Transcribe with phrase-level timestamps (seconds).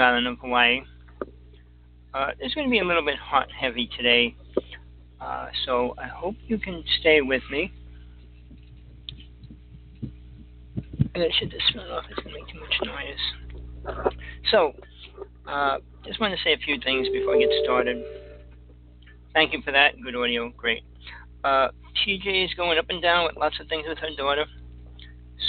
[0.00, 0.80] Island of Hawaii.
[2.14, 4.34] Uh, it's going to be a little bit hot and heavy today,
[5.20, 7.72] uh, so I hope you can stay with me.
[11.14, 12.04] I shut this fan off.
[12.10, 14.14] It's going to make too much noise.
[14.50, 14.72] So,
[15.46, 18.04] uh, just want to say a few things before I get started.
[19.34, 20.00] Thank you for that.
[20.02, 20.50] Good audio.
[20.56, 20.82] Great.
[21.44, 21.68] Uh,
[22.06, 24.46] TJ is going up and down with lots of things with her daughter.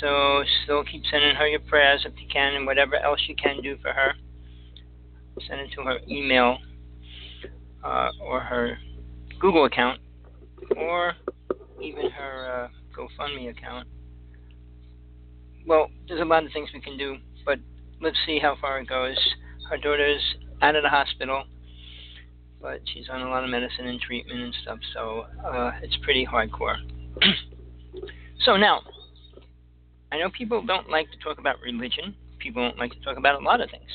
[0.02, 3.62] So still keep sending her your prayers if you can, and whatever else you can
[3.62, 4.14] do for her.
[5.48, 6.58] Send it to her email
[7.84, 8.78] uh, or her
[9.40, 10.00] Google account,
[10.76, 11.14] or
[11.82, 13.88] even her uh, GoFundMe account.
[15.66, 17.60] Well, there's a lot of things we can do, but
[18.02, 19.18] let's see how far it goes.
[19.70, 20.22] Her daughter's
[20.62, 21.44] out of the hospital,
[22.62, 26.26] but she's on a lot of medicine and treatment and stuff, so uh, it's pretty
[26.26, 26.78] hardcore.
[28.46, 28.82] so now,
[30.12, 32.16] I know people don't like to talk about religion.
[32.40, 33.92] People don't like to talk about a lot of things.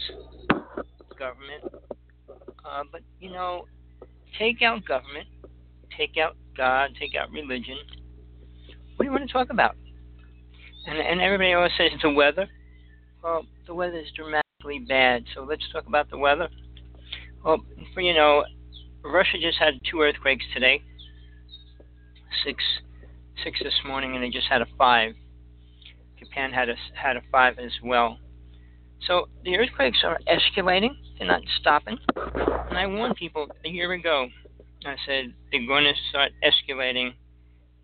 [1.19, 1.65] Government.
[2.65, 3.67] Uh, but, you know,
[4.39, 5.27] take out government,
[5.97, 7.77] take out God, take out religion.
[8.97, 9.77] What do you want to talk about?
[10.87, 12.47] And, and everybody always says it's the weather.
[13.23, 16.49] Well, the weather is dramatically bad, so let's talk about the weather.
[17.45, 17.59] Well,
[17.93, 18.45] for, you know,
[19.05, 20.83] Russia just had two earthquakes today.
[22.45, 22.63] Six,
[23.43, 25.15] six this morning, and they just had a five.
[26.19, 28.19] Japan had a had a five as well.
[29.07, 31.99] So the earthquakes are escalating; they're not stopping.
[32.17, 34.29] And I warned people a year ago.
[34.87, 37.15] I said they're going to start escalating.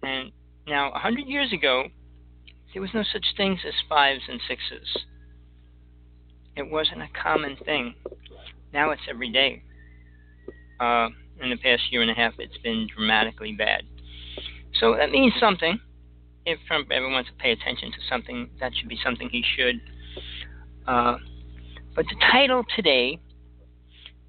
[0.03, 0.32] And
[0.66, 1.84] now, a hundred years ago,
[2.72, 5.04] there was no such things as fives and sixes.
[6.56, 7.94] It wasn't a common thing.
[8.72, 9.62] Now it's every day.
[10.78, 11.09] Uh,
[11.43, 13.82] in the past year and a half, it's been dramatically bad.
[14.78, 15.81] So that means something
[16.47, 19.81] if Trump ever wants to pay attention to something, that should be something he should.
[20.86, 21.16] Uh,
[21.94, 23.18] but the title today,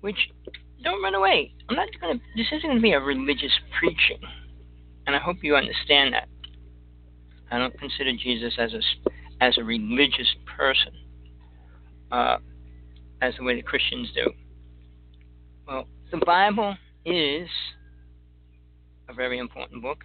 [0.02, 0.18] which
[0.84, 1.54] don't run away.
[1.70, 2.20] I'm not to.
[2.36, 4.20] This isn't to be a religious preaching,
[5.06, 6.28] and I hope you understand that.
[7.52, 8.82] I don't consider Jesus as a
[9.44, 10.28] as a religious
[10.58, 10.94] person,
[12.12, 12.38] uh,
[13.22, 14.32] as the way the Christians do.
[15.68, 17.48] Well, the Bible is
[19.10, 20.04] a very important book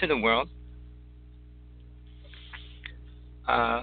[0.00, 0.48] to the world.
[3.46, 3.82] Uh,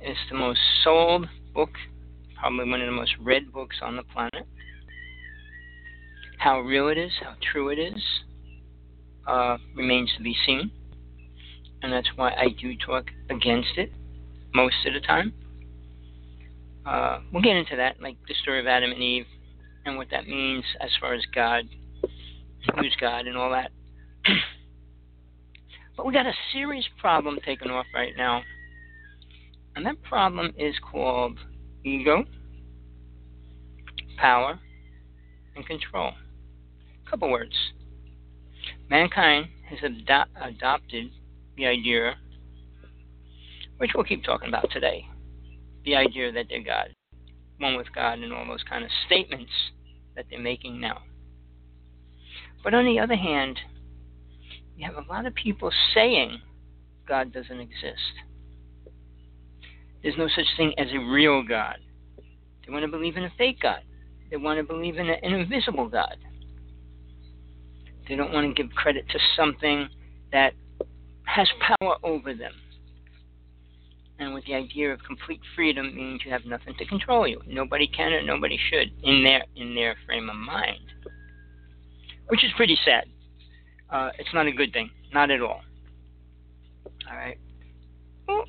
[0.00, 1.70] it's the most sold book,
[2.38, 4.46] probably one of the most read books on the planet.
[6.38, 8.02] How real it is, how true it is,
[9.26, 10.70] uh, remains to be seen.
[11.82, 13.92] And that's why I do talk against it
[14.54, 15.32] most of the time.
[16.84, 19.26] Uh, we'll get into that, like the story of Adam and Eve
[19.84, 21.64] and what that means as far as God,
[22.74, 23.70] who's God, and all that.
[25.96, 28.42] but we got a serious problem taking off right now
[29.76, 31.38] and that problem is called
[31.84, 32.24] ego,
[34.16, 34.58] power,
[35.54, 36.12] and control.
[37.06, 37.54] A couple words.
[38.88, 41.10] Mankind has ado- adopted
[41.58, 42.14] the idea,
[43.76, 45.04] which we'll keep talking about today,
[45.84, 46.94] the idea that they're God,
[47.58, 49.52] one with God, and all those kind of statements
[50.16, 51.02] that they're making now.
[52.64, 53.58] But on the other hand,
[54.74, 56.40] you have a lot of people saying
[57.06, 58.14] God doesn't exist.
[60.06, 61.78] There's no such thing as a real God.
[62.64, 63.80] They want to believe in a fake God.
[64.30, 66.16] They want to believe in an invisible God.
[68.08, 69.88] They don't want to give credit to something
[70.30, 70.52] that
[71.24, 71.48] has
[71.80, 72.52] power over them.
[74.20, 77.42] And with the idea of complete freedom means you have nothing to control you.
[77.44, 80.84] Nobody can or nobody should in their in their frame of mind.
[82.28, 83.06] Which is pretty sad.
[83.90, 84.88] Uh, it's not a good thing.
[85.12, 85.62] Not at all.
[87.10, 87.38] All right.
[88.28, 88.44] Well,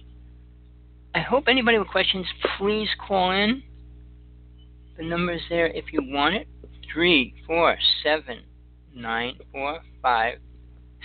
[1.17, 2.27] I hope anybody with questions,
[2.59, 3.63] please call in.
[4.97, 6.47] The number is there if you want it.
[6.93, 8.43] Three, four, seven,
[8.93, 10.37] nine, four, five,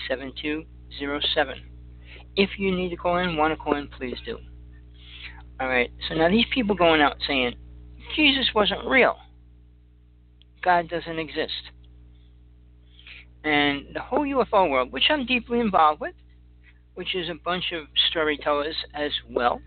[0.07, 0.67] seven, two,
[0.99, 1.63] zero, seven.
[2.37, 4.37] If you need to call in, want to call in, please do.
[5.59, 5.91] All right.
[6.11, 7.55] So now these people going out saying
[8.15, 9.17] Jesus wasn't real.
[10.63, 11.71] God doesn't exist.
[13.45, 16.15] And the whole UFO world, which I'm deeply involved with,
[16.97, 19.63] which is a bunch of storytellers as well,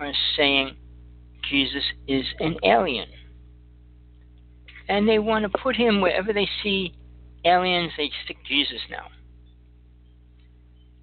[0.00, 0.76] are saying
[1.50, 3.08] Jesus is an alien.
[4.88, 6.94] And they want to put him wherever they see
[7.44, 9.06] aliens, they stick Jesus now.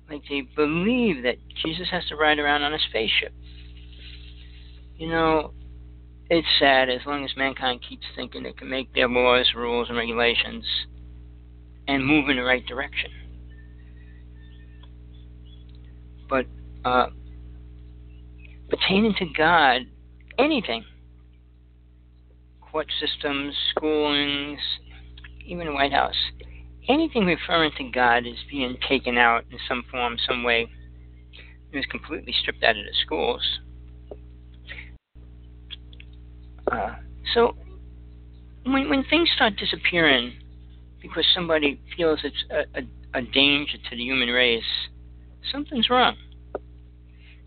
[0.09, 3.33] Like they believe that Jesus has to ride around on a spaceship.
[4.97, 5.53] You know,
[6.29, 9.97] it's sad as long as mankind keeps thinking they can make their laws, rules, and
[9.97, 10.65] regulations
[11.87, 13.11] and move in the right direction.
[16.29, 16.45] But
[16.85, 17.07] uh,
[18.71, 19.81] pertaining to God,
[20.39, 20.83] anything,
[22.61, 24.57] court systems, schoolings,
[25.45, 26.15] even the White House,
[26.87, 30.67] anything referring to God is being taken out in some form, some way.
[31.71, 33.59] It was completely stripped out of the schools.
[36.71, 36.95] Uh,
[37.33, 37.55] so
[38.65, 40.33] when when things start disappearing
[41.01, 44.63] because somebody feels it's a, a, a danger to the human race,
[45.51, 46.15] something's wrong.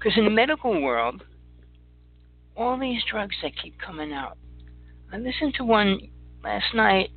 [0.04, 1.24] Because in the medical world,
[2.58, 4.36] all these drugs that keep coming out.
[5.10, 5.98] I listened to one
[6.42, 7.08] last night.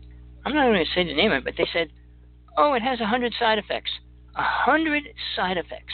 [0.45, 1.89] I'm not going to say the name of it, but they said,
[2.57, 3.91] oh, it has a hundred side effects.
[4.37, 5.03] A hundred
[5.35, 5.93] side effects.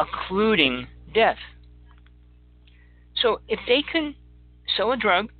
[0.00, 1.38] Including death.
[3.22, 4.16] So if they can
[4.76, 5.30] sell a drug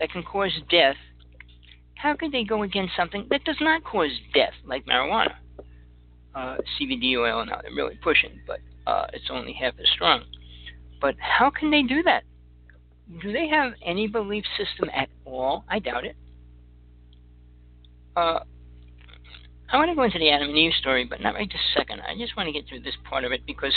[0.00, 0.96] that can cause death,
[1.96, 5.34] how could they go against something that does not cause death, like marijuana?
[6.34, 10.22] Uh, CBD oil now they're really pushing, but uh, it's only half as strong.
[11.00, 12.24] But how can they do that?
[13.22, 15.64] Do they have any belief system at all?
[15.68, 16.16] I doubt it.
[18.16, 18.40] Uh,
[19.70, 22.00] I want to go into the Adam and Eve story, but not right this second.
[22.00, 23.74] I just want to get through this part of it because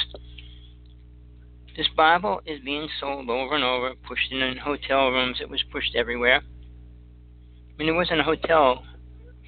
[1.76, 5.38] this Bible is being sold over and over, pushed in hotel rooms.
[5.42, 6.42] It was pushed everywhere.
[6.42, 8.84] I mean, there wasn't a hotel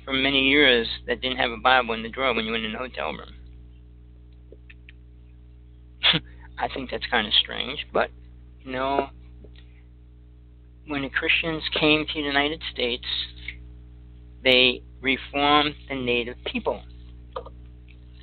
[0.04, 2.74] for many years that didn't have a Bible in the drawer when you went in
[2.74, 3.34] the hotel room.
[6.58, 8.10] I think that's kind of strange, but
[8.64, 9.10] you know,
[10.88, 13.06] when the Christians came to the United States,
[14.44, 16.82] they reformed the native people,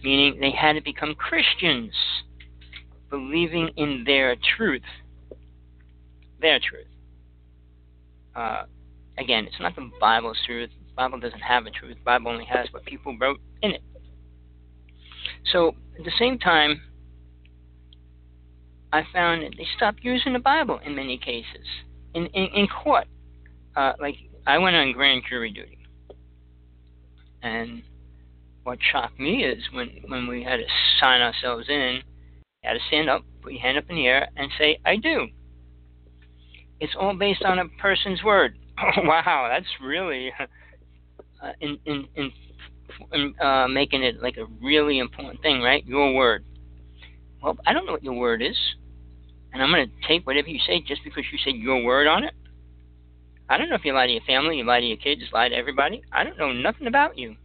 [0.02, 1.92] meaning they had to become Christians
[3.10, 4.82] believing in their truth.
[6.40, 6.86] Their truth.
[8.34, 8.64] Uh,
[9.18, 10.70] again, it's not the Bible's truth.
[10.96, 11.96] Bible doesn't have a truth.
[12.04, 13.82] Bible only has what people wrote in it.
[15.52, 16.82] So at the same time,
[18.92, 21.66] I found that they stopped using the Bible in many cases.
[22.14, 23.06] In in, in court,
[23.76, 24.16] uh, like
[24.46, 25.78] I went on grand jury duty,
[27.42, 27.82] and
[28.64, 30.66] what shocked me is when when we had to
[31.00, 32.02] sign ourselves in
[32.62, 34.96] you had to stand up, put your hand up in the air, and say, I
[34.96, 35.28] do.
[36.78, 38.58] It's all based on a person's word.
[38.78, 40.32] Oh, wow, that's really
[41.42, 42.32] uh, in, in, in,
[43.12, 45.84] in uh, making it like a really important thing, right?
[45.86, 46.44] Your word.
[47.42, 48.56] Well, I don't know what your word is,
[49.52, 52.24] and I'm going to take whatever you say just because you said your word on
[52.24, 52.34] it.
[53.48, 55.26] I don't know if you lie to your family, you lie to your kids, you
[55.32, 56.02] lie to everybody.
[56.12, 57.36] I don't know nothing about you.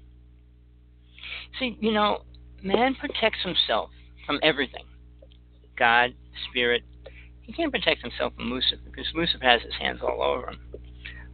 [1.59, 2.23] See, you know,
[2.61, 3.89] man protects himself
[4.25, 4.83] from everything.
[5.77, 6.13] God,
[6.49, 6.83] Spirit.
[7.41, 10.59] He can't protect himself from Lucifer because Lucifer has his hands all over him.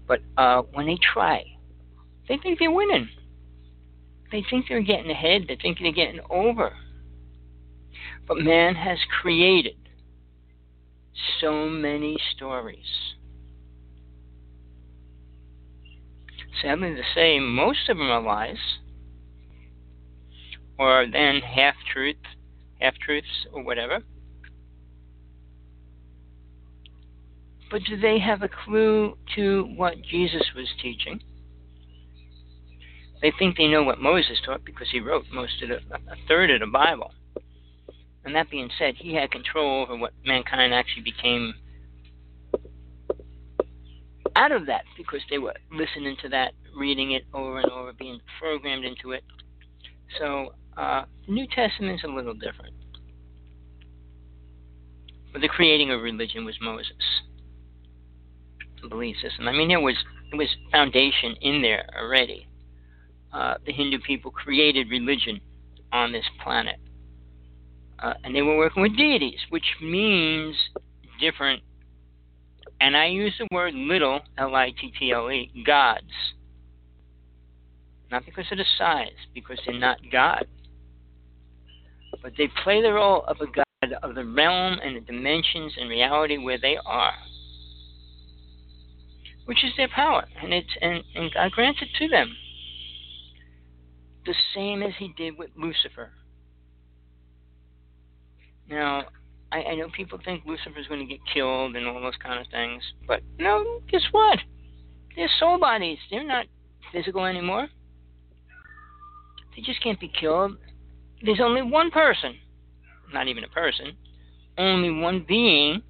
[0.07, 1.43] But uh, when they try,
[2.27, 3.09] they think they're winning.
[4.31, 5.45] They think they're getting ahead.
[5.47, 6.73] They think they're getting over.
[8.27, 9.75] But man has created
[11.39, 13.13] so many stories.
[16.61, 18.57] Sadly to say, most of them are lies,
[20.77, 22.17] or then half truth,
[22.79, 23.99] half truths, or whatever.
[27.71, 31.21] But do they have a clue to what Jesus was teaching?
[33.21, 36.49] They think they know what Moses taught because he wrote most of the, a third
[36.49, 37.11] of the Bible.
[38.25, 41.53] And that being said, he had control over what mankind actually became
[44.35, 48.19] out of that because they were listening to that, reading it over and over, being
[48.39, 49.23] programmed into it.
[50.19, 52.73] So uh, New Testament is a little different.
[55.31, 56.91] But the creating of religion was Moses.
[58.89, 59.47] Belief system.
[59.47, 59.95] I mean, there was
[60.31, 62.47] there was foundation in there already.
[63.33, 65.39] Uh, the Hindu people created religion
[65.93, 66.77] on this planet,
[67.99, 70.55] uh, and they were working with deities, which means
[71.19, 71.61] different.
[72.79, 76.01] And I use the word little, L-I-T-T-L-E, gods.
[78.11, 80.45] Not because of the size, because they're not God.
[82.21, 83.65] But they play the role of a God
[84.03, 87.13] of the realm and the dimensions and reality where they are,
[89.45, 92.31] which is their power, and it's and, and God grants it to them.
[94.25, 96.11] The same as He did with Lucifer.
[98.69, 99.05] Now,
[99.51, 102.47] I, I know people think Lucifer's going to get killed and all those kind of
[102.51, 104.39] things, but no, guess what?
[105.15, 105.97] They're soul bodies.
[106.09, 106.45] They're not
[106.93, 107.67] physical anymore.
[109.55, 110.57] They just can't be killed.
[111.23, 112.35] There's only one person
[113.13, 113.97] not even a person,
[114.57, 115.81] only one being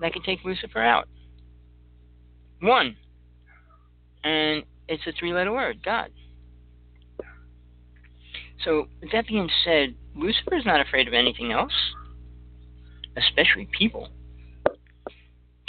[0.00, 1.08] that can take Lucifer out.
[2.60, 2.96] One.
[4.24, 6.10] And it's a three letter word God.
[8.64, 11.72] So, with that being said, Lucifer is not afraid of anything else,
[13.16, 14.08] especially people.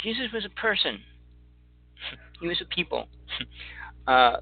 [0.00, 1.00] Jesus was a person,
[2.40, 3.08] he was a people.
[4.06, 4.38] Uh,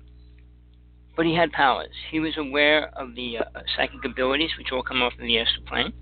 [1.16, 1.90] but he had powers.
[2.10, 5.64] He was aware of the uh, psychic abilities, which all come off of the astral
[5.66, 5.92] plane.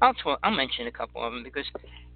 [0.00, 1.66] I'll talk, I'll mention a couple of them because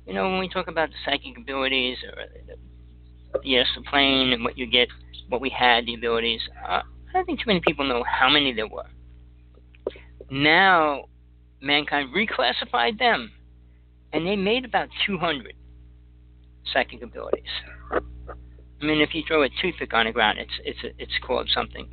[0.06, 4.44] you know when we talk about the psychic abilities or the, the astral plane and
[4.44, 4.88] what you get,
[5.28, 6.40] what we had, the abilities.
[6.66, 8.86] Uh, I don't think too many people know how many there were.
[10.30, 11.04] Now,
[11.60, 13.32] mankind reclassified them,
[14.12, 15.54] and they made about 200
[16.72, 17.42] psychic abilities.
[17.92, 21.88] I mean, if you throw a toothpick on the ground, it's it's it's called something.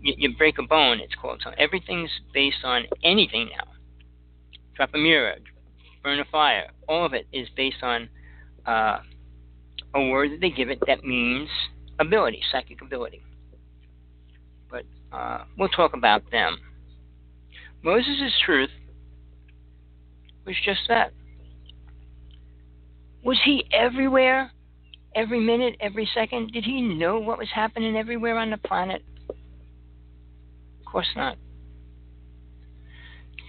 [0.00, 1.60] You, you break a bone, it's called something.
[1.60, 3.72] Everything's based on anything now
[4.74, 5.36] drop a mirror,
[6.02, 6.70] burn a fire.
[6.88, 8.08] All of it is based on
[8.66, 8.98] uh,
[9.94, 11.48] a word that they give it that means
[11.98, 13.22] ability, psychic ability.
[14.70, 16.58] But uh, we'll talk about them.
[17.82, 18.70] Moses' truth
[20.46, 21.12] was just that.
[23.24, 24.50] Was he everywhere,
[25.14, 26.52] every minute, every second?
[26.52, 29.02] Did he know what was happening everywhere on the planet?
[29.28, 29.36] Of
[30.86, 31.36] course not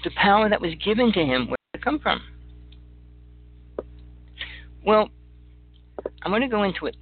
[0.04, 2.22] the power that was given to him, where did it come from?
[4.86, 5.10] Well,
[6.22, 6.96] I'm going to go into it.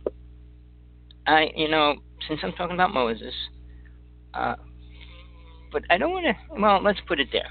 [1.26, 1.96] I, you know,
[2.28, 3.34] since I'm talking about Moses,
[4.34, 4.56] uh,
[5.72, 6.62] but I don't want to.
[6.62, 7.48] Well, let's put it there.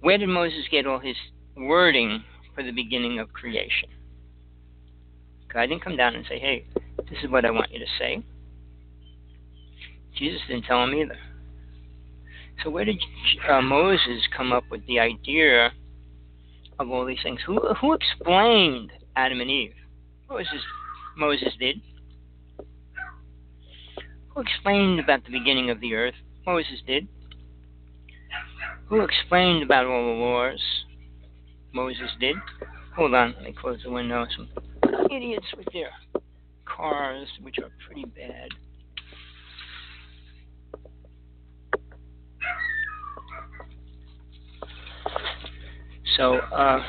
[0.00, 1.16] Where did Moses get all his
[1.56, 3.88] wording for the beginning of creation?
[5.52, 6.64] God didn't come down and say, "Hey,
[7.10, 8.22] this is what I want you to say."
[10.16, 11.18] Jesus didn't tell him either.
[12.62, 13.00] So where did
[13.48, 15.72] uh, Moses come up with the idea
[16.78, 17.40] of all these things?
[17.46, 19.74] Who who explained Adam and Eve?
[20.28, 20.62] Moses
[21.16, 21.80] Moses did.
[24.30, 26.14] Who explained about the beginning of the earth?
[26.46, 27.08] Moses did.
[28.86, 30.60] Who explained about all the laws?
[31.72, 32.36] Moses did.
[32.96, 34.26] Hold on, let me close the window.
[34.36, 34.48] Some
[35.10, 35.90] idiots with their
[36.64, 38.48] cars, which are pretty bad.
[46.16, 46.84] So, uh,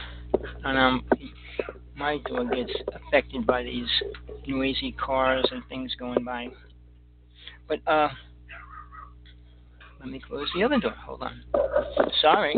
[0.66, 1.06] and um,
[1.96, 3.88] my dog gets affected by these
[4.46, 6.50] noisy cars and things going by.
[7.68, 8.10] But uh,
[10.04, 10.96] let me close the other door.
[11.06, 11.44] Hold on.
[12.22, 12.56] Sorry.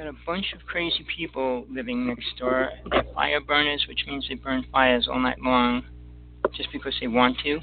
[0.00, 2.70] A bunch of crazy people living next door.
[2.90, 5.84] They're fire burners, which means they burn fires all night long
[6.52, 7.60] just because they want to,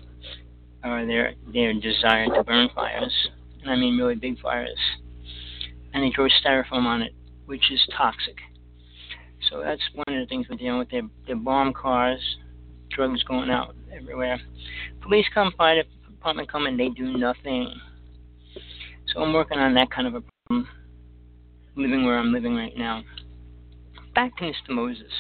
[0.88, 3.14] or their their desire to burn fires,
[3.62, 4.80] and I mean really big fires.
[5.94, 7.14] And they throw styrofoam on it,
[7.46, 8.38] which is toxic.
[9.50, 10.90] So that's one of the things we're dealing with.
[10.90, 12.20] They're, they're bomb cars,
[12.90, 14.40] drugs going out everywhere.
[15.02, 17.74] Police come, fire department come, and they do nothing.
[19.14, 20.68] So I'm working on that kind of a problem
[21.76, 23.04] living where I'm living right now.
[24.16, 24.70] Back to Mr.
[24.70, 25.12] Moses.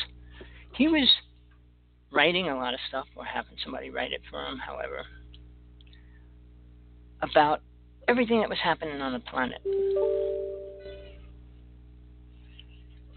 [0.74, 1.08] He was
[2.12, 5.06] writing a lot of stuff, or having somebody write it for him, however,
[7.22, 7.62] about
[8.08, 9.62] everything that was happening on the planet.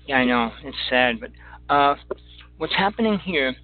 [0.06, 1.30] Yeah, I know, it's sad, but
[1.68, 1.94] uh,
[2.58, 3.54] what's happening here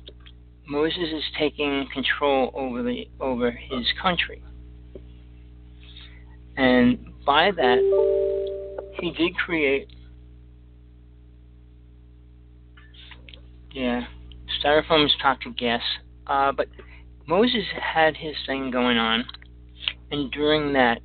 [0.69, 4.43] Moses is taking control over the over his country.
[6.57, 9.89] And by that he did create
[13.73, 14.07] yeah,
[14.61, 15.83] styrofoam is toxic gas.
[16.27, 16.67] Uh, but
[17.29, 19.25] Moses had his thing going on,
[20.11, 21.01] and during that,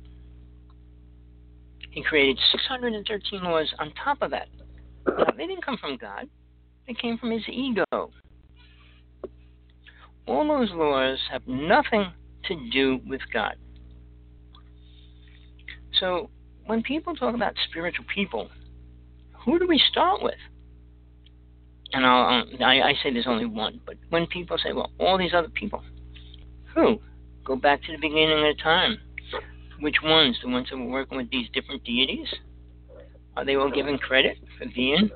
[1.90, 4.48] he created 613 laws on top of that.
[5.06, 6.28] Now, they didn't come from God,
[6.86, 7.84] they came from his ego.
[10.26, 12.12] All those laws have nothing
[12.44, 13.56] to do with God.
[15.98, 16.30] So,
[16.66, 18.48] when people talk about spiritual people,
[19.44, 20.38] who do we start with?
[21.92, 25.18] And I'll, um, I, I say there's only one, but when people say, well, all
[25.18, 25.82] these other people,
[26.74, 27.00] who?
[27.44, 28.98] Go back to the beginning of time.
[29.80, 30.38] Which ones?
[30.42, 32.28] The ones that were working with these different deities?
[33.36, 35.10] Are they all given credit for being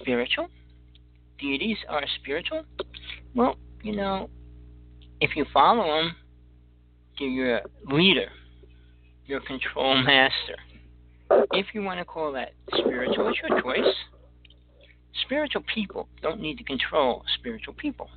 [0.00, 0.48] spiritual?
[1.40, 2.64] Deities are spiritual?
[3.34, 4.30] Well, you know,
[5.20, 6.14] if you follow them,
[7.18, 7.60] you're your
[7.90, 8.28] leader,
[9.26, 10.56] your control master.
[11.52, 13.94] If you want to call that spiritual, it's your choice.
[15.24, 18.10] Spiritual people don't need to control spiritual people.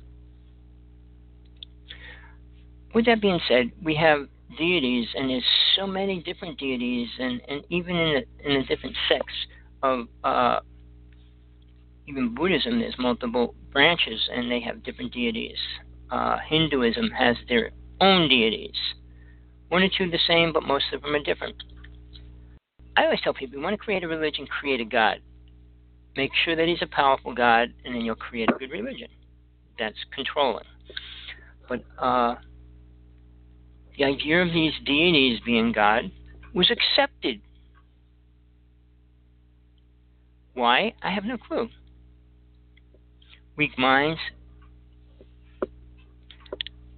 [2.94, 5.44] With that being said, we have deities, and there's
[5.76, 9.34] so many different deities, and, and even in the, in the different sects
[9.82, 10.60] of uh,
[12.06, 15.58] even Buddhism, there's multiple branches, and they have different deities.
[16.10, 17.70] Uh, Hinduism has their
[18.00, 18.76] own deities.
[19.68, 21.56] One or two the same, but most of them are different.
[22.96, 25.20] I always tell people, you want to create a religion, create a God.
[26.16, 29.08] Make sure that he's a powerful God, and then you'll create a good religion.
[29.78, 30.64] That's controlling.
[31.68, 32.36] But uh,
[33.98, 36.10] the idea of these deities being God
[36.54, 37.40] was accepted.
[40.54, 40.94] Why?
[41.02, 41.68] I have no clue.
[43.56, 44.20] Weak minds.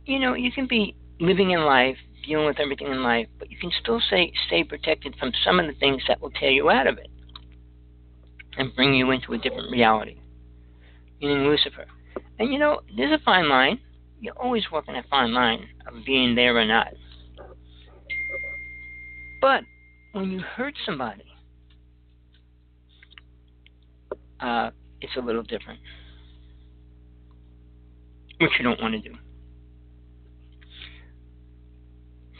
[0.04, 3.56] You know, you can be living in life, dealing with everything in life, but you
[3.58, 6.86] can still say, stay protected from some of the things that will tear you out
[6.86, 7.08] of it
[8.58, 10.18] and bring you into a different reality,
[11.20, 11.86] meaning Lucifer.
[12.38, 13.80] And you know, there's a fine line
[14.20, 16.88] you're always walking a fine line of being there or not.
[19.40, 19.64] But
[20.12, 21.24] when you hurt somebody,
[24.40, 25.80] uh, it's a little different,
[28.40, 29.14] which you don't want to do.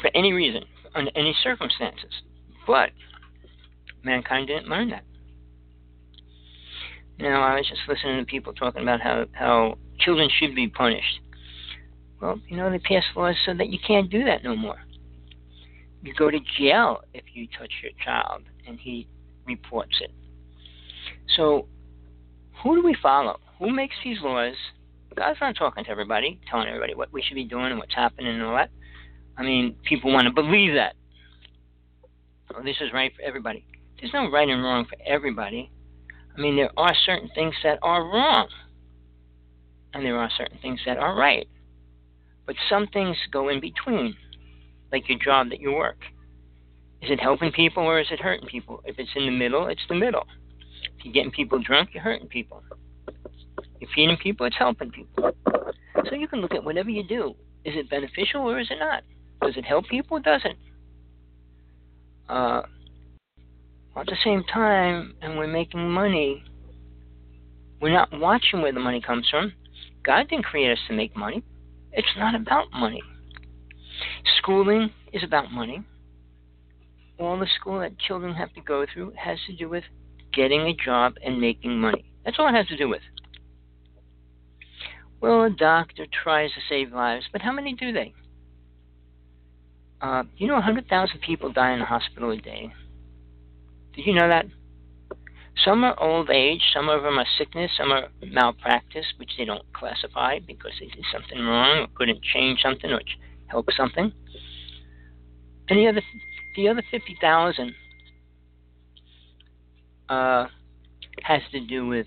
[0.01, 0.64] For any reason,
[0.95, 2.11] under any circumstances.
[2.66, 2.90] But
[4.03, 5.05] mankind didn't learn that.
[7.19, 11.21] Now, I was just listening to people talking about how, how children should be punished.
[12.20, 14.78] Well, you know, they passed laws so that you can't do that no more.
[16.02, 19.06] You go to jail if you touch your child and he
[19.46, 20.11] reports it.
[21.37, 21.66] So,
[22.62, 23.38] who do we follow?
[23.59, 24.54] Who makes these laws?
[25.16, 28.35] God's not talking to everybody, telling everybody what we should be doing and what's happening
[28.35, 28.70] and all that.
[29.37, 30.94] I mean, people want to believe that.
[32.54, 33.64] Oh, this is right for everybody.
[33.98, 35.70] There's no right and wrong for everybody.
[36.37, 38.48] I mean, there are certain things that are wrong,
[39.92, 41.48] and there are certain things that are right.
[42.46, 44.16] But some things go in between,
[44.92, 45.98] like your job that you work.
[47.03, 48.83] Is it helping people or is it hurting people?
[48.85, 50.26] If it's in the middle, it's the middle.
[50.98, 52.62] If you're getting people drunk, you're hurting people.
[53.81, 55.33] You're feeding people, it's helping people.
[56.09, 57.35] So you can look at whatever you do.
[57.64, 59.03] Is it beneficial or is it not?
[59.42, 60.57] Does it help people or doesn't?
[62.29, 62.62] Uh,
[63.96, 66.42] at the same time, and we're making money,
[67.81, 69.53] we're not watching where the money comes from.
[70.05, 71.42] God didn't create us to make money.
[71.92, 73.03] It's not about money.
[74.38, 75.83] Schooling is about money.
[77.18, 79.85] All the school that children have to go through has to do with
[80.33, 82.05] getting a job and making money.
[82.24, 83.03] That's all it has to do with.
[85.20, 88.14] Well, a doctor tries to save lives, but how many do they?
[90.00, 92.72] Uh, you know, 100,000 people die in the hospital a day.
[93.94, 94.46] Did you know that?
[95.64, 99.70] Some are old age, some of them are sickness, some are malpractice, which they don't
[99.73, 103.01] classify because they did something wrong or couldn't change something or
[103.49, 104.12] help something.
[105.68, 106.03] And the other,
[106.57, 107.75] the other fifty thousand
[110.09, 110.46] uh,
[111.23, 112.07] has to do with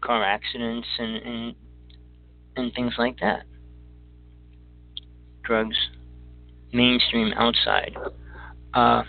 [0.00, 1.54] car accidents and, and
[2.56, 3.44] and things like that.
[5.42, 5.76] Drugs,
[6.72, 7.96] mainstream, outside.
[8.74, 9.02] Uh,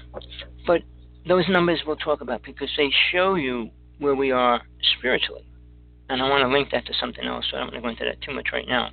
[0.65, 0.81] but
[1.29, 4.61] those numbers we'll talk about because they show you where we are
[4.97, 5.45] spiritually.
[6.09, 7.89] And I want to link that to something else, so I don't want to go
[7.89, 8.89] into that too much right now.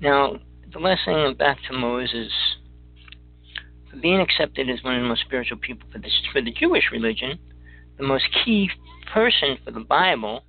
[0.00, 0.36] Now,
[0.72, 2.32] the last thing back to Moses.
[4.00, 7.38] Being accepted as one of the most spiritual people for, this, for the Jewish religion,
[7.98, 8.70] the most key
[9.12, 10.44] person for the Bible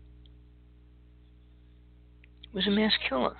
[2.54, 3.36] was a mass killer.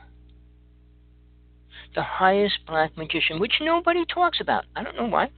[1.96, 4.66] The highest black magician, which nobody talks about.
[4.76, 5.30] I don't know why.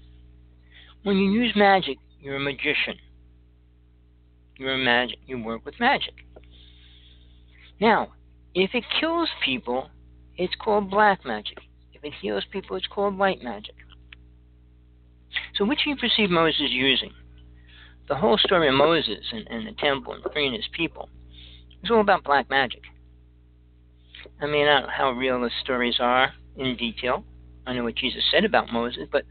[1.05, 2.95] When you use magic, you're a magician.
[4.57, 5.19] You're a magic.
[5.27, 6.15] You work with magic.
[7.79, 8.13] Now,
[8.55, 9.91] if it kills people,
[10.35, 11.59] it's called black magic.
[11.93, 13.75] If it heals people, it's called white magic.
[15.53, 17.11] So, which do you perceive Moses using?
[18.07, 21.07] The whole story of Moses and, and the temple and freeing his people
[21.83, 22.81] is all about black magic.
[24.41, 27.23] I mean, I don't know how real the stories are in detail.
[27.67, 29.25] I know what Jesus said about Moses, but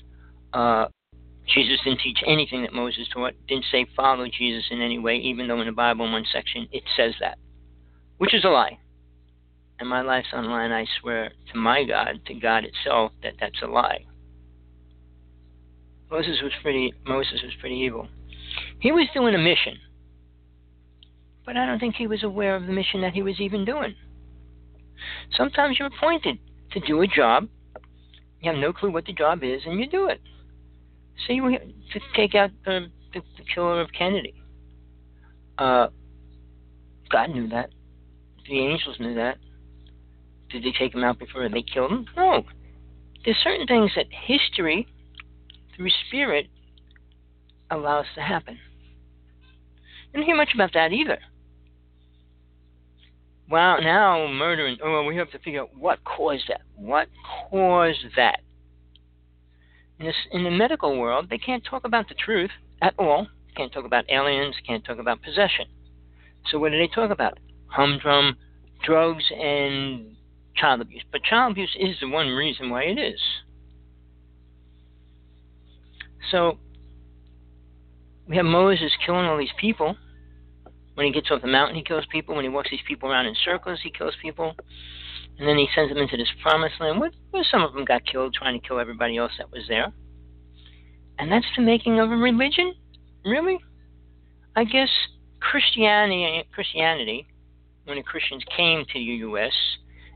[0.53, 0.87] uh,
[1.53, 5.47] Jesus didn't teach anything that Moses taught, didn't say follow Jesus in any way, even
[5.47, 7.39] though in the Bible, in one section, it says that,
[8.19, 8.79] which is a lie.
[9.79, 13.61] And my life's on line, I swear to my God, to God itself, that that's
[13.63, 14.07] a lie.
[16.11, 18.09] Moses was pretty Moses was pretty evil.
[18.79, 19.79] He was doing a mission.
[21.45, 23.95] But I don't think he was aware of the mission that he was even doing.
[25.37, 26.39] Sometimes you're appointed
[26.73, 27.49] to do a job.
[28.41, 30.21] You have no clue what the job is, and you do it.
[31.27, 34.35] Say you to take out the, the, the killer of Kennedy.
[35.59, 35.89] Uh,
[37.11, 37.71] God knew that.
[38.49, 39.39] The angels knew that.
[40.51, 42.07] Did they take him out before they killed him?
[42.17, 42.45] No.
[43.25, 44.87] There's certain things that history,
[45.75, 46.49] through spirit,
[47.71, 48.59] allows to happen.
[50.15, 51.19] I didn't hear much about that either.
[53.51, 56.63] Well, now murder and oh, we have to figure out what caused that.
[56.77, 57.09] What
[57.51, 58.41] caused that?
[59.99, 62.51] In, this, in the medical world, they can't talk about the truth
[62.83, 63.29] at all.
[63.57, 64.57] Can't talk about aliens.
[64.67, 65.67] Can't talk about possession.
[66.51, 67.39] So what do they talk about?
[67.67, 68.37] Humdrum,
[68.85, 70.17] drugs, and
[70.57, 71.03] child abuse.
[71.11, 73.21] But child abuse is the one reason why it is.
[76.31, 76.59] So
[78.29, 79.97] we have Moses killing all these people.
[80.95, 82.35] When he gets off the mountain, he kills people.
[82.35, 84.55] When he walks these people around in circles, he kills people.
[85.39, 88.07] And then he sends them into this promised land where, where some of them got
[88.07, 89.93] killed trying to kill everybody else that was there.
[91.19, 92.75] And that's the making of a religion?
[93.25, 93.59] Really?
[94.57, 94.89] I guess
[95.41, 97.27] Christianity, Christianity,
[97.85, 99.53] when the Christians came to the U.S.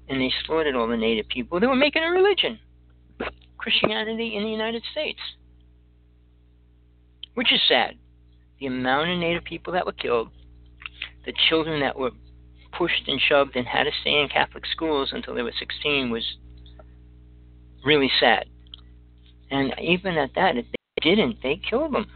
[0.09, 2.59] and they slaughtered all the native people, they were making a religion.
[3.59, 5.19] Christianity in the United States.
[7.35, 7.97] Which is sad.
[8.61, 10.31] The amount of native people that were killed,
[11.27, 12.11] the children that were
[12.79, 16.25] pushed and shoved and had to stay in Catholic schools until they were 16 was
[17.85, 18.47] really sad.
[19.51, 22.07] And even at that, if they didn't, they killed them.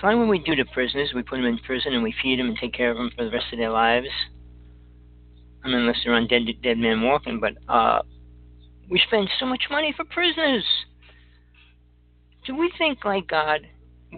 [0.00, 2.38] So like what we do to prisoners, we put them in prison and we feed
[2.38, 4.08] them and take care of them for the rest of their lives.
[5.64, 8.02] I mean, unless they're on dead dead man walking, but uh,
[8.90, 10.64] we spend so much money for prisoners.
[12.44, 13.60] Do we think like God?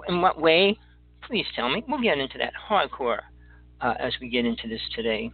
[0.09, 0.77] In what way?
[1.23, 1.85] Please tell me.
[1.87, 3.21] We'll get into that hardcore
[3.81, 5.31] uh, as we get into this today.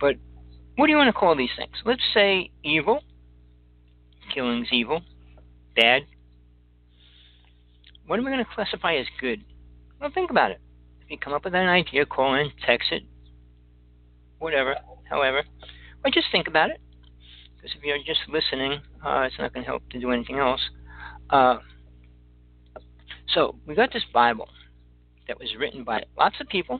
[0.00, 0.16] But
[0.76, 1.74] what do you want to call these things?
[1.84, 3.02] Let's say evil.
[4.34, 5.02] Killing's evil.
[5.76, 6.02] Bad.
[8.06, 9.44] What are we going to classify as good?
[10.00, 10.60] Well, think about it.
[11.02, 13.04] If you come up with an idea, call in, text it,
[14.38, 14.76] whatever,
[15.08, 15.44] however,
[16.04, 16.80] or just think about it.
[17.56, 20.60] Because if you're just listening, uh, it's not going to help to do anything else.
[21.30, 21.58] Uh,
[23.32, 24.48] so, we got this Bible
[25.32, 26.78] that was written by lots of people,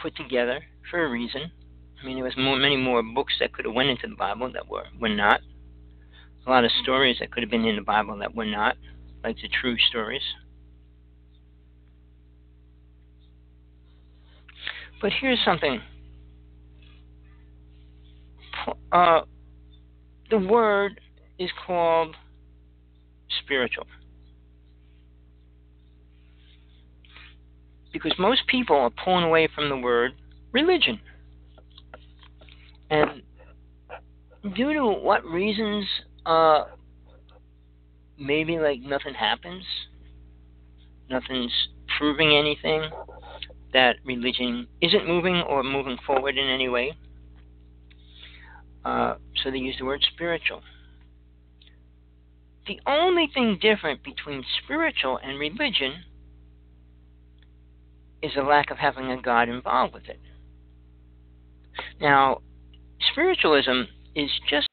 [0.00, 1.52] put together for a reason.
[2.00, 4.50] I mean, there was more, many more books that could have went into the Bible
[4.54, 5.40] that were were not.
[6.46, 8.76] A lot of stories that could have been in the Bible that were not,
[9.22, 10.22] like the true stories.
[15.02, 15.78] But here's something.
[18.90, 19.20] Uh,
[20.30, 21.00] the word
[21.38, 22.16] is called
[23.44, 23.86] spiritual.
[27.92, 30.12] Because most people are pulling away from the word
[30.52, 31.00] religion.
[32.90, 33.22] And
[34.54, 35.86] due to what reasons,
[36.26, 36.64] uh,
[38.18, 39.64] maybe like nothing happens,
[41.08, 41.52] nothing's
[41.98, 42.90] proving anything,
[43.72, 46.92] that religion isn't moving or moving forward in any way.
[48.84, 50.60] Uh, so they use the word spiritual.
[52.66, 56.04] The only thing different between spiritual and religion
[58.22, 60.20] is a lack of having a God involved with it.
[62.00, 62.42] Now,
[63.10, 63.82] spiritualism
[64.14, 64.68] is just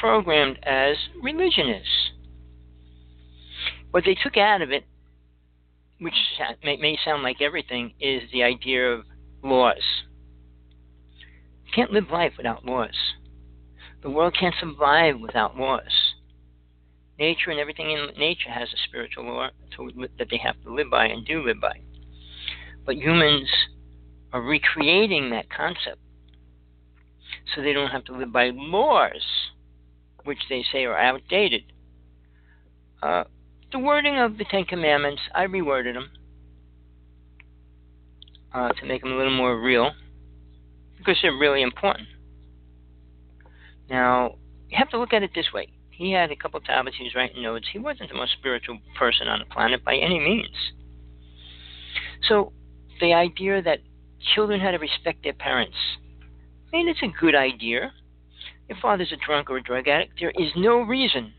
[0.00, 1.86] programmed as religion is.
[3.92, 4.84] What they took out of it,
[6.00, 6.14] which
[6.64, 9.04] may, sound like everything, is the idea of
[9.44, 9.82] laws.
[11.66, 12.96] You can't live life without laws.
[14.02, 16.14] The world can't survive without laws.
[17.18, 19.50] Nature and everything in nature has a spiritual law
[20.18, 21.80] that they have to live by and do live by.
[22.84, 23.48] But humans
[24.32, 25.98] are recreating that concept
[27.54, 29.22] so they don't have to live by laws
[30.24, 31.64] which they say are outdated.
[33.02, 33.24] Uh,
[33.72, 36.10] the wording of the Ten Commandments, I reworded them
[38.54, 39.92] uh, to make them a little more real
[40.98, 42.08] because they're really important.
[43.90, 44.36] Now,
[44.68, 45.68] you have to look at it this way.
[45.90, 47.66] He had a couple of tablets, he was writing notes.
[47.72, 50.72] He wasn't the most spiritual person on the planet by any means.
[52.28, 52.52] So,
[53.02, 53.80] the idea that
[54.34, 55.76] children had to respect their parents,
[56.72, 57.92] I mean, it's a good idea.
[58.68, 61.34] If father's a drunk or a drug addict, there is no reason.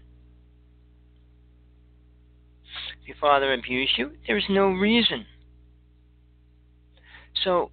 [3.01, 5.25] If your father abused you, there is no reason.
[7.43, 7.71] So,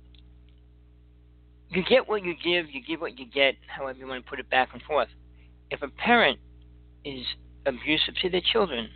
[1.68, 4.38] you get what you give, you give what you get, however you want to put
[4.38, 5.08] it back and forth.
[5.70, 6.38] If a parent
[7.04, 7.24] is
[7.66, 8.88] abusive to their children,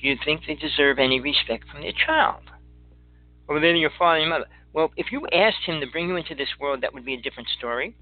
[0.00, 2.43] do you think they deserve any respect from their child?
[3.48, 4.46] Or then your father and mother?
[4.72, 7.20] Well, if you asked him to bring you into this world, that would be a
[7.20, 7.94] different story.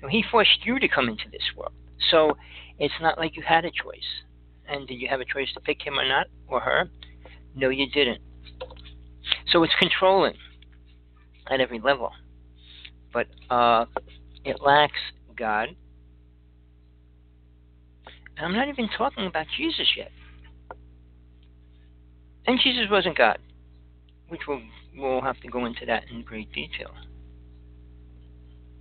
[0.00, 1.72] No, he forced you to come into this world.
[2.10, 2.36] So
[2.78, 4.24] it's not like you had a choice.
[4.68, 6.90] And did you have a choice to pick him or not, or her?
[7.54, 8.20] No, you didn't.
[9.48, 10.34] So it's controlling
[11.50, 12.12] at every level
[13.12, 13.84] but uh,
[14.44, 14.98] it lacks
[15.36, 15.68] God.
[18.36, 20.10] And I'm not even talking about Jesus yet.
[22.46, 23.38] And Jesus wasn't God,
[24.32, 24.62] which we'll,
[24.96, 26.90] we'll have to go into that in great detail.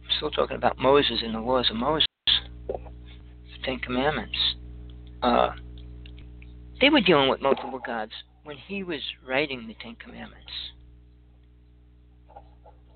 [0.04, 2.08] I'm still talking about Moses and the laws of Moses,
[2.68, 2.78] the
[3.64, 4.38] Ten Commandments.
[5.22, 5.52] Uh,
[6.80, 10.52] they were dealing with multiple gods when he was writing the Ten Commandments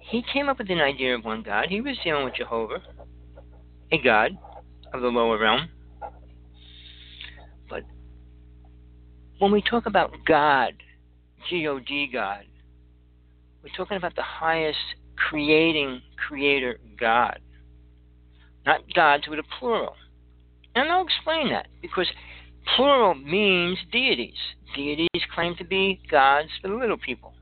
[0.08, 1.68] he came up with an idea of one God.
[1.70, 2.82] He was dealing with Jehovah,
[3.91, 4.38] a God
[4.94, 5.70] of the lower realm.
[7.70, 7.84] But
[9.39, 10.74] when we talk about God,
[11.49, 12.45] G O D God,
[13.63, 14.77] we're talking about the highest
[15.15, 17.39] creating creator God.
[18.65, 19.95] Not gods with a plural.
[20.75, 22.08] And I'll explain that because
[22.75, 24.34] plural means deities.
[24.75, 27.34] Deities claim to be gods for the little people,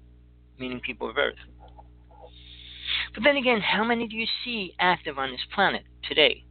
[0.60, 1.36] meaning people of earth.
[3.14, 6.44] But then again, how many do you see active on this planet today?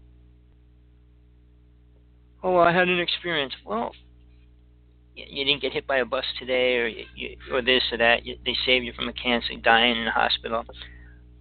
[2.42, 3.52] Oh, I had an experience.
[3.64, 3.92] Well,
[5.14, 8.24] you didn't get hit by a bus today, or you, or this or that.
[8.24, 10.64] You, they saved you from a cancer, dying in the hospital.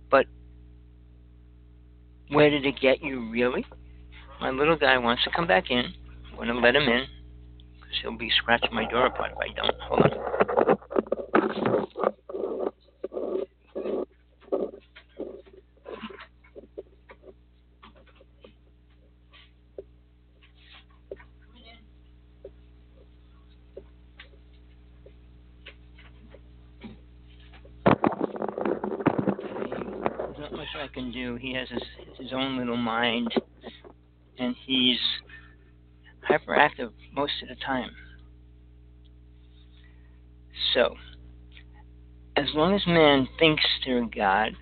[0.10, 0.26] But
[2.30, 3.66] where did it get you, really?
[4.40, 5.94] My little guy wants to come back in.
[6.30, 7.06] I'm going to let him in
[7.76, 9.76] because he'll be scratching my door apart if I don't.
[9.82, 10.32] Hold on.
[31.12, 31.36] Do.
[31.36, 31.82] He has his
[32.18, 33.34] his own little mind,
[34.38, 35.00] and he's
[36.30, 37.92] hyperactive most of the time.
[40.74, 40.96] So,
[42.38, 44.56] as long as man thinks they're God,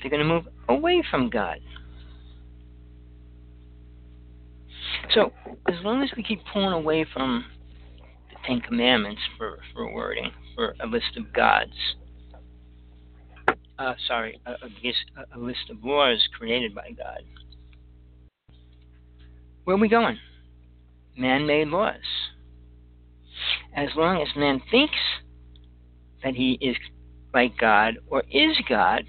[0.00, 1.58] they're going to move away from God.
[5.14, 5.32] So,
[5.68, 7.44] as long as we keep pulling away from
[8.30, 11.72] the Ten Commandments for, for wording, for a list of gods,
[13.78, 17.22] uh, sorry, a, a, a list of laws created by God.
[19.64, 20.18] Where are we going?
[21.16, 21.94] Man made laws.
[23.74, 24.98] As long as man thinks
[26.22, 26.76] that he is
[27.32, 29.04] like God or is God,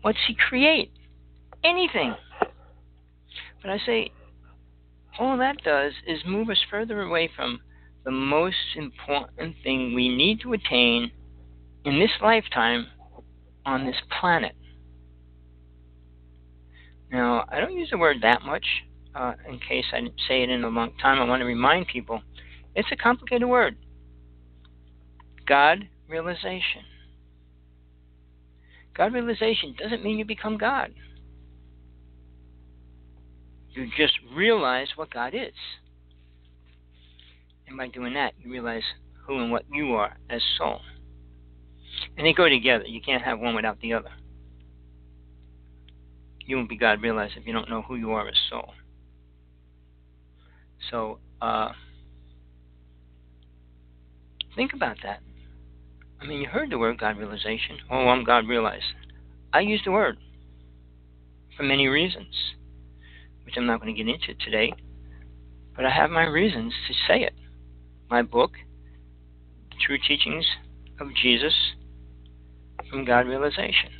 [0.00, 0.90] what's he create?
[1.64, 2.14] Anything.
[3.60, 4.10] But I say,
[5.18, 7.60] all that does is move us further away from
[8.04, 11.12] the most important thing we need to attain
[11.84, 12.86] in this lifetime
[13.66, 14.54] on this planet.
[17.10, 18.64] Now, I don't use the word that much
[19.14, 21.20] uh, in case I didn't say it in a long time.
[21.20, 22.22] I want to remind people
[22.74, 23.76] it's a complicated word
[25.46, 26.82] God realization.
[28.96, 30.92] God realization doesn't mean you become God.
[33.70, 35.54] You just realize what God is.
[37.66, 38.82] And by doing that, you realize
[39.26, 40.80] who and what you are as soul.
[42.16, 42.84] And they go together.
[42.84, 44.10] You can't have one without the other.
[46.44, 48.74] You won't be God realized if you don't know who you are as soul.
[50.90, 51.72] So, uh,
[54.56, 55.20] think about that.
[56.20, 57.78] I mean, you heard the word God realization.
[57.90, 58.84] Oh, I'm God realized.
[59.52, 60.18] I use the word
[61.56, 62.34] for many reasons,
[63.44, 64.72] which I'm not going to get into today.
[65.74, 67.34] But I have my reasons to say it.
[68.10, 68.52] My book,
[69.70, 70.44] The true teachings
[71.00, 71.54] of Jesus
[72.92, 73.90] from God realization.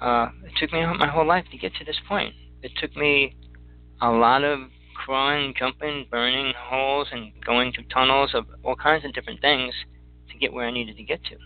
[0.00, 2.34] Uh, it took me my whole life to get to this point.
[2.62, 3.36] It took me
[4.00, 4.60] a lot of
[4.94, 9.74] crawling, jumping, burning holes, and going through tunnels of all kinds of different things
[10.30, 11.36] to get where I needed to get to.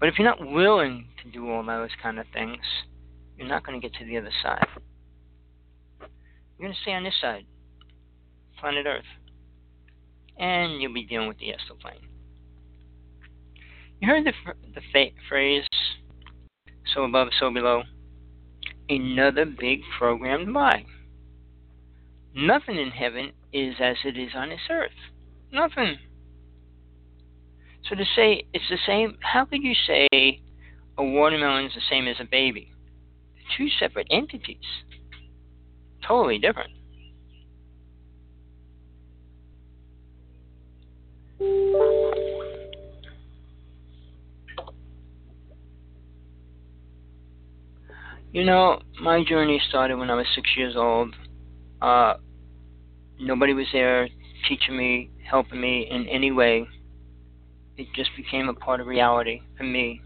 [0.00, 2.58] But if you're not willing to do all those kind of things,
[3.36, 4.66] you're not going to get to the other side.
[6.00, 7.44] You're going to stay on this side,
[8.58, 9.04] planet Earth,
[10.38, 12.11] and you'll be dealing with the astral plane.
[14.02, 14.32] You heard the,
[14.74, 15.62] the fa- phrase,
[16.92, 17.84] so above, so below?
[18.88, 20.84] Another big programmed lie.
[22.34, 24.90] Nothing in heaven is as it is on this earth.
[25.52, 25.98] Nothing.
[27.88, 30.08] So to say it's the same, how could you say
[30.98, 32.72] a watermelon is the same as a baby?
[33.56, 34.56] Two separate entities.
[36.04, 36.72] Totally different.
[48.32, 51.14] You know, my journey started when I was six years old.
[51.82, 52.14] Uh,
[53.20, 54.08] nobody was there
[54.48, 56.66] teaching me, helping me in any way.
[57.76, 60.00] It just became a part of reality for me.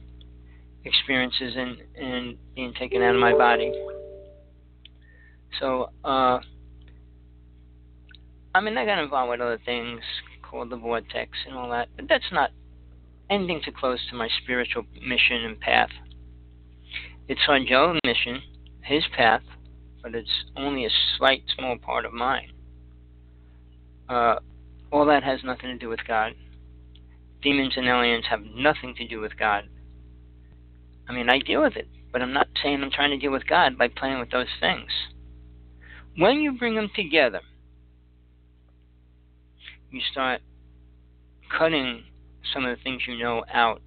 [0.85, 3.73] Experiences and, and being taken out of my body.
[5.61, 6.41] So, uh,
[8.57, 10.01] I mean, I got involved with other things
[10.43, 12.51] called the vortex and all that, but that's not
[13.31, 15.91] anything too close to my spiritual mission and path.
[17.29, 18.41] It's on Joe's mission,
[18.83, 19.43] his path,
[20.03, 22.53] but it's only a slight, small part of mine.
[24.09, 24.37] Uh,
[24.93, 26.35] all that has nothing to do with God.
[27.43, 29.65] Demons and aliens have nothing to do with God.
[31.09, 33.47] I mean, I deal with it, but I'm not saying I'm trying to deal with
[33.47, 34.91] God by playing with those things.
[36.17, 37.41] When you bring them together,
[39.91, 40.41] you start
[41.57, 42.05] cutting
[42.55, 43.83] some of the things you know out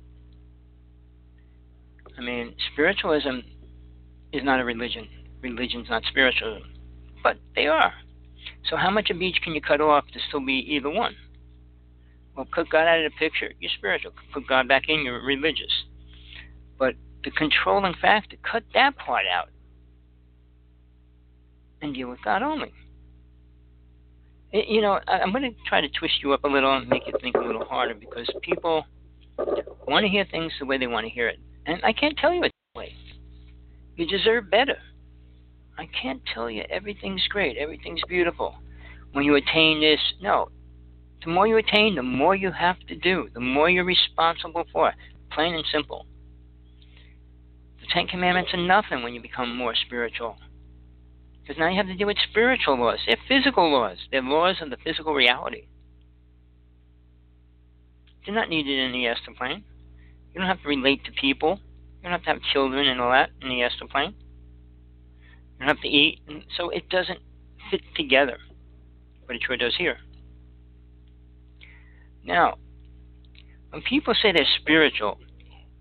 [2.20, 3.40] I mean, spiritualism
[4.34, 5.08] is not a religion.
[5.42, 6.68] Religion's not spiritualism.
[7.24, 7.94] But they are.
[8.70, 11.16] So how much of each can you cut off to still be either one?
[12.36, 14.12] Well, cut God out of the picture, you're spiritual.
[14.34, 15.72] Put God back in, you're religious.
[16.78, 19.50] But the controlling factor, cut that part out
[21.82, 22.74] and deal with God only.
[24.52, 27.14] You know, I'm going to try to twist you up a little and make you
[27.22, 28.86] think a little harder because people
[29.88, 31.40] want to hear things the way they want to hear it.
[31.70, 32.96] And I can't tell you it way.
[33.96, 34.78] You deserve better.
[35.78, 38.56] I can't tell you everything's great, everything's beautiful.
[39.12, 40.50] When you attain this, no.
[41.24, 44.94] The more you attain, the more you have to do, the more you're responsible for.
[45.32, 46.08] Plain and simple.
[47.82, 50.38] The Ten Commandments are nothing when you become more spiritual.
[51.42, 52.98] Because now you have to deal with spiritual laws.
[53.06, 53.98] They're physical laws.
[54.12, 55.68] They're laws of the physical reality.
[58.26, 59.64] They're not needed in the astral plane.
[60.34, 61.60] You don't have to relate to people.
[61.98, 64.14] You don't have to have children and all that in the astral plane.
[64.18, 66.22] You don't have to eat.
[66.28, 67.20] And so it doesn't
[67.72, 68.38] fit together.
[69.28, 69.98] But it sure does here.
[72.24, 72.58] Now,
[73.72, 75.20] when people say they're spiritual,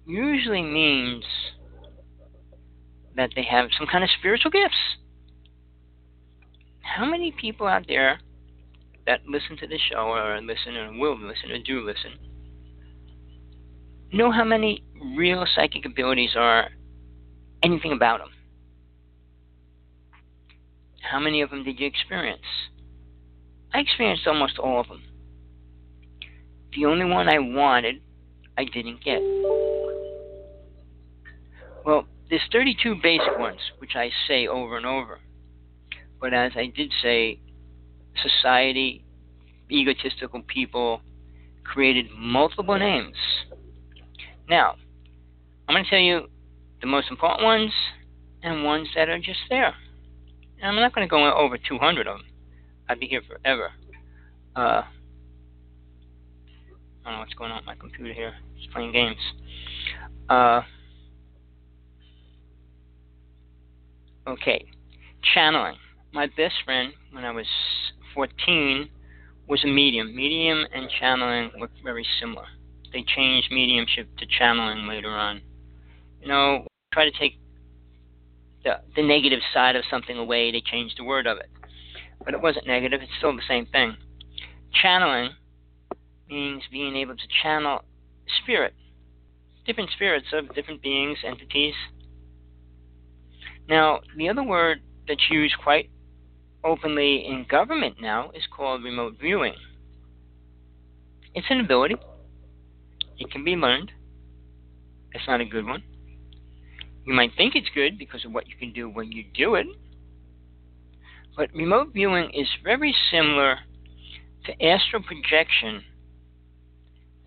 [0.06, 1.24] usually means
[3.16, 4.76] that they have some kind of spiritual gifts.
[6.80, 8.18] How many people out there
[9.06, 12.12] that listen to the show or listen and will listen or do listen
[14.12, 14.82] know how many
[15.16, 16.68] real psychic abilities are
[17.62, 18.30] anything about them?
[21.02, 22.42] How many of them did you experience?
[23.72, 25.02] I experienced almost all of them.
[26.74, 28.02] The only one I wanted,
[28.56, 29.20] I didn't get.
[31.84, 35.20] Well, there's 32 basic ones, which I say over and over.
[36.20, 37.40] But as I did say,
[38.22, 39.04] society,
[39.70, 41.00] egotistical people
[41.64, 43.16] created multiple names
[44.48, 44.76] now,
[45.68, 46.28] I'm going to tell you
[46.80, 47.70] the most important ones
[48.42, 49.74] and ones that are just there.
[50.60, 52.26] And I'm not going to go over 200 of them.
[52.88, 53.70] I'd be here forever.
[54.56, 54.82] Uh,
[57.04, 58.34] I don't know what's going on with my computer here.
[58.56, 59.16] It's playing games.
[60.28, 60.62] Uh,
[64.26, 64.64] okay.
[65.34, 65.76] Channeling.
[66.12, 67.46] My best friend, when I was
[68.14, 68.88] 14,
[69.46, 70.16] was a medium.
[70.16, 72.46] Medium and channeling look very similar
[72.92, 75.40] they changed mediumship to channeling later on.
[76.20, 77.38] You know, try to take
[78.64, 81.48] the, the negative side of something away, they changed the word of it.
[82.24, 83.96] But it wasn't negative, it's still the same thing.
[84.82, 85.30] Channeling
[86.28, 87.82] means being able to channel
[88.42, 88.74] spirit,
[89.66, 91.74] different spirits of different beings, entities.
[93.68, 95.90] Now, the other word that's used quite
[96.64, 99.54] openly in government now is called remote viewing.
[101.34, 101.96] It's an ability.
[103.18, 103.92] It can be learned.
[105.12, 105.82] It's not a good one.
[107.04, 109.66] You might think it's good because of what you can do when you do it.
[111.36, 113.60] But remote viewing is very similar
[114.44, 115.84] to astral projection,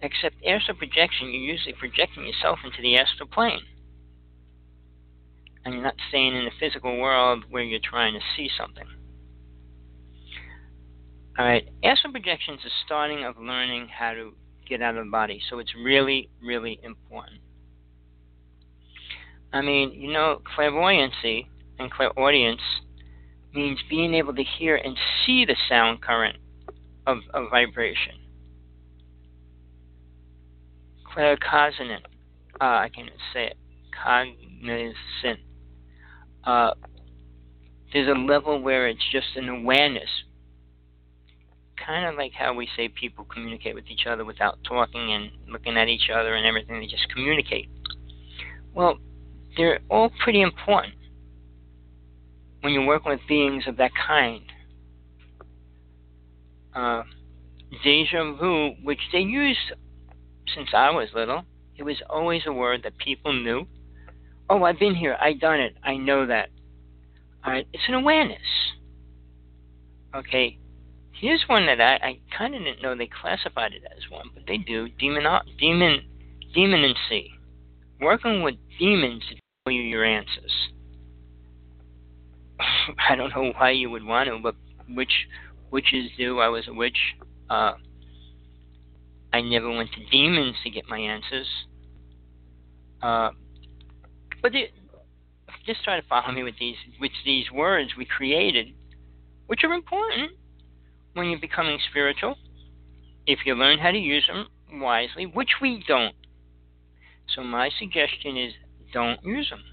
[0.01, 3.61] except astral projection, you're usually projecting yourself into the astral plane.
[5.63, 8.87] And you're not staying in the physical world where you're trying to see something.
[11.39, 14.33] Alright, astral projection is the starting of learning how to
[14.71, 17.41] get out of the body, so it's really, really important.
[19.51, 22.61] I mean, you know, clairvoyancy and clairaudience
[23.53, 24.95] means being able to hear and
[25.25, 26.37] see the sound current
[27.05, 28.15] of, of vibration.
[31.13, 32.05] Claircognizant,
[32.61, 33.57] uh, I can't say it,
[34.01, 35.41] cognizant.
[36.45, 36.71] Uh,
[37.91, 40.09] there's a level where it's just an awareness.
[41.85, 45.77] Kind of like how we say people communicate with each other without talking and looking
[45.77, 47.69] at each other and everything, they just communicate.
[48.73, 48.97] Well,
[49.57, 50.93] they're all pretty important
[52.61, 54.43] when you're working with beings of that kind.
[56.73, 57.03] Uh,
[57.83, 59.59] deja vu, which they used
[60.55, 61.43] since I was little,
[61.77, 63.67] it was always a word that people knew.
[64.49, 66.49] Oh, I've been here, I've done it, I know that.
[67.43, 68.39] All right, it's an awareness.
[70.15, 70.57] Okay,
[71.21, 74.43] here's one that I, I kind of didn't know they classified it as one, but
[74.47, 74.89] they do.
[74.89, 75.23] Demon,
[75.59, 76.01] demon,
[76.55, 77.27] demonancy.
[78.01, 80.51] Working with demons to tell you your answers.
[83.09, 84.55] I don't know why you would want to, but
[84.89, 85.27] which
[85.69, 86.39] witches do.
[86.39, 86.97] I was a witch.
[87.49, 87.73] Uh,
[89.31, 91.47] I never went to demons to get my answers.
[93.01, 93.29] Uh,
[94.41, 94.65] but the,
[95.67, 98.73] just try to follow me with these with these words we created,
[99.45, 100.31] which are important
[101.13, 102.35] when you're becoming spiritual.
[103.27, 104.47] If you learn how to use them
[104.79, 106.15] wisely, which we don't.
[107.35, 108.53] So my suggestion is
[108.93, 109.63] don't use them.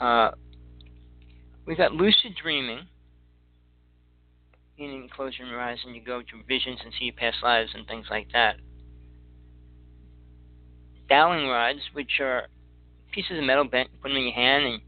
[0.00, 0.30] Uh,
[1.66, 2.86] we got lucid dreaming,
[4.76, 7.86] you close your eyes and you go to visions and see your past lives and
[7.86, 8.56] things like that.
[11.08, 12.46] Dowsing rods, which are
[13.12, 14.82] pieces of metal bent, put them in your hand and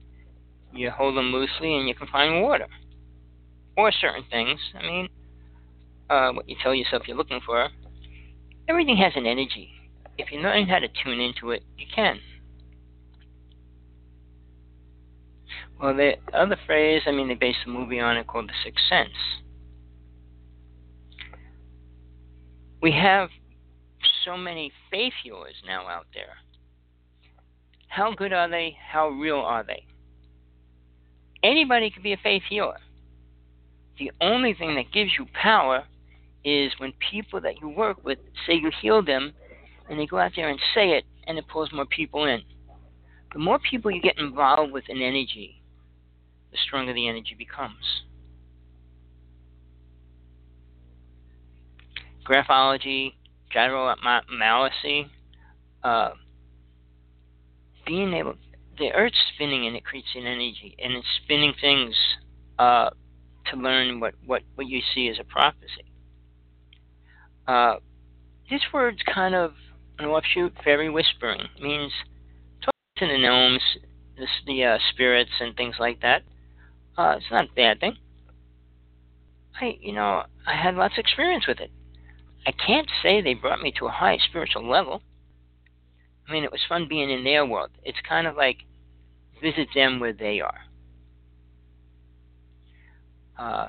[0.73, 2.67] you hold them loosely and you can find water.
[3.77, 4.61] Or certain things.
[4.79, 5.09] I mean,
[6.11, 7.69] uh, what you tell yourself you're looking for.
[8.69, 9.71] Everything has an energy.
[10.17, 12.21] If you learn how to tune into it, you can.
[15.81, 18.85] Well, the other phrase, I mean, they based a movie on it called The Sixth
[18.89, 19.11] Sense.
[22.81, 23.29] We have
[24.25, 26.37] so many faith healers now out there.
[27.89, 28.77] How good are they?
[28.93, 29.85] How real are they?
[31.43, 32.79] Anybody can be a faith healer.
[33.99, 35.85] The only thing that gives you power
[36.45, 39.33] is when people that you work with say you heal them
[39.89, 42.43] and they go out there and say it and it pulls more people in.
[43.33, 45.63] The more people you get involved with an energy,
[46.53, 48.03] the stronger the energy becomes.
[52.25, 53.15] Graphology,
[53.55, 55.09] gyromancy,
[55.83, 56.11] uh,
[57.87, 58.35] being able,
[58.79, 61.95] the Earth's spinning and it creates an energy, and it's spinning things
[62.59, 62.91] uh,
[63.51, 65.85] to learn what, what, what you see as a prophecy.
[67.47, 67.77] Uh,
[68.51, 69.53] this word's kind of
[69.99, 71.93] an offshoot, fairy whispering, means
[72.61, 73.63] talking to the gnomes,
[74.17, 76.23] the, the uh, spirits, and things like that.
[76.97, 77.97] Uh, it's not a bad thing.
[79.61, 81.71] I, you know, I had lots of experience with it.
[82.47, 85.03] I can't say they brought me to a high spiritual level.
[86.29, 87.71] I mean, it was fun being in their world.
[87.83, 88.59] It's kind of like
[89.43, 90.61] visit them where they are.
[93.39, 93.69] Uh,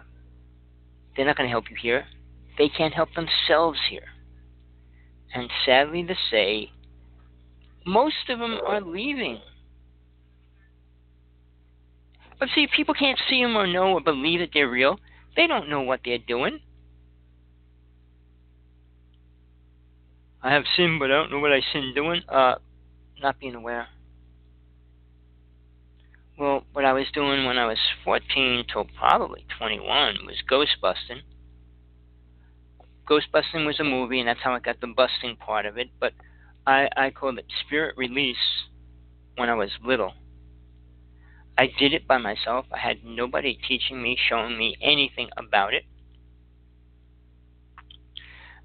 [1.15, 2.05] they're not going to help you here.
[2.57, 4.07] They can't help themselves here.
[5.33, 6.71] And sadly to say,
[7.85, 9.39] most of them are leaving.
[12.39, 14.99] But see, people can't see them or know or believe that they're real.
[15.35, 16.59] They don't know what they're doing.
[20.41, 22.21] I have sinned, but I don't know what I sin doing.
[22.29, 22.55] Uh,
[23.21, 23.87] not being aware.
[26.37, 31.21] Well, what I was doing when I was 14 till probably 21 was ghost busting.
[33.07, 35.89] Ghost busting was a movie, and that's how I got the busting part of it.
[35.99, 36.13] But
[36.67, 38.65] I, I called it spirit release
[39.37, 40.13] when I was little.
[41.57, 42.65] I did it by myself.
[42.73, 45.83] I had nobody teaching me, showing me anything about it.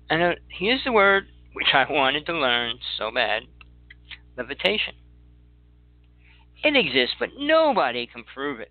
[0.09, 3.45] And uh, here's the word which I wanted to learn so bad
[4.37, 4.95] levitation.
[6.63, 8.71] It exists, but nobody can prove it.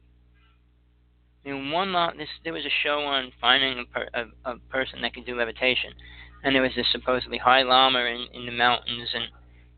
[1.43, 5.01] In one law, this there was a show on finding a, per, a, a person
[5.01, 5.93] that could do levitation,
[6.43, 9.25] and there was this supposedly high lama in, in the mountains, and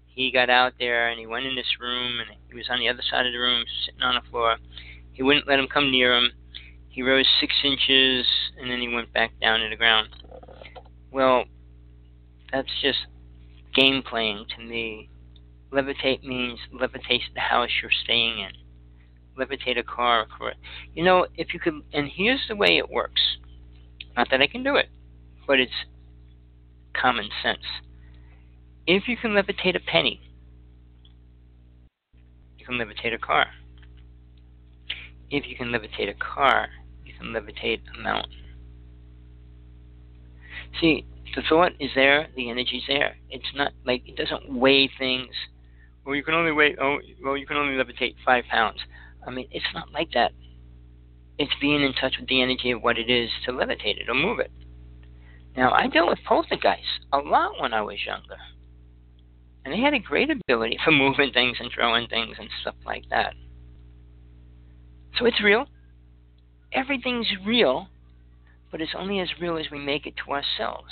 [0.08, 2.90] he got out there and he went in this room, and he was on the
[2.90, 4.58] other side of the room, sitting on the floor.
[5.14, 6.32] He wouldn't let him come near him.
[6.90, 8.26] He rose six inches,
[8.60, 10.10] and then he went back down to the ground.
[11.12, 11.46] Well,
[12.52, 13.00] that's just
[13.74, 15.11] game playing to me.
[15.72, 18.52] Levitate means levitate the house you're staying in.
[19.40, 20.28] Levitate a car.
[20.94, 23.22] You know, if you could, and here's the way it works.
[24.18, 24.90] Not that I can do it,
[25.48, 25.72] but it's
[26.94, 27.64] common sense.
[28.86, 30.20] If you can levitate a penny,
[32.58, 33.48] you can levitate a car.
[35.30, 36.68] If you can levitate a car,
[37.06, 38.34] you can levitate a mountain.
[40.80, 41.06] See,
[41.36, 43.16] the thought is there, the energy's there.
[43.30, 45.34] It's not like it doesn't weigh things.
[46.06, 46.76] Well, you can only weigh.
[46.82, 48.80] Oh, well, you can only levitate five pounds.
[49.26, 50.32] I mean, it's not like that.
[51.38, 54.16] It's being in touch with the energy of what it is to levitate it or
[54.16, 54.52] move it.
[55.56, 58.38] Now, I dealt with poltergeists a lot when I was younger.
[59.64, 63.04] And they had a great ability for moving things and throwing things and stuff like
[63.10, 63.34] that.
[65.20, 65.66] So it's real.
[66.74, 67.88] Everything's real,
[68.72, 70.90] but it's only as real as we make it to ourselves.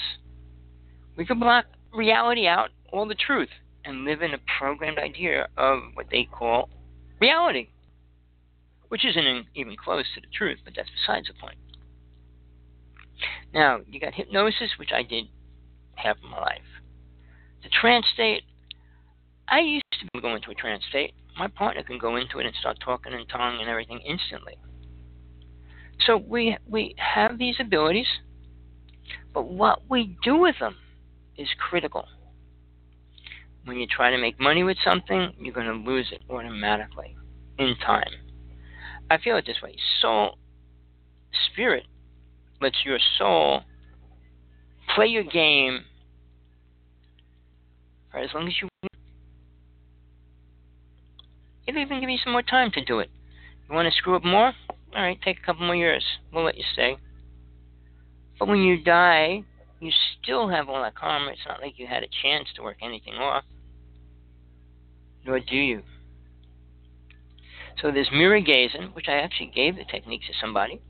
[1.15, 3.49] We can block reality out, all the truth,
[3.85, 6.69] and live in a programmed idea of what they call
[7.19, 7.69] reality,
[8.89, 11.57] which isn't even close to the truth, but that's besides the point.
[13.53, 15.25] Now, you got hypnosis, which I did
[15.95, 16.61] half of my life.
[17.63, 18.43] The trance state,
[19.47, 21.13] I used to go into a trance state.
[21.37, 24.57] My partner can go into it and start talking in tongue and everything instantly.
[26.05, 28.07] So we we have these abilities,
[29.33, 30.75] but what we do with them
[31.37, 32.07] is critical.
[33.69, 37.15] When you try to make money with something, you're going to lose it automatically
[37.59, 38.09] in time.
[39.11, 39.75] I feel it this way.
[40.01, 40.39] Soul,
[41.51, 41.83] spirit
[42.59, 43.61] lets your soul
[44.95, 45.81] play your game
[48.11, 48.91] for as long as you want.
[51.67, 53.11] It'll even give you some more time to do it.
[53.69, 54.51] You want to screw up more?
[54.95, 56.03] All right, take a couple more years.
[56.33, 56.97] We'll let you stay.
[58.39, 59.43] But when you die,
[59.79, 61.33] you still have all that karma.
[61.33, 63.43] It's not like you had a chance to work anything off.
[65.25, 65.83] Nor do you.
[67.81, 70.81] So there's mirror gazing, which I actually gave the technique to somebody.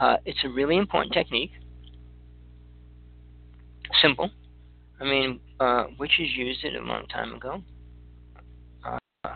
[0.00, 1.52] Uh, it's a really important technique.
[4.00, 4.30] Simple.
[5.00, 7.62] I mean, uh, witches used it a long time ago.
[8.84, 9.34] Uh,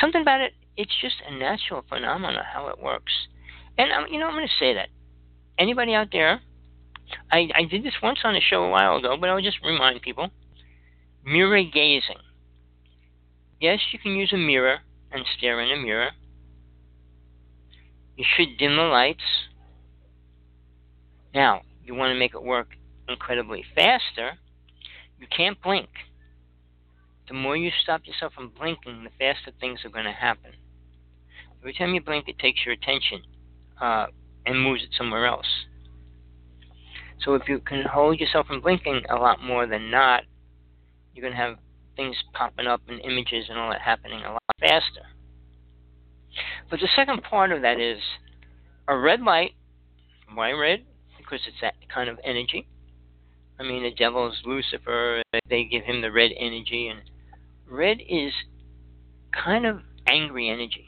[0.00, 3.12] something about it, it's just a natural phenomenon how it works.
[3.76, 4.88] And um, you know, I'm going to say that
[5.58, 6.40] anybody out there,
[7.32, 10.00] I, I did this once on a show a while ago, but I'll just remind
[10.02, 10.30] people:
[11.28, 12.22] mirror gazing.
[13.60, 14.78] Yes, you can use a mirror
[15.12, 16.10] and stare in a mirror.
[18.16, 19.22] You should dim the lights.
[21.34, 22.68] Now, you want to make it work
[23.08, 24.38] incredibly faster.
[25.20, 25.88] You can't blink.
[27.28, 30.52] The more you stop yourself from blinking, the faster things are going to happen.
[31.60, 33.22] Every time you blink, it takes your attention
[33.80, 34.06] uh,
[34.46, 35.46] and moves it somewhere else.
[37.20, 40.22] So if you can hold yourself from blinking a lot more than not,
[41.18, 41.58] you're going to have
[41.96, 45.02] things popping up and images and all that happening a lot faster.
[46.70, 47.98] But the second part of that is
[48.86, 49.52] a red light.
[50.32, 50.84] Why red?
[51.16, 52.68] Because it's that kind of energy.
[53.58, 55.22] I mean, the devil's Lucifer.
[55.50, 57.00] They give him the red energy, and
[57.68, 58.32] red is
[59.32, 60.86] kind of angry energy.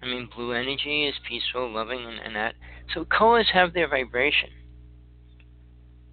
[0.00, 2.54] I mean, blue energy is peaceful, loving, and, and that.
[2.94, 4.50] So colors have their vibration.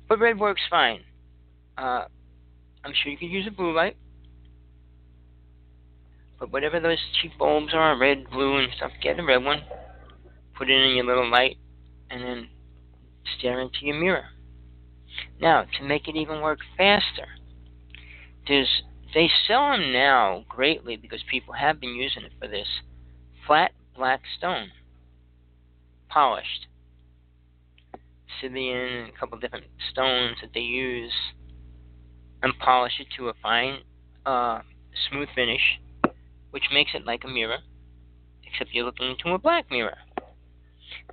[0.09, 1.01] But red works fine.
[1.78, 2.05] Uh,
[2.84, 3.97] I'm sure you could use a blue light.
[6.39, 9.61] But whatever those cheap bulbs are, red, blue, and stuff, get a red one.
[10.55, 11.57] Put it in your little light,
[12.09, 12.49] and then
[13.38, 14.25] stare into your mirror.
[15.41, 17.28] Now, to make it even work faster,
[18.47, 22.67] there's they sell them now greatly because people have been using it for this
[23.45, 24.71] flat black stone,
[26.09, 26.67] polished.
[28.39, 31.13] Obsidian and a couple different stones that they use
[32.43, 33.79] and polish it to a fine,
[34.25, 34.61] uh,
[35.09, 35.79] smooth finish,
[36.51, 37.57] which makes it like a mirror,
[38.45, 39.97] except you're looking into a black mirror.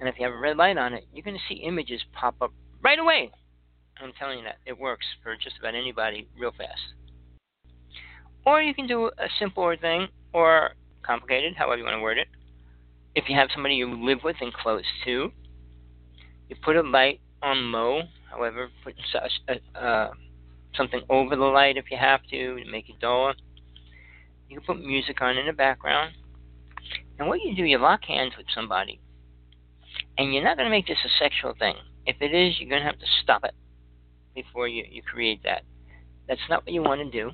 [0.01, 2.37] And if you have a red light on it, you're going to see images pop
[2.41, 2.53] up
[2.83, 3.31] right away.
[4.01, 4.59] I'm telling you that.
[4.66, 6.95] It works for just about anybody real fast.
[8.45, 10.70] Or you can do a simpler thing, or
[11.03, 12.29] complicated, however you want to word it.
[13.14, 15.31] If you have somebody you live with and close to,
[16.49, 18.95] you put a light on low, however, put
[19.81, 20.09] uh,
[20.77, 23.35] something over the light if you have to to make it duller.
[24.49, 26.14] You can put music on in the background.
[27.18, 29.01] And what you do, you lock hands with somebody,
[30.18, 31.77] and you're not going to make this a sexual thing.
[32.07, 33.55] If it is, you're going to have to stop it
[34.35, 35.62] before you, you create that.
[36.29, 37.31] That's not what you want to do.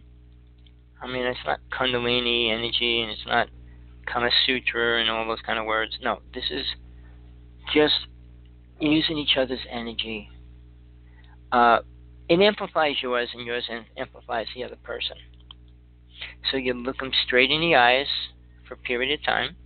[1.03, 3.49] I mean, it's not Kundalini energy, and it's not
[4.07, 5.99] Kama Sutra and all those kind of words.
[6.03, 6.67] No, this is
[7.75, 7.95] just
[8.81, 10.29] using each other's energy.
[11.53, 11.81] Uh,
[12.31, 13.69] it amplifies yours, and yours
[13.99, 15.17] amplifies the other person.
[16.51, 18.07] So you look them straight in the eyes
[18.69, 19.57] for a period of time,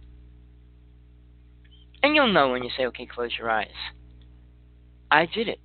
[2.03, 3.69] and you'll know when you say, okay, close your eyes.
[5.11, 5.61] I did it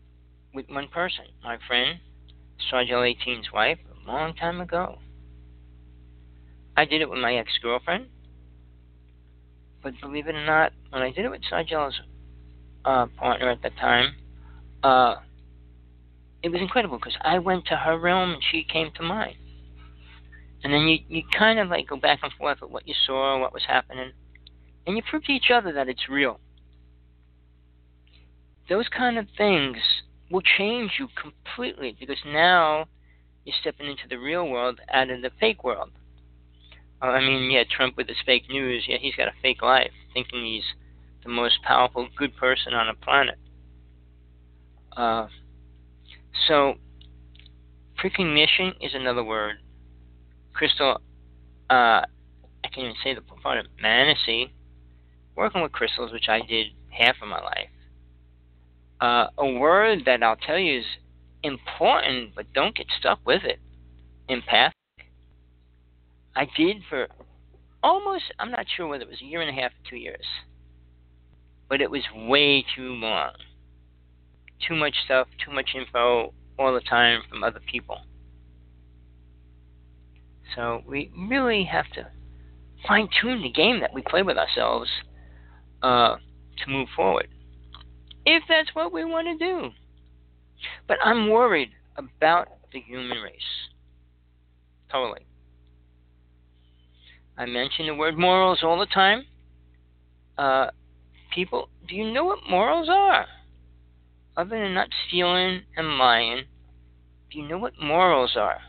[0.54, 2.00] with one person, my friend,
[2.70, 5.00] Sergeant 18's wife, a long time ago.
[6.76, 8.08] I did it with my ex girlfriend.
[9.82, 11.97] But believe it or not, when I did it with Sargella's
[12.84, 14.16] uh, partner at the time,
[14.84, 15.16] uh,
[16.42, 19.36] it was incredible because I went to her realm and she came to mine.
[20.64, 23.40] And then you, you kind of like go back and forth with what you saw,
[23.40, 24.12] what was happening,
[24.86, 26.40] and you prove to each other that it's real.
[28.70, 29.78] Those kind of things
[30.30, 32.86] will change you completely because now
[33.46, 35.92] you're stepping into the real world out of the fake world.
[37.02, 39.92] Uh, I mean, yeah, Trump with his fake news, yeah, he's got a fake life,
[40.14, 40.64] thinking he's
[41.24, 43.38] the most powerful, good person on the planet.
[44.96, 45.28] Uh,
[46.48, 46.76] so,
[47.98, 49.58] precognition is another word.
[50.54, 51.02] Crystal,
[51.70, 51.74] uh,
[52.04, 52.06] I
[52.64, 54.52] can't even say the part of Manasi,
[55.36, 57.70] working with crystals, which I did half of my life.
[59.02, 60.86] Uh, a word that I'll tell you is
[61.44, 63.60] important, but don't get stuck with it.
[64.28, 64.76] Empathic.
[66.36, 67.08] I did for
[67.82, 70.26] almost, I'm not sure whether it was a year and a half or two years,
[71.70, 73.32] but it was way too long.
[74.68, 78.01] Too much stuff, too much info all the time from other people.
[80.55, 82.07] So we really have to
[82.88, 84.89] fine tune the game that we play with ourselves
[85.82, 86.16] uh,
[86.57, 87.28] to move forward.
[88.26, 89.70] If that's what we want to do.
[90.88, 93.70] But I'm worried about the human race.
[94.91, 95.26] Totally.
[97.38, 99.26] I mention the word morals all the time.
[100.38, 100.72] Uh,
[101.34, 103.26] people, do you know what morals are?
[104.38, 106.45] Other than not stealing and lying,
[107.32, 108.59] do you know what morals are?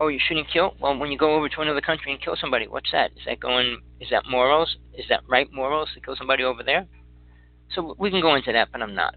[0.00, 0.74] Oh, you shouldn't kill?
[0.80, 3.12] Well, when you go over to another country and kill somebody, what's that?
[3.12, 4.76] Is that going, is that morals?
[4.94, 6.86] Is that right morals to kill somebody over there?
[7.74, 9.14] So we can go into that, but I'm not.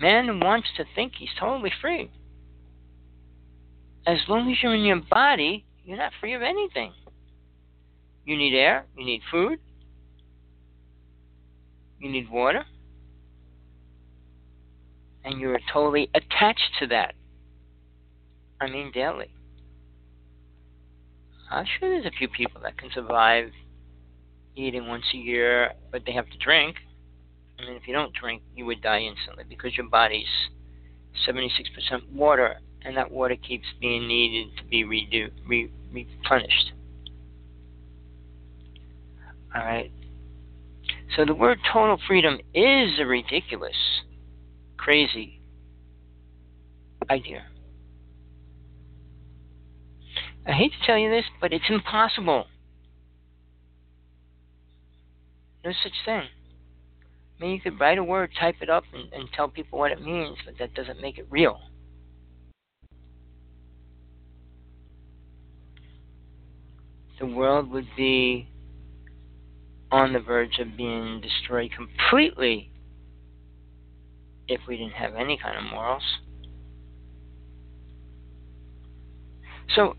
[0.00, 2.10] Man wants to think he's totally free
[4.06, 6.92] as long as you're in your body, you're not free of anything.
[8.24, 9.58] You need air, you need food,
[12.00, 12.64] you need water,
[15.24, 17.14] and you're totally attached to that.
[18.60, 19.32] I mean, daily.
[21.50, 23.50] I'm sure there's a few people that can survive
[24.54, 26.76] eating once a year, but they have to drink.
[27.58, 30.26] I mean, if you don't drink, you would die instantly because your body's
[31.28, 36.72] 76% water and that water keeps being needed to be redo, re, replenished.
[39.54, 39.90] All right.
[41.16, 43.76] So the word total freedom is a ridiculous,
[44.76, 45.40] crazy
[47.10, 47.44] idea.
[50.46, 52.46] I hate to tell you this, but it's impossible.
[55.64, 56.22] No such thing.
[56.22, 59.92] I mean, you could write a word, type it up, and, and tell people what
[59.92, 61.60] it means, but that doesn't make it real.
[67.20, 68.48] the world would be
[69.92, 72.70] on the verge of being destroyed completely
[74.48, 76.02] if we didn't have any kind of morals.
[79.74, 79.96] So,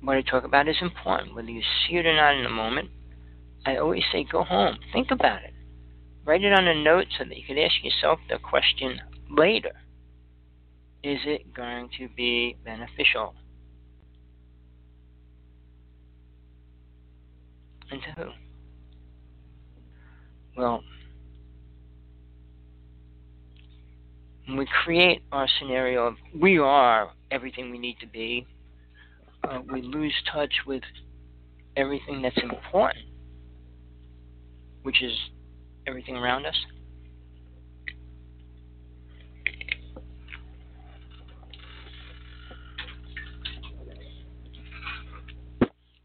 [0.00, 2.90] what I talk about is important, whether you see it or not in the moment.
[3.66, 5.52] I always say go home, think about it,
[6.24, 9.72] write it on a note so that you can ask yourself the question later
[11.02, 13.34] Is it going to be beneficial?
[17.90, 18.30] And to who?
[20.56, 20.82] Well,
[24.46, 28.46] when we create our scenario of we are everything we need to be,
[29.44, 30.82] uh, we lose touch with
[31.76, 33.04] everything that's important,
[34.82, 35.12] which is
[35.86, 36.56] everything around us.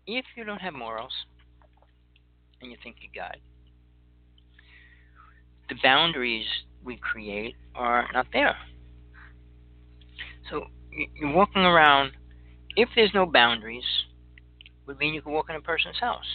[0.06, 1.14] If you don't have morals,
[2.64, 3.36] and you think you got.
[5.70, 6.46] The boundaries
[6.84, 8.56] we create are not there.
[10.50, 10.68] So
[11.16, 12.12] you're walking around.
[12.76, 13.84] If there's no boundaries,
[14.88, 16.26] would mean you could walk in a person's house.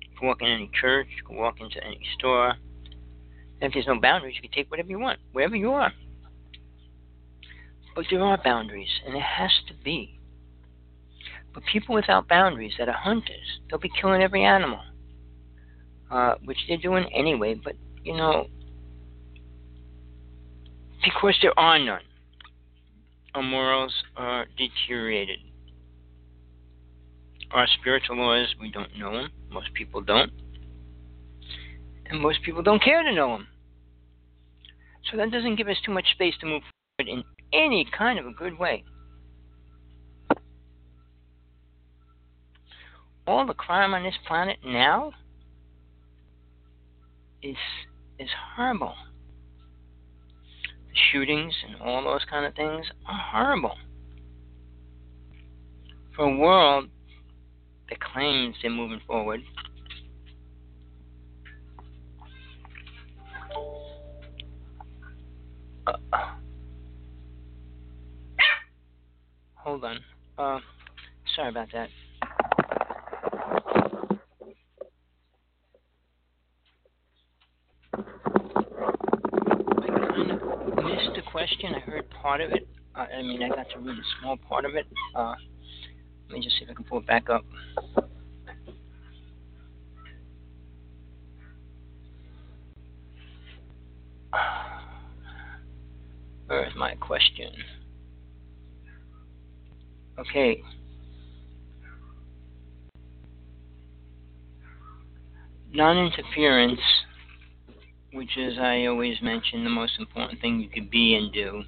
[0.00, 2.50] You can walk in any church, you can walk into any store.
[3.60, 5.92] And if there's no boundaries, you can take whatever you want, wherever you are.
[7.94, 10.19] But there are boundaries, and there has to be.
[11.52, 14.80] But people without boundaries that are hunters, they'll be killing every animal,
[16.10, 17.54] uh, which they're doing anyway.
[17.54, 17.74] But,
[18.04, 18.46] you know,
[21.04, 22.02] because there are none,
[23.34, 25.38] our morals are deteriorated.
[27.52, 29.30] Our spiritual laws, we don't know them.
[29.50, 30.30] Most people don't.
[32.06, 33.48] And most people don't care to know them.
[35.10, 36.62] So that doesn't give us too much space to move
[36.96, 38.84] forward in any kind of a good way.
[43.30, 45.12] All the crime on this planet now
[47.40, 47.54] is
[48.18, 48.92] is horrible.
[50.88, 53.76] The shootings and all those kind of things are horrible.
[56.16, 56.88] For a world
[57.88, 59.42] that claims they're moving forward,
[65.86, 65.92] uh,
[69.54, 70.00] hold on.
[70.36, 70.58] Uh,
[71.36, 71.90] sorry about that.
[80.90, 81.74] Missed the question.
[81.74, 82.68] I heard part of it.
[82.94, 84.86] Uh, I mean, I got to read a small part of it.
[85.14, 85.34] Uh,
[86.28, 87.44] let me just see if I can pull it back up.
[96.46, 97.52] Where is my question?
[100.18, 100.60] Okay.
[105.72, 106.80] Non interference
[108.12, 111.62] which is, I always mention, the most important thing you could be and do.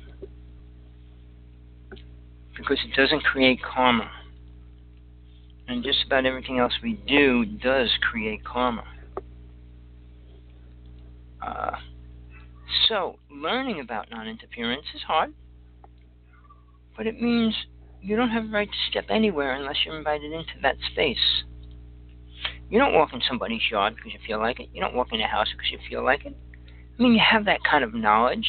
[2.57, 4.11] Because it doesn't create karma.
[5.68, 8.84] And just about everything else we do does create karma.
[11.40, 11.76] Uh,
[12.88, 15.32] so, learning about non interference is hard,
[16.97, 17.55] but it means
[18.01, 21.45] you don't have a right to step anywhere unless you're invited into that space.
[22.73, 24.70] You don't walk in somebody's yard because you feel like it.
[24.73, 26.35] You don't walk in a house because you feel like it.
[26.99, 28.47] I mean, you have that kind of knowledge.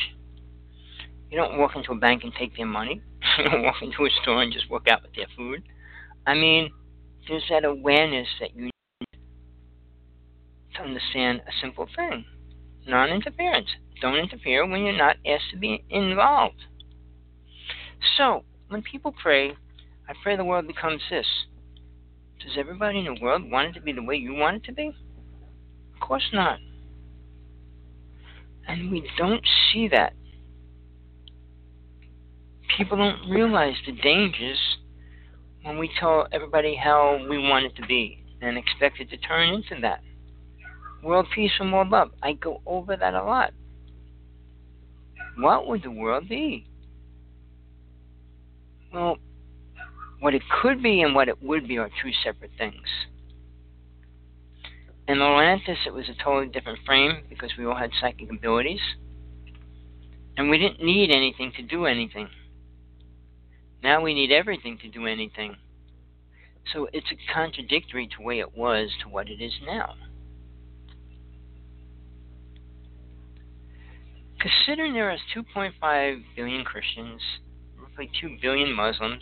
[1.29, 3.01] You don't walk into a bank and take their money.
[3.37, 5.63] you don't walk into a store and just walk out with their food.
[6.25, 6.71] I mean,
[7.27, 8.71] there's that awareness that you need
[10.75, 12.23] to understand a simple thing
[12.87, 13.67] non interference.
[14.01, 16.63] Don't interfere when you're not asked to be involved.
[18.15, 19.49] So, when people pray,
[20.07, 21.27] I pray the world becomes this
[22.39, 24.73] does everybody in the world want it to be the way you want it to
[24.73, 24.91] be?
[25.93, 26.59] Of course not.
[28.67, 30.13] And we don't see that.
[32.77, 34.59] People don't realize the dangers
[35.63, 39.49] when we tell everybody how we want it to be and expect it to turn
[39.49, 40.01] into that.
[41.03, 42.11] World peace and world love.
[42.21, 43.51] I go over that a lot.
[45.37, 46.67] What would the world be?
[48.93, 49.17] Well,
[50.23, 52.87] what it could be and what it would be are two separate things.
[55.05, 58.79] In Atlantis, it was a totally different frame because we all had psychic abilities.
[60.37, 62.29] And we didn't need anything to do anything.
[63.83, 65.57] Now we need everything to do anything.
[66.71, 69.95] So it's a contradictory to the way it was to what it is now.
[74.39, 77.21] Considering there are 2.5 billion Christians,
[77.77, 79.21] roughly 2 billion Muslims,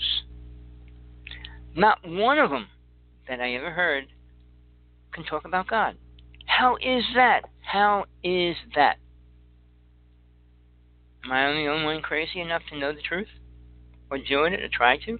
[1.76, 2.68] not one of them
[3.28, 4.06] that I ever heard
[5.14, 5.98] can talk about God.
[6.46, 7.42] How is that?
[7.62, 8.98] How is that?
[11.24, 13.28] Am I the only one crazy enough to know the truth?
[14.10, 15.20] Or doing it or try to?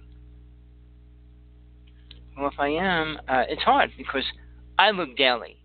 [2.36, 4.24] Well, if I am, uh, it's hard because
[4.78, 5.58] I look daily.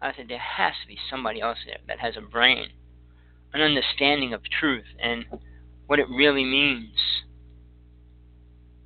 [0.00, 2.68] I said there has to be somebody else there that has a brain,
[3.52, 5.24] an understanding of truth and
[5.86, 6.96] what it really means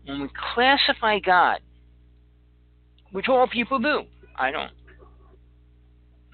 [0.07, 1.61] when we classify God,
[3.13, 4.03] which all people do,
[4.37, 4.73] I don't,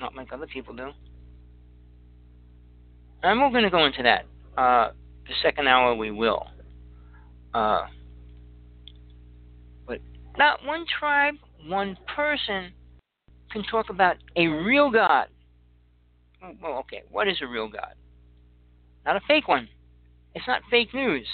[0.00, 0.90] not like other people do.
[3.22, 4.26] And we're going to go into that.
[4.60, 4.92] Uh,
[5.26, 6.46] the second hour we will.
[7.54, 7.86] Uh,
[9.86, 10.00] but
[10.36, 11.34] not one tribe,
[11.66, 12.72] one person
[13.52, 15.28] can talk about a real God.
[16.60, 17.94] Well, okay, what is a real God?
[19.06, 19.68] Not a fake one.
[20.34, 21.26] It's not fake news.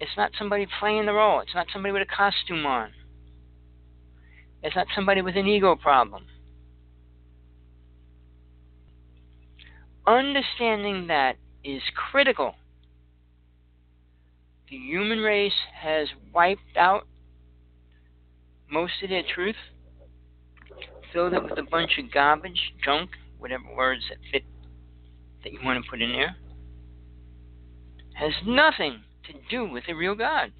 [0.00, 1.40] It's not somebody playing the role.
[1.40, 2.90] It's not somebody with a costume on.
[4.62, 6.26] It's not somebody with an ego problem.
[10.06, 12.54] Understanding that is critical.
[14.70, 17.06] The human race has wiped out
[18.70, 19.56] most of their truth,
[21.12, 24.44] filled it with a bunch of garbage, junk, whatever words that fit
[25.42, 26.36] that you want to put in there,
[28.14, 30.52] has nothing to do with a real God.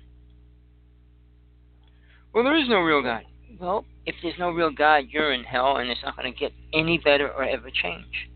[2.33, 3.23] Well, there is no real God.
[3.61, 6.53] Well, if there's no real God, you're in hell, and it's not going to get
[6.73, 8.29] any better or ever change.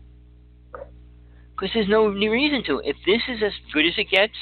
[0.71, 2.79] Because there's no reason to.
[2.79, 4.33] If this is as good as it gets,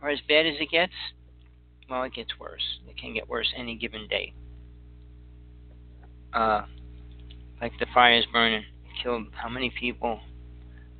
[0.00, 0.92] or as bad as it gets,
[1.90, 2.80] well, it gets worse.
[2.88, 4.32] It can get worse any given day.
[6.32, 6.62] Uh,
[7.60, 8.64] like the fires burning,
[9.02, 10.20] killed how many people?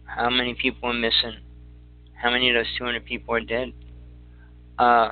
[0.04, 1.40] How many people are missing?
[2.14, 3.72] How many of those 200 people are dead?
[4.78, 5.10] Uh,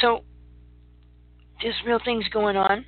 [0.00, 0.24] so
[1.62, 2.84] there's real things going on.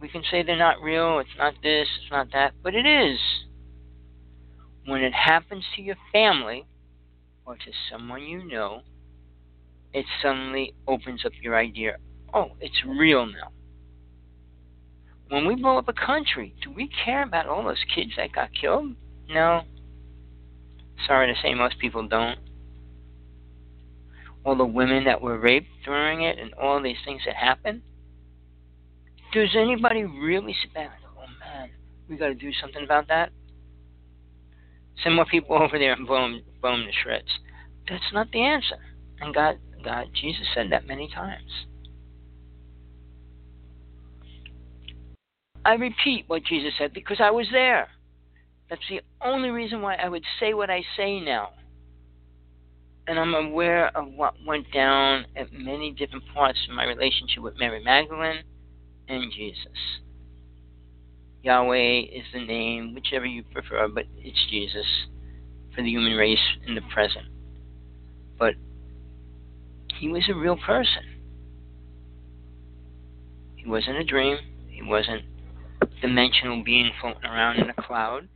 [0.00, 3.18] We can say they're not real, it's not this, it's not that, but it is.
[4.86, 6.64] When it happens to your family
[7.44, 8.80] or to someone you know,
[9.92, 11.96] it suddenly opens up your idea
[12.34, 13.52] oh, it's real now.
[15.28, 18.50] When we blow up a country, do we care about all those kids that got
[18.58, 18.94] killed?
[19.28, 19.62] No.
[21.06, 22.38] Sorry to say, most people don't.
[24.44, 27.82] All the women that were raped during it and all these things that happened?
[29.32, 31.70] Does anybody really sit back and oh man,
[32.08, 33.30] we got to do something about that?
[35.02, 37.28] Send more people over there and blow them, blow them to shreds.
[37.88, 38.78] That's not the answer.
[39.20, 41.66] And God, God, Jesus said that many times.
[45.64, 47.88] I repeat what Jesus said because I was there.
[48.70, 51.50] That's the only reason why I would say what I say now.
[53.10, 57.58] And I'm aware of what went down at many different parts of my relationship with
[57.58, 58.44] Mary Magdalene
[59.08, 59.66] and Jesus.
[61.42, 64.86] Yahweh is the name, whichever you prefer, but it's Jesus
[65.74, 66.38] for the human race
[66.68, 67.26] in the present.
[68.38, 68.54] But
[69.98, 71.02] he was a real person.
[73.56, 74.38] He wasn't a dream.
[74.68, 75.24] He wasn't
[75.82, 78.28] a dimensional being floating around in a cloud.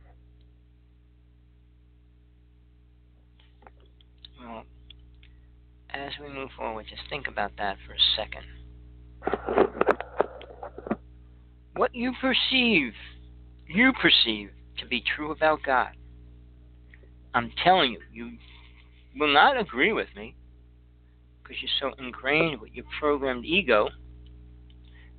[4.45, 4.63] Well,
[5.89, 8.43] as we move forward, just think about that for a second.
[11.75, 12.93] What you perceive,
[13.67, 15.89] you perceive to be true about God.
[17.33, 18.37] I'm telling you, you
[19.19, 20.35] will not agree with me
[21.41, 23.89] because you're so ingrained with your programmed ego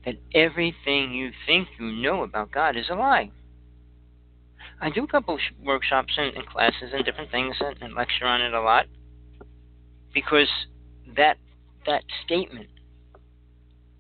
[0.05, 3.31] that everything you think you know about God is a lie.
[4.81, 8.27] I do a couple of workshops and, and, classes and different things and, and lecture
[8.27, 8.87] on it a lot
[10.17, 10.49] because
[11.15, 11.37] that
[11.85, 12.71] that statement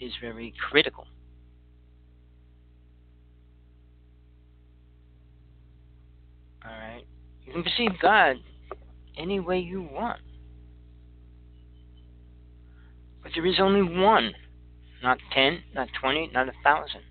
[0.01, 1.07] is very critical.
[6.64, 7.05] All right,
[7.45, 8.37] you can perceive God
[9.19, 10.21] any way you want.
[13.23, 14.33] But there is only one,
[15.03, 17.03] not ten, not twenty, not a thousand.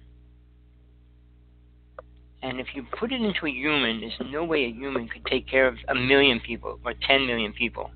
[2.41, 5.47] And if you put it into a human, there's no way a human could take
[5.47, 7.91] care of a million people or ten million people,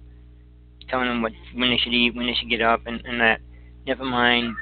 [0.89, 3.41] telling them what when they should eat, when they should get up, and, and that.
[3.87, 4.55] Never mind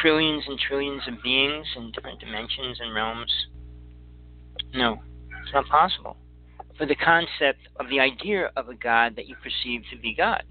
[0.00, 3.32] trillions and trillions of beings in different dimensions and realms.
[4.74, 5.02] No,
[5.42, 6.16] it's not possible.
[6.76, 10.42] For the concept of the idea of a God that you perceive to be God.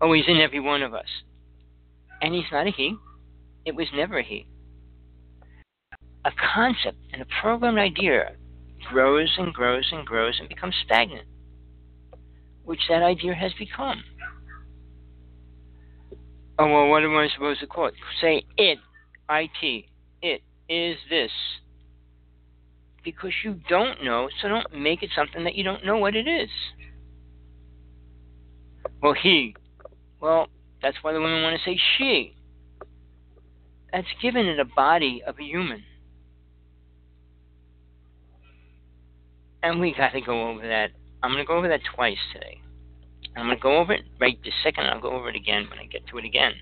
[0.00, 1.08] Oh, he's in every one of us.
[2.22, 2.96] And he's not a he.
[3.64, 4.46] It was never a he.
[6.24, 8.32] A concept and a programmed idea
[8.90, 11.27] grows and grows and grows and becomes stagnant,
[12.68, 14.04] which that idea has become.
[16.58, 17.94] Oh, well, what am I supposed to call it?
[18.20, 18.78] Say it,
[19.30, 19.84] IT,
[20.20, 21.30] it is this.
[23.02, 26.28] Because you don't know, so don't make it something that you don't know what it
[26.28, 26.50] is.
[29.02, 29.56] Well, he,
[30.20, 30.48] well,
[30.82, 32.36] that's why the women want to say she.
[33.94, 35.84] That's given it a body of a human.
[39.62, 40.90] And we got to go over that.
[41.22, 42.60] I'm going to go over that twice today.
[43.36, 44.84] I'm going to go over it right this second.
[44.84, 46.52] I'll go over it again when I get to it again.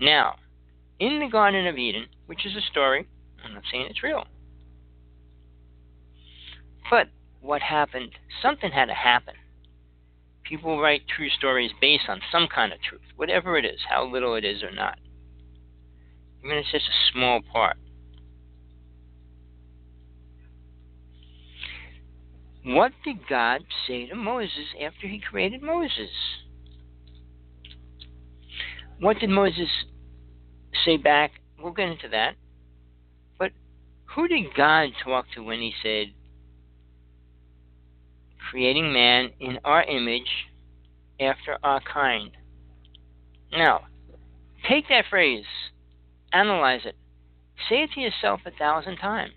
[0.00, 0.36] Now,
[0.98, 3.06] in the Garden of Eden, which is a story,
[3.44, 4.24] I'm not saying it's real.
[6.90, 7.08] But
[7.40, 8.12] what happened?
[8.40, 9.34] Something had to happen.
[10.44, 14.34] People write true stories based on some kind of truth, whatever it is, how little
[14.34, 14.98] it is or not.
[16.44, 17.76] Even if it's just a small part.
[22.64, 26.10] What did God say to Moses after he created Moses?
[29.00, 29.68] What did Moses
[30.84, 31.32] say back?
[31.58, 32.34] We'll get into that.
[33.38, 33.50] But
[34.14, 36.12] who did God talk to when he said,
[38.50, 40.28] creating man in our image
[41.18, 42.30] after our kind.
[43.52, 43.82] Now,
[44.68, 45.44] take that phrase
[46.32, 46.96] analyze it.
[47.68, 49.32] Say it to yourself a thousand times.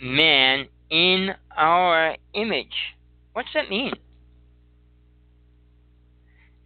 [0.00, 2.94] Man in our image.
[3.32, 3.92] What's that mean?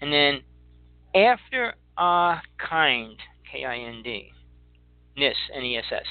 [0.01, 0.41] And then
[1.15, 3.17] after our kind,
[3.51, 4.31] K I N D,
[5.17, 6.05] Nis, N E S S.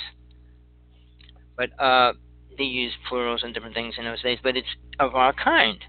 [1.56, 2.14] But uh,
[2.58, 4.68] they use plurals and different things in those days, but it's
[5.00, 5.84] of our kind.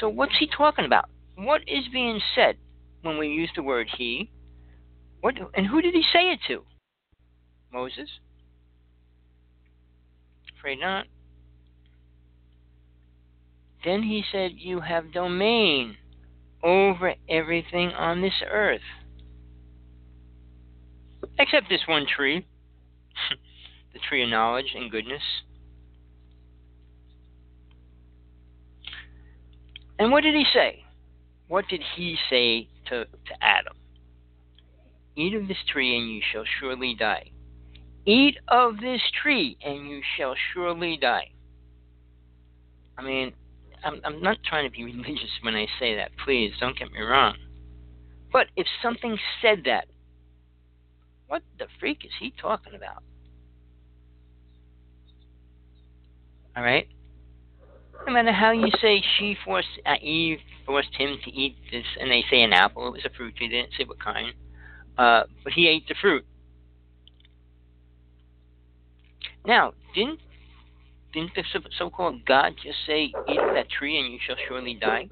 [0.00, 1.06] So what's he talking about?
[1.36, 2.56] What is being said
[3.02, 4.30] when we use the word he?
[5.20, 6.64] What and who did he say it to?
[7.72, 8.08] Moses?
[10.58, 11.06] Afraid not.
[13.84, 15.96] Then he said, You have domain
[16.62, 18.80] over everything on this earth.
[21.38, 22.46] Except this one tree,
[23.92, 25.22] the tree of knowledge and goodness.
[29.98, 30.84] And what did he say?
[31.48, 33.74] What did he say to, to Adam?
[35.16, 37.30] Eat of this tree and you shall surely die.
[38.06, 41.30] Eat of this tree and you shall surely die.
[42.98, 43.32] I mean,
[43.84, 46.10] I'm, I'm not trying to be religious when I say that.
[46.24, 47.36] Please don't get me wrong.
[48.32, 49.86] But if something said that,
[51.28, 53.02] what the freak is he talking about?
[56.56, 56.88] All right.
[58.06, 62.10] No matter how you say she forced uh, Eve forced him to eat this, and
[62.10, 62.88] they say an apple.
[62.88, 63.34] It was a fruit.
[63.38, 64.32] They didn't say what kind.
[64.96, 66.24] Uh, but he ate the fruit.
[69.46, 70.20] Now, didn't
[71.14, 71.44] didn't the
[71.78, 75.08] so-called God just say, "Eat of that tree, and you shall surely die"?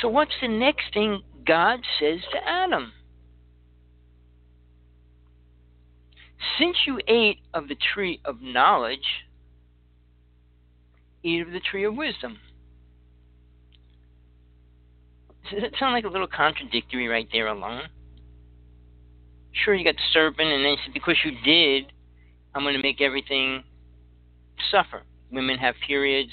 [0.00, 2.92] So what's the next thing God says to Adam?
[6.58, 9.26] Since you ate of the tree of knowledge,
[11.22, 12.38] eat of the tree of wisdom.
[15.50, 17.82] Does it sound like a little contradictory right there alone?
[19.52, 21.92] Sure, you got the serpent, and then said, because you did,
[22.54, 23.62] I'm going to make everything
[24.70, 25.02] suffer.
[25.30, 26.30] Women have periods,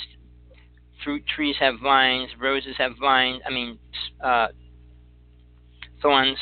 [1.03, 3.79] fruit trees have vines, roses have vines, I mean,
[4.23, 4.47] uh,
[6.01, 6.37] thorns.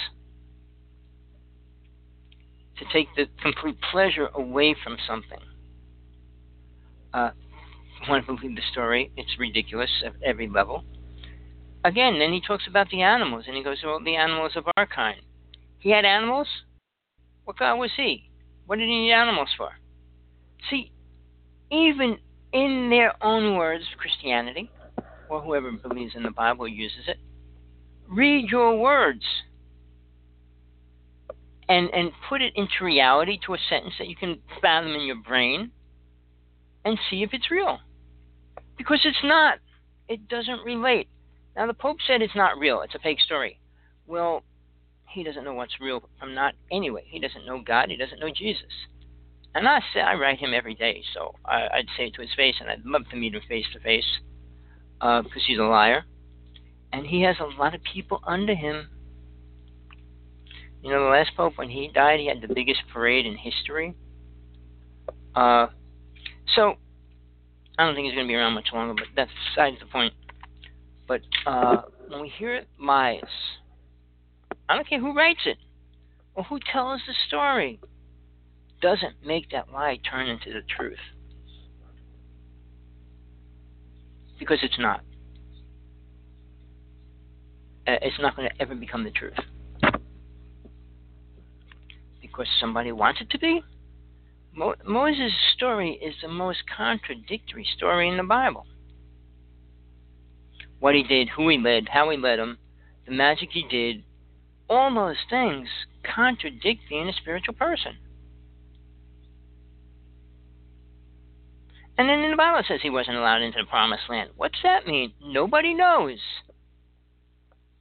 [2.79, 5.39] To take the complete pleasure away from something.
[7.11, 7.31] Uh,
[8.07, 9.11] want to believe the story.
[9.17, 10.83] It's ridiculous at every level.
[11.83, 14.85] Again, then he talks about the animals, and he goes, well, the animals of our
[14.85, 15.21] kind.
[15.79, 16.47] He had animals?
[17.45, 18.29] What God was he?
[18.65, 19.69] What did he need animals for?
[20.69, 20.91] See,
[21.71, 22.17] even
[22.53, 24.71] in their own words, Christianity,
[25.29, 27.17] or whoever believes in the Bible uses it,
[28.07, 29.23] read your words
[31.69, 35.17] and, and put it into reality to a sentence that you can fathom in your
[35.17, 35.71] brain
[36.85, 37.79] and see if it's real.
[38.77, 39.59] Because it's not.
[40.07, 41.09] It doesn't relate.
[41.55, 43.59] Now, the Pope said it's not real, it's a fake story.
[44.05, 44.43] Well,
[45.09, 47.03] he doesn't know what's real from not anyway.
[47.07, 48.87] He doesn't know God, he doesn't know Jesus.
[49.57, 52.29] And I say I write him every day, so I, would say it to his
[52.35, 54.05] face, and I'd love to meet him face to face,
[54.99, 56.03] because uh, he's a liar,
[56.93, 58.87] and he has a lot of people under him.
[60.83, 63.95] You know, the last pope when he died, he had the biggest parade in history.
[65.33, 65.67] Uh,
[66.55, 66.75] so
[67.79, 70.13] I don't think he's going to be around much longer, but that's besides the point.
[71.07, 71.77] But uh,
[72.09, 73.23] when we hear lies,
[74.69, 75.57] I don't care who writes it
[76.35, 77.79] or who tells the story,
[78.81, 80.99] doesn't make that lie turn into the truth.
[84.39, 85.01] Because it's not.
[87.87, 89.37] Uh, it's not going to ever become the truth.
[92.21, 93.61] Because somebody wants it to be?
[94.53, 98.65] Mo- Moses' story is the most contradictory story in the Bible.
[100.79, 102.57] What he did, who he led, how he led him,
[103.05, 104.03] the magic he did,
[104.69, 105.67] all those things
[106.03, 107.93] contradict being a spiritual person.
[111.97, 114.29] And then in the Bible says he wasn't allowed into the promised land.
[114.35, 115.13] What's that mean?
[115.23, 116.19] Nobody knows.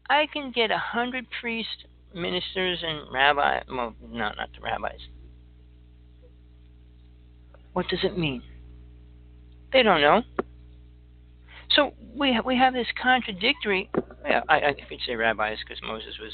[0.09, 3.64] I can get a hundred priests, ministers, and rabbis.
[3.69, 5.01] Well, no, not the rabbis.
[7.73, 8.43] What does it mean?
[9.73, 10.23] They don't know.
[11.71, 13.91] So we ha- we have this contradictory.
[14.25, 16.33] Yeah, I, I could say rabbis because Moses was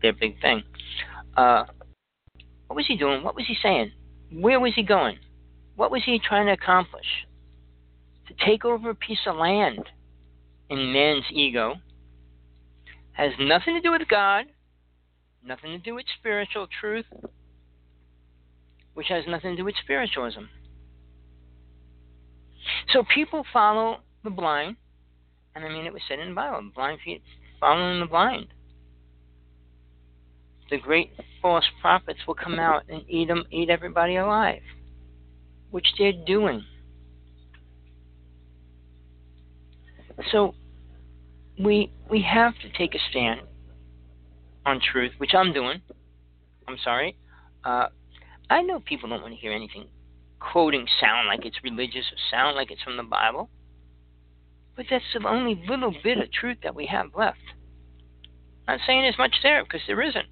[0.00, 0.62] their big thing.
[1.36, 1.64] Uh,
[2.68, 3.22] what was he doing?
[3.22, 3.92] What was he saying?
[4.32, 5.18] Where was he going?
[5.76, 7.26] What was he trying to accomplish?
[8.28, 9.88] To take over a piece of land
[10.70, 11.74] in man's ego
[13.12, 14.46] has nothing to do with God,
[15.44, 17.06] nothing to do with spiritual truth,
[18.94, 20.44] which has nothing to do with spiritualism.
[22.92, 24.76] So people follow the blind,
[25.54, 27.22] and I mean it was said in the Bible, blind feet
[27.60, 28.48] following the blind.
[30.70, 31.12] the great
[31.42, 34.62] false prophets will come out and eat them, eat everybody alive,
[35.72, 36.62] which they're doing.
[40.30, 40.54] So
[41.58, 43.40] we we have to take a stand
[44.64, 45.80] on truth, which I'm doing.
[46.68, 47.16] I'm sorry.
[47.64, 47.86] Uh,
[48.48, 49.88] I know people don't want to hear anything
[50.38, 53.48] quoting sound like it's religious or sound like it's from the Bible.
[54.76, 57.38] But that's the only little bit of truth that we have left.
[58.68, 60.26] I'm not saying there's much there because there isn't.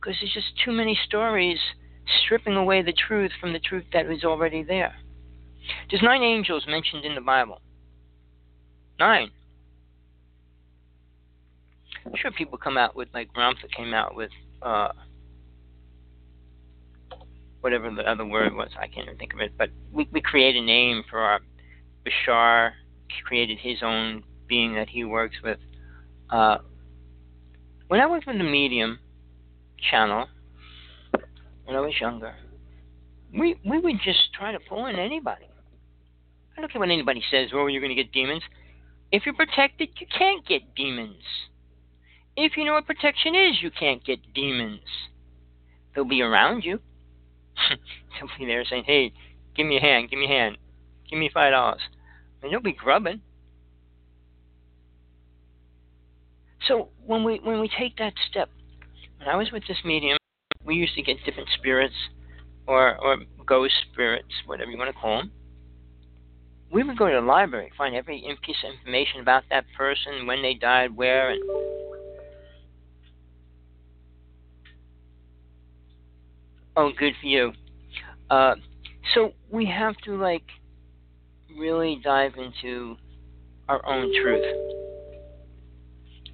[0.00, 1.58] Because there's just too many stories
[2.24, 4.94] stripping away the truth from the truth that is already there.
[5.90, 7.60] There's nine angels mentioned in the Bible.
[8.98, 9.30] Nine.
[12.06, 14.30] I'm sure people come out with like Ramtha came out with
[14.62, 14.88] uh,
[17.60, 18.70] whatever the other word was.
[18.78, 19.52] I can't even think of it.
[19.58, 21.40] But we we create a name for our
[22.06, 22.72] Bashar
[23.24, 25.58] created his own being that he works with.
[26.30, 26.58] Uh,
[27.88, 28.98] when I worked with the Medium
[29.90, 30.26] channel,
[31.68, 32.34] when I was younger,
[33.30, 35.44] we we would just try to pull in anybody.
[36.56, 37.52] I don't care what anybody says.
[37.52, 38.42] Where Oh, you're going to get demons.
[39.12, 41.22] If you're protected, you can't get demons.
[42.38, 44.80] If you know what protection is, you can't get demons.
[45.94, 46.80] They'll be around you.
[47.68, 49.12] They'll be there saying, "Hey,
[49.54, 50.08] give me a hand.
[50.08, 50.56] Give me a hand.
[51.10, 51.82] Give me five dollars."
[52.42, 53.20] And you'll be grubbing.
[56.66, 58.48] So when we when we take that step,
[59.18, 60.16] when I was with this medium,
[60.68, 61.94] we used to get different spirits,
[62.66, 63.16] or or
[63.46, 65.32] ghost spirits, whatever you want to call them.
[66.70, 70.42] We would go to the library, find every piece of information about that person, when
[70.42, 71.42] they died, where, and
[76.76, 77.52] oh, good for you.
[78.28, 78.56] Uh,
[79.14, 80.44] so we have to like
[81.58, 82.98] really dive into
[83.70, 84.44] our own truth.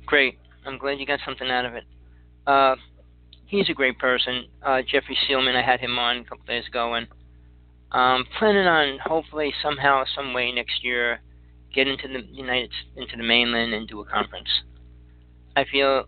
[0.06, 0.38] Great.
[0.66, 1.84] I'm glad you got something out of it.
[2.48, 2.74] Uh,
[3.54, 4.46] he's a great person.
[4.62, 7.06] Uh, Jeffrey Seelman, I had him on a couple days ago, and
[7.92, 11.20] um, planning on hopefully somehow, some way next year,
[11.72, 14.48] get into the United, into the mainland and do a conference.
[15.56, 16.04] I feel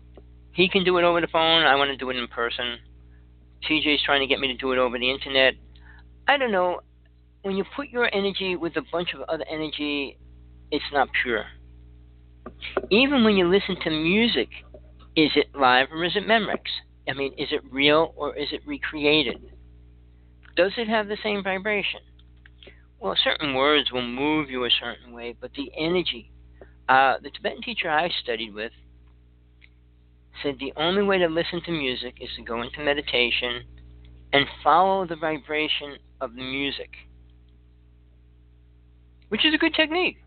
[0.51, 1.63] he can do it over the phone.
[1.63, 2.77] I want to do it in person.
[3.69, 5.53] TJ's trying to get me to do it over the internet.
[6.27, 6.81] I don't know
[7.43, 10.17] when you put your energy with a bunch of other energy,
[10.71, 11.45] it's not pure.
[12.89, 14.49] Even when you listen to music,
[15.15, 16.59] is it live or is it Memorex?
[17.09, 19.51] I mean, is it real or is it recreated?
[20.55, 22.01] Does it have the same vibration?
[22.99, 26.31] Well, certain words will move you a certain way, but the energy.
[26.89, 28.71] Uh, the Tibetan teacher I studied with
[30.41, 33.63] said the only way to listen to music is to go into meditation
[34.33, 36.89] and follow the vibration of the music
[39.29, 40.17] which is a good technique.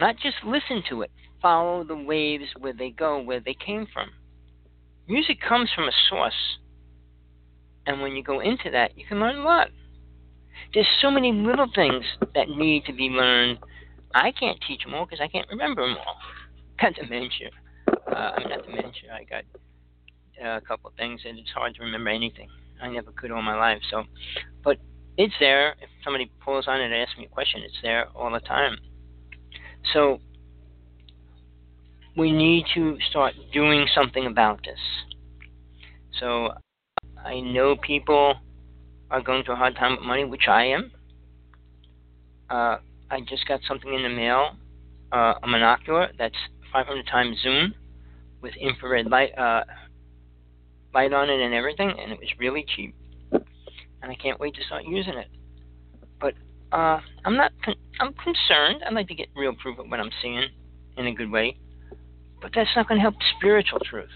[0.00, 1.10] Not just listen to it,
[1.40, 4.10] follow the waves where they go, where they came from.
[5.08, 6.58] Music comes from a source,
[7.86, 9.68] and when you go into that, you can learn a lot.
[10.74, 12.04] There's so many little things
[12.34, 13.58] that need to be learned.
[14.14, 16.16] I can't teach them all because I can't remember them all.
[16.80, 17.50] Got dementia.
[17.88, 19.12] Uh, I'm not dementia.
[19.12, 19.44] I got
[20.42, 22.48] uh, a couple of things, and it's hard to remember anything.
[22.80, 23.80] I never could all my life.
[23.90, 24.04] So,
[24.64, 24.78] but
[25.16, 25.70] it's there.
[25.80, 28.76] If somebody pulls on it and asks me a question, it's there all the time.
[29.92, 30.20] So
[32.16, 34.78] we need to start doing something about this.
[36.20, 36.50] So
[37.24, 38.34] I know people
[39.10, 40.92] are going through a hard time with money, which I am.
[42.50, 42.76] Uh,
[43.10, 44.56] I just got something in the mail,
[45.12, 46.36] uh, a monocular that's
[46.72, 47.74] 500 times zoom
[48.40, 49.62] with infrared light uh,
[50.94, 52.94] light on it and everything, and it was really cheap
[54.02, 55.28] and I can't wait to start using it.
[56.20, 56.34] But
[56.72, 57.52] uh, I'm not.
[57.64, 58.82] Con- I'm concerned.
[58.86, 60.44] I'd like to get real proof of what I'm seeing
[60.96, 61.56] in a good way,
[62.42, 64.10] but that's not going to help spiritual truth.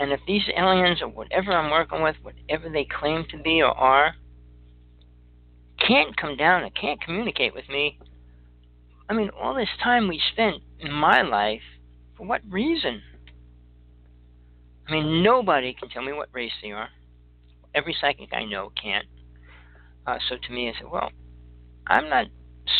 [0.00, 3.76] And if these aliens or whatever I'm working with, whatever they claim to be or
[3.76, 4.14] are,
[5.86, 7.98] can't come down and can't communicate with me,
[9.08, 11.62] I mean, all this time we spent in my life,
[12.16, 13.02] for what reason?
[14.86, 16.88] I mean, nobody can tell me what race they are
[17.74, 19.06] every psychic I know can't.
[20.06, 21.10] Uh, so to me, I said, well,
[21.86, 22.26] I'm not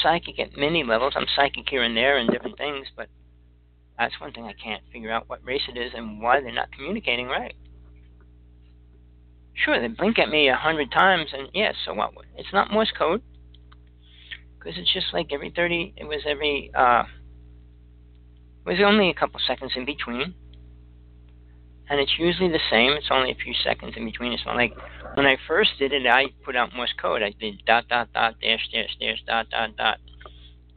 [0.03, 1.15] psychic at many levels.
[1.17, 3.09] I'm psychic here and there and different things, but
[3.99, 6.73] that's one thing I can't figure out what race it is and why they're not
[6.73, 7.55] communicating right.
[9.55, 12.13] Sure, they blink at me a hundred times, and yes, so what?
[12.37, 13.23] It's not Morse code,
[14.59, 15.95] because it's just like every thirty.
[15.97, 16.71] It was every.
[16.75, 17.03] uh
[18.65, 20.35] It was only a couple seconds in between
[21.91, 22.93] and it's usually the same.
[22.93, 24.33] It's only a few seconds in between.
[24.33, 24.75] It's not like
[25.15, 27.23] when I first did it, I put out Morse code.
[27.23, 29.99] I did dot dot dot dash dash dash dot dot dot,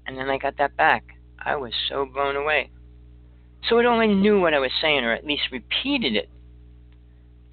[0.05, 1.03] and then I got that back.
[1.37, 2.71] I was so blown away.
[3.69, 6.29] So it only knew what I was saying, or at least repeated it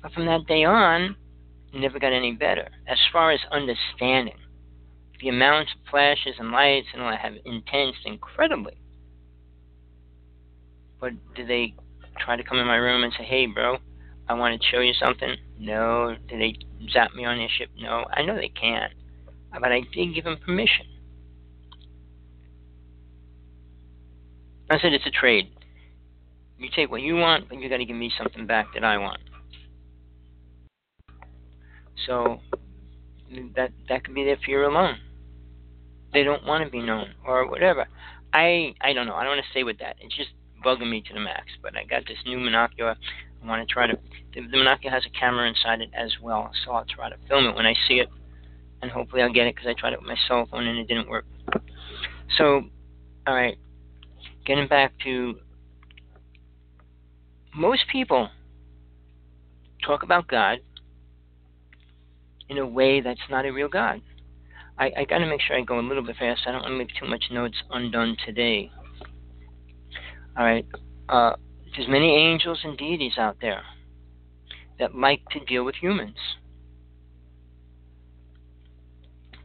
[0.03, 1.17] But from that day on,
[1.73, 2.69] it never got any better.
[2.87, 4.39] As far as understanding,
[5.21, 8.75] the amounts of flashes and lights and all that have intensed incredibly.
[11.01, 11.75] But do they
[12.19, 13.79] try to come in my room and say, hey, bro,
[14.29, 15.37] I want to show you something?
[15.59, 16.17] No.
[16.29, 16.57] Do they
[16.93, 17.71] zap me on their ship?
[17.79, 18.05] No.
[18.13, 18.93] I know they can't.
[19.53, 20.87] But I did give them permission.
[24.71, 25.51] I said it's a trade.
[26.59, 28.99] You take what you want, but you got to give me something back that I
[28.99, 29.21] want.
[32.07, 32.41] So
[33.57, 34.97] that that could be their fear alone.
[36.13, 37.87] They don't want to be known or whatever.
[38.33, 39.15] I I don't know.
[39.15, 39.97] I don't want to stay with that.
[40.01, 40.31] It's just
[40.65, 41.47] bugging me to the max.
[41.63, 42.97] But I got this new monocular.
[43.43, 43.99] I want to try to.
[44.35, 47.47] The, the monocular has a camera inside it as well, so I'll try to film
[47.47, 48.09] it when I see it,
[48.83, 50.89] and hopefully I'll get it because I tried it with my cell phone and it
[50.89, 51.25] didn't work.
[52.37, 52.63] So,
[53.27, 53.57] all right.
[54.45, 55.39] Getting back to
[57.55, 58.29] most people
[59.85, 60.59] talk about God
[62.49, 64.01] in a way that's not a real God.
[64.79, 66.43] I, I got to make sure I go a little bit fast.
[66.47, 68.71] I don't want to leave too much notes undone today.
[70.37, 70.67] All right.
[71.09, 71.33] Uh,
[71.77, 73.63] there's many angels and deities out there
[74.79, 76.17] that like to deal with humans.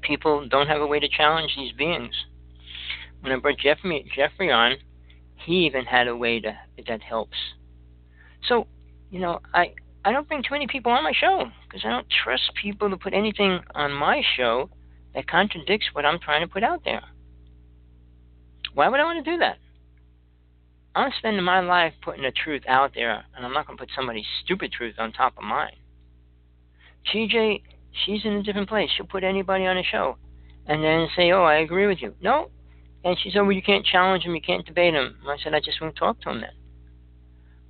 [0.02, 2.14] People don't have a way to challenge these beings.
[3.22, 4.76] When I brought Jeffrey, Jeffrey on,
[5.46, 6.54] he even had a way to
[6.88, 7.38] that helps.
[8.48, 8.68] So,
[9.10, 9.74] you know, I
[10.06, 12.98] I don't bring too many people on my show because I don't trust people to
[12.98, 14.70] put anything on my show
[15.14, 17.04] that contradicts what I'm trying to put out there.
[18.74, 19.58] Why would I want to do that?
[20.96, 23.92] I'm spending my life putting the truth out there, and I'm not going to put
[23.96, 25.76] somebody's stupid truth on top of mine.
[27.14, 27.62] TJ,
[28.06, 28.90] she's in a different place.
[28.96, 30.18] She'll put anybody on a show
[30.68, 32.14] and then say, Oh, I agree with you.
[32.22, 32.50] No,
[33.04, 35.18] and she said, well, you can't challenge him, you can't debate him.
[35.28, 36.50] I said, I just won't talk to him then.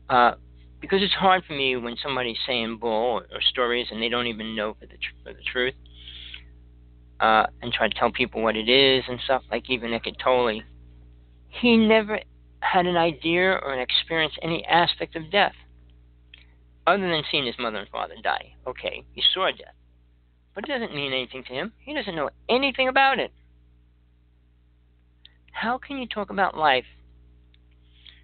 [0.10, 0.36] Uh,
[0.84, 4.28] because it's hard for me when somebody's saying bull or, or stories and they don't
[4.28, 5.76] even know for the, tr- for the truth,
[7.22, 10.60] uh, and try to tell people what it is and stuff, like even Eckhart Tolle.
[11.48, 12.20] He never
[12.60, 15.54] had an idea or an experience any aspect of death,
[16.86, 18.56] other than seeing his mother and father die.
[18.68, 19.76] Okay, he saw death.
[20.54, 21.72] But it doesn't mean anything to him.
[21.80, 23.32] He doesn't know anything about it.
[25.54, 26.84] How can you talk about life?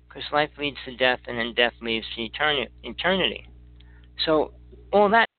[0.09, 3.47] Because life leads to death, and then death leads to eternity.
[4.25, 4.53] So
[4.91, 5.29] all that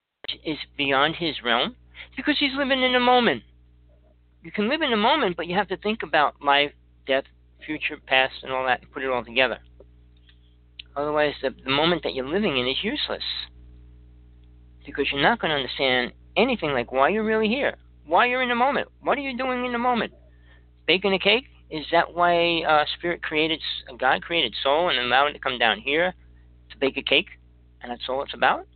[0.44, 1.74] is beyond his realm
[2.16, 3.42] because he's living in the moment.
[4.42, 6.72] You can live in the moment, but you have to think about life,
[7.06, 7.24] death,
[7.66, 9.59] future, past, and all that, and put it all together.
[10.97, 13.22] Otherwise, the, the moment that you're living in is useless
[14.84, 17.76] because you're not going to understand anything like why you're really here,
[18.06, 20.12] why you're in the moment, what are you doing in the moment.
[20.86, 21.44] Baking a cake?
[21.70, 23.60] Is that why uh, Spirit created,
[23.98, 26.12] God created soul and allowed it to come down here
[26.70, 27.28] to bake a cake?
[27.80, 28.66] And that's all it's about?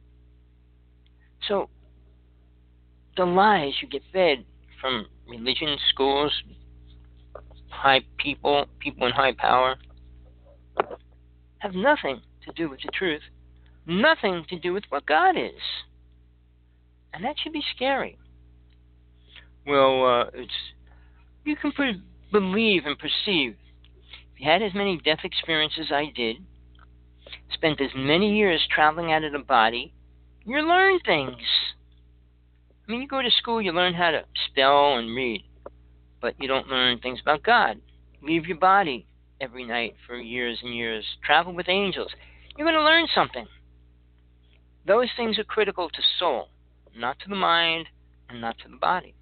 [1.49, 1.69] So,
[3.16, 4.45] the lies you get fed
[4.81, 6.33] from religion, schools,
[7.69, 9.77] high people, people in high power,
[11.59, 13.23] have nothing to do with the truth,
[13.87, 15.61] nothing to do with what God is.
[17.12, 18.19] And that should be scary.
[19.66, 20.53] Well, uh, it's
[21.45, 21.97] you can put
[22.35, 23.55] believe and perceive.
[24.35, 26.36] If you had as many death experiences as I did,
[27.52, 29.94] spent as many years traveling out of the body,
[30.44, 31.36] you learn things.
[32.86, 35.44] I mean, you go to school, you learn how to spell and read,
[36.20, 37.81] but you don't learn things about God.
[38.20, 39.06] Leave your body
[39.40, 41.05] every night for years and years.
[41.24, 42.11] Travel with angels.
[42.56, 43.47] You're going to learn something.
[44.86, 46.48] Those things are critical to soul,
[46.97, 47.86] not to the mind
[48.28, 49.15] and not to the body.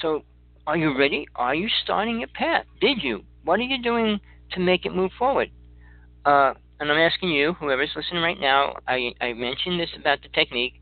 [0.00, 0.24] So,
[0.66, 1.26] are you ready?
[1.34, 2.64] Are you starting your path?
[2.80, 3.24] Did you?
[3.44, 4.20] What are you doing
[4.52, 5.50] to make it move forward?
[6.24, 10.28] Uh, and I'm asking you, whoever's listening right now, I, I mentioned this about the
[10.28, 10.80] technique.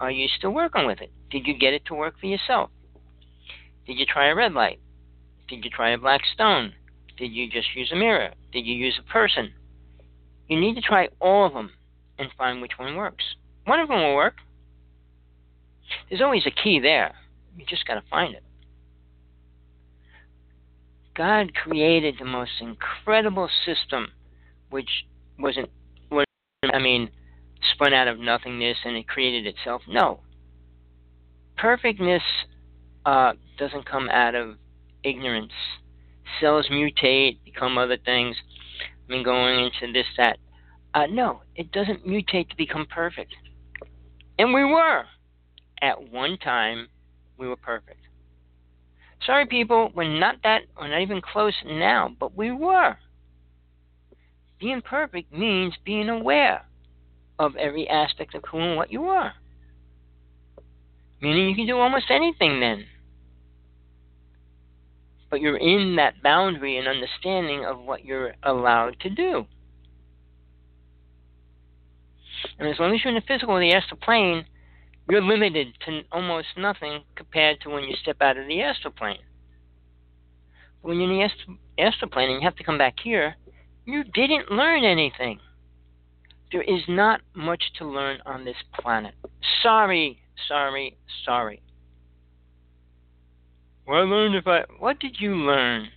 [0.00, 1.12] Are you still working with it?
[1.30, 2.70] Did you get it to work for yourself?
[3.86, 4.80] Did you try a red light?
[5.48, 6.72] Did you try a black stone?
[7.16, 8.30] Did you just use a mirror?
[8.52, 9.52] Did you use a person?
[10.48, 11.70] You need to try all of them
[12.18, 13.24] and find which one works.
[13.64, 14.36] One of them will work.
[16.08, 17.14] There's always a key there.
[17.58, 18.44] You just got to find it.
[21.16, 24.12] God created the most incredible system,
[24.70, 25.04] which
[25.38, 25.68] wasn't,
[26.10, 26.24] was,
[26.72, 27.10] I mean,
[27.74, 29.82] spun out of nothingness and it created itself.
[29.88, 30.20] No.
[31.56, 32.22] Perfectness
[33.04, 34.54] uh, doesn't come out of
[35.02, 35.52] ignorance.
[36.40, 38.36] Cells mutate, become other things.
[39.08, 40.38] I mean, going into this, that.
[40.94, 43.34] Uh, no, it doesn't mutate to become perfect.
[44.38, 45.04] And we were.
[45.82, 46.88] At one time,
[47.38, 48.00] we were perfect.
[49.24, 52.96] Sorry, people, we're not that, we're not even close now, but we were.
[54.58, 56.64] being perfect means being aware
[57.38, 59.34] of every aspect of who and what you are.
[61.20, 62.84] Meaning you can do almost anything then.
[65.30, 69.46] But you're in that boundary and understanding of what you're allowed to do.
[72.58, 74.46] And as long as you're in the physical, and the astral plane,
[75.10, 79.18] you're limited to almost nothing compared to when you step out of the astral plane.
[80.82, 83.36] When you're in the astral, astral plane and you have to come back here,
[83.84, 85.40] you didn't learn anything.
[86.52, 89.14] There is not much to learn on this planet.
[89.62, 91.62] Sorry, sorry, sorry.
[93.86, 94.64] Well, I learned I.
[94.78, 95.88] What did you learn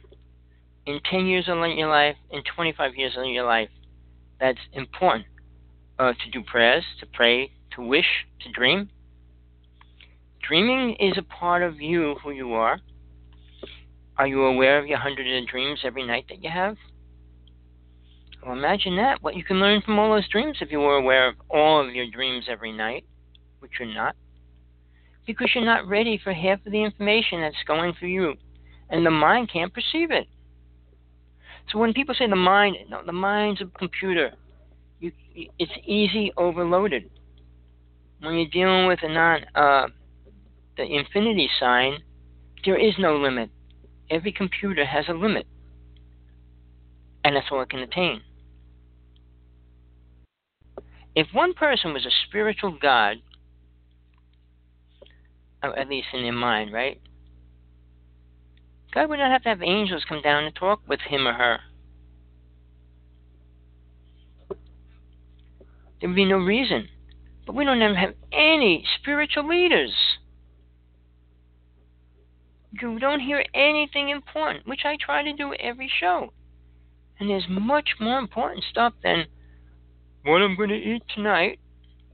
[0.86, 3.70] in 10 years of your life, in 25 years of your life
[4.40, 5.26] that's important?
[6.00, 8.90] Uh, to do prayers, to pray, to wish, to dream.
[10.52, 12.78] Dreaming is a part of you, who you are.
[14.18, 16.76] Are you aware of your hundreds of dreams every night that you have?
[18.44, 19.24] Well, imagine that.
[19.24, 21.96] What you can learn from all those dreams if you were aware of all of
[21.96, 23.06] your dreams every night,
[23.60, 24.18] which you're not.
[25.26, 28.34] Because you're not ready for half of the information that's going through you,
[28.90, 30.28] and the mind can't perceive it.
[31.72, 34.34] So when people say the mind, no, the mind's a computer.
[35.00, 37.10] You, it's easy overloaded.
[38.20, 39.88] When you're dealing with a non, uh,
[40.82, 42.00] the infinity sign,
[42.66, 43.52] there is no limit.
[44.10, 45.46] Every computer has a limit,
[47.24, 48.22] and that's all it can attain.
[51.16, 53.18] If one person was a spiritual God,
[55.62, 57.00] oh, at least in their mind, right?
[58.94, 61.60] God would not have to have angels come down and talk with him or her.
[66.00, 66.90] There would be no reason.
[67.46, 69.94] But we don't ever have any spiritual leaders.
[72.72, 76.32] You don't hear anything important, which I try to do every show.
[77.20, 79.26] And there's much more important stuff than
[80.24, 81.60] what I'm going to eat tonight,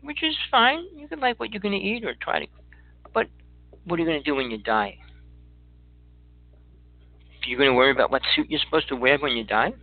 [0.02, 0.86] which is fine.
[0.96, 2.48] You can like what you're going to eat or try to.
[3.14, 3.28] But
[3.86, 4.98] what are you going to do when you die?
[7.44, 9.74] Are you going to worry about what suit you're supposed to wear when you die?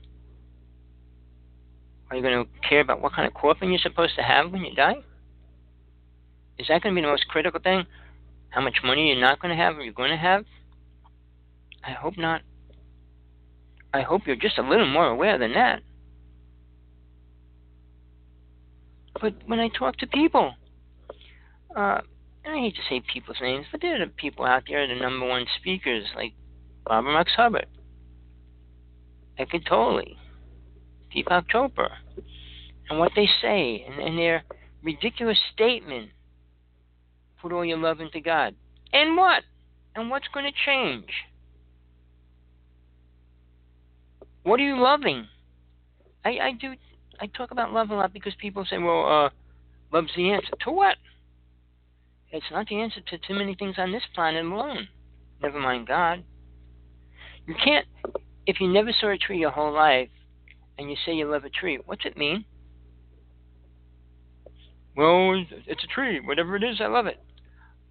[2.10, 4.64] Are you going to care about what kind of coffin you're supposed to have when
[4.64, 4.96] you die?
[6.58, 7.86] Is that going to be the most critical thing?
[8.50, 10.44] How much money you're not going to have or you're going to have?
[11.86, 12.42] I hope not.
[13.92, 15.82] I hope you're just a little more aware than that.
[19.20, 20.54] But when I talk to people,
[21.76, 22.00] uh,
[22.46, 25.46] I hate to say people's names, but there are people out there, the number one
[25.60, 26.32] speakers, like
[26.84, 27.66] Barbara Marx Hubbard,
[29.38, 30.16] Eckhart Tolle,
[31.14, 31.90] Deepak Chopra,
[32.90, 34.44] and what they say, and, and their
[34.82, 36.10] ridiculous statement
[37.40, 38.54] put all your love into God.
[38.92, 39.42] And what?
[39.94, 41.08] And what's going to change?
[44.44, 45.26] What are you loving?
[46.24, 46.74] I, I do
[47.20, 49.30] I talk about love a lot because people say, well, uh,
[49.92, 50.52] love's the answer.
[50.64, 50.96] To what?
[52.30, 54.88] It's not the answer to too many things on this planet alone.
[55.42, 56.24] Never mind God.
[57.46, 57.86] You can't,
[58.46, 60.08] if you never saw a tree your whole life
[60.78, 62.44] and you say you love a tree, what's it mean?
[64.96, 66.20] Well, it's a tree.
[66.20, 67.20] Whatever it is, I love it.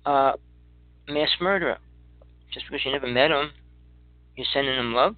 [0.05, 0.33] Uh,
[1.07, 1.77] mass murderer.
[2.53, 3.51] Just because you never met him,
[4.35, 5.15] you're sending him love?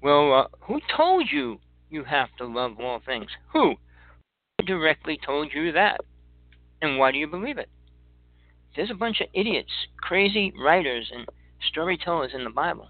[0.00, 1.58] Well, uh, who told you
[1.90, 3.30] you have to love all things.
[3.52, 3.74] Who
[4.64, 6.00] directly told you that?
[6.80, 7.68] And why do you believe it?
[8.76, 11.26] There's a bunch of idiots, crazy writers, and
[11.66, 12.88] storytellers in the Bible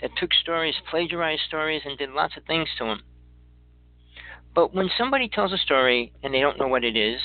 [0.00, 3.02] that took stories, plagiarized stories, and did lots of things to them.
[4.54, 7.20] But when somebody tells a story and they don't know what it is,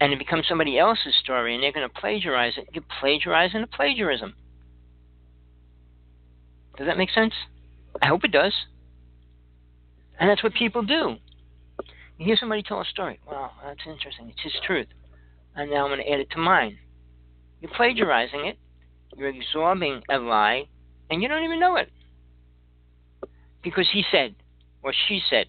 [0.00, 3.66] and it becomes somebody else's story and they're going to plagiarize it, you're plagiarizing a
[3.66, 4.34] plagiarism.
[6.76, 7.34] Does that make sense?
[8.02, 8.52] I hope it does.
[10.18, 11.16] And that's what people do.
[12.18, 13.18] You hear somebody tell a story.
[13.26, 14.30] Wow, that's interesting.
[14.30, 14.86] It's his truth.
[15.54, 16.78] And now I'm going to add it to mine.
[17.60, 18.58] You're plagiarizing it.
[19.16, 20.64] You're absorbing a lie,
[21.10, 21.90] and you don't even know it.
[23.62, 24.34] Because he said,
[24.82, 25.46] or she said.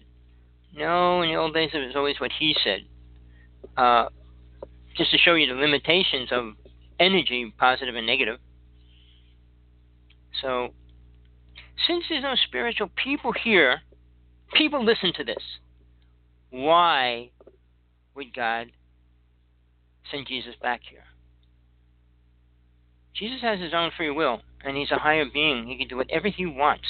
[0.74, 2.80] No, in the old days it was always what he said.
[3.76, 4.08] Uh,
[4.96, 6.54] just to show you the limitations of
[6.98, 8.38] energy, positive and negative.
[10.42, 10.74] So,
[11.86, 13.82] since there's no spiritual people here,
[14.54, 15.42] People listen to this.
[16.50, 17.30] Why
[18.14, 18.68] would God
[20.10, 21.04] send Jesus back here?
[23.14, 25.66] Jesus has his own free will, and he's a higher being.
[25.66, 26.86] He can do whatever he wants.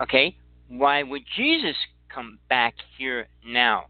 [0.00, 0.36] Okay?
[0.68, 1.76] Why would Jesus
[2.14, 3.86] come back here now?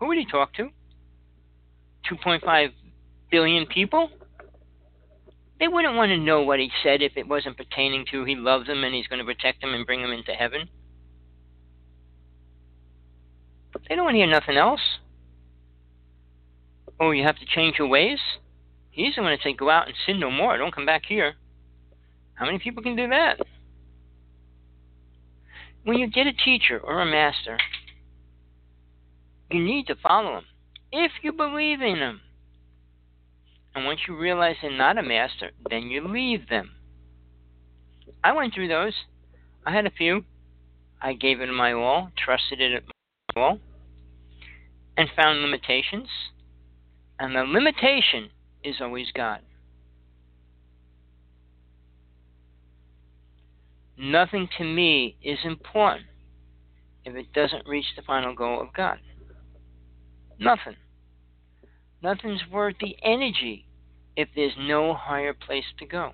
[0.00, 0.70] Who would he talk to?
[2.10, 2.72] 2.5
[3.30, 4.10] billion people?
[5.58, 8.66] They wouldn't want to know what he said if it wasn't pertaining to he loves
[8.66, 10.68] them and he's going to protect them and bring them into heaven.
[13.88, 14.80] They don't want to hear nothing else.
[17.00, 18.18] Oh, you have to change your ways?
[18.90, 20.58] He's the one to say, go out and sin no more.
[20.58, 21.34] Don't come back here.
[22.34, 23.40] How many people can do that?
[25.84, 27.58] When you get a teacher or a master,
[29.50, 30.44] you need to follow him
[30.92, 32.20] if you believe in him.
[33.74, 36.70] And once you realize they're not a master, then you leave them.
[38.24, 38.94] I went through those.
[39.64, 40.24] I had a few.
[41.00, 42.82] I gave it my all, trusted it at
[43.36, 43.58] my all,
[44.96, 46.08] and found limitations.
[47.18, 48.30] And the limitation
[48.64, 49.40] is always God.
[53.96, 56.06] Nothing to me is important
[57.04, 58.98] if it doesn't reach the final goal of God.
[60.38, 60.76] Nothing.
[62.02, 63.66] Nothing's worth the energy
[64.16, 66.12] if there's no higher place to go.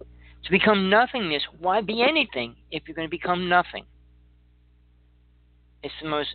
[0.00, 3.84] To become nothingness, why be anything if you're going to become nothing?
[5.82, 6.34] It's the most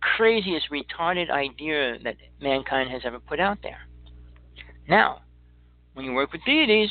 [0.00, 3.80] craziest, retarded idea that mankind has ever put out there.
[4.88, 5.22] Now,
[5.94, 6.90] when you work with deities,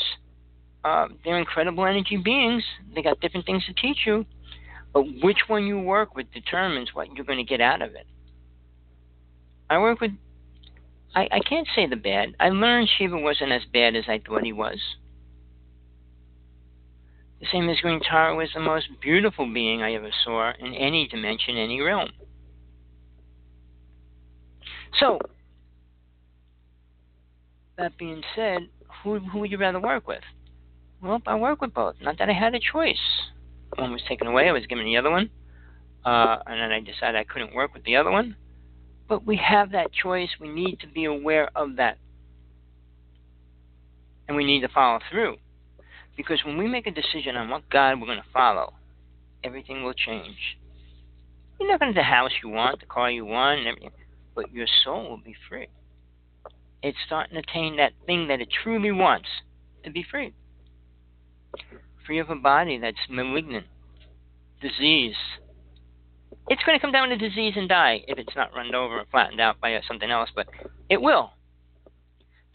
[0.84, 2.64] uh, they're incredible energy beings.
[2.94, 4.26] They got different things to teach you,
[4.94, 8.06] but which one you work with determines what you're going to get out of it.
[9.70, 10.12] I work with.
[11.16, 12.36] I, I can't say the bad.
[12.40, 14.80] I learned Shiva wasn't as bad as I thought he was.
[17.40, 21.08] The same as Green Tara was the most beautiful being I ever saw in any
[21.08, 22.10] dimension, any realm.
[25.00, 25.20] So,
[27.78, 28.68] that being said,
[29.04, 30.24] who, who would you rather work with?
[31.02, 31.96] Well, I work with both.
[32.02, 32.98] Not that I had a choice.
[33.76, 35.30] One was taken away, I was given the other one.
[36.04, 38.36] Uh, and then I decided I couldn't work with the other one.
[39.10, 40.30] But we have that choice.
[40.40, 41.98] We need to be aware of that.
[44.28, 45.38] And we need to follow through.
[46.16, 48.74] Because when we make a decision on what God we're going to follow,
[49.44, 50.38] everything will change.
[51.60, 53.90] You're not going to the house you want, the car you want, everything,
[54.36, 55.68] but your soul will be free.
[56.84, 59.28] It's starting to attain that thing that it truly wants
[59.84, 60.34] to be free.
[62.06, 63.66] Free of a body that's malignant,
[64.62, 65.16] disease,
[66.50, 69.06] it's going to come down to disease and die if it's not run over or
[69.12, 70.48] flattened out by something else, but
[70.90, 71.32] it will.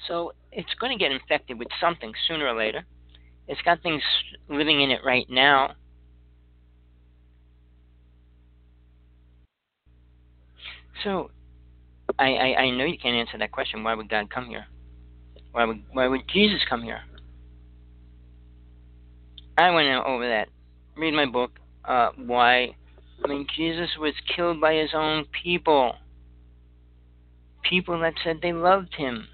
[0.09, 2.85] So it's going to get infected with something sooner or later.
[3.47, 4.03] It's got things
[4.49, 5.75] living in it right now.
[11.05, 11.31] So
[12.19, 13.85] I, I, I know you can't answer that question.
[13.85, 14.67] Why would God come here?
[15.53, 17.01] Why would why would Jesus come here?
[19.57, 20.49] I went over that.
[20.97, 21.61] Read my book.
[21.85, 22.75] Uh, why
[23.27, 25.95] Mean, Jesus was killed by his own people.
[27.63, 29.29] People that said they loved him.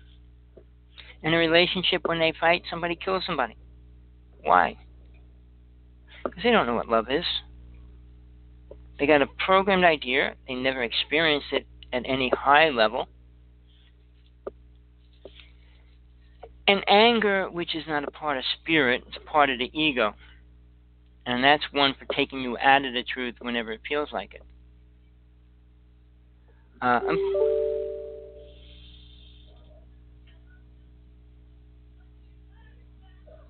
[1.22, 3.56] In a relationship, when they fight, somebody kills somebody.
[4.42, 4.78] Why?
[6.24, 7.24] Because they don't know what love is.
[8.98, 13.08] They got a programmed idea, they never experienced it at any high level.
[16.68, 20.14] And anger, which is not a part of spirit, it's a part of the ego.
[21.26, 24.42] And that's one for taking you out of the truth whenever it feels like it.
[26.80, 27.00] Uh,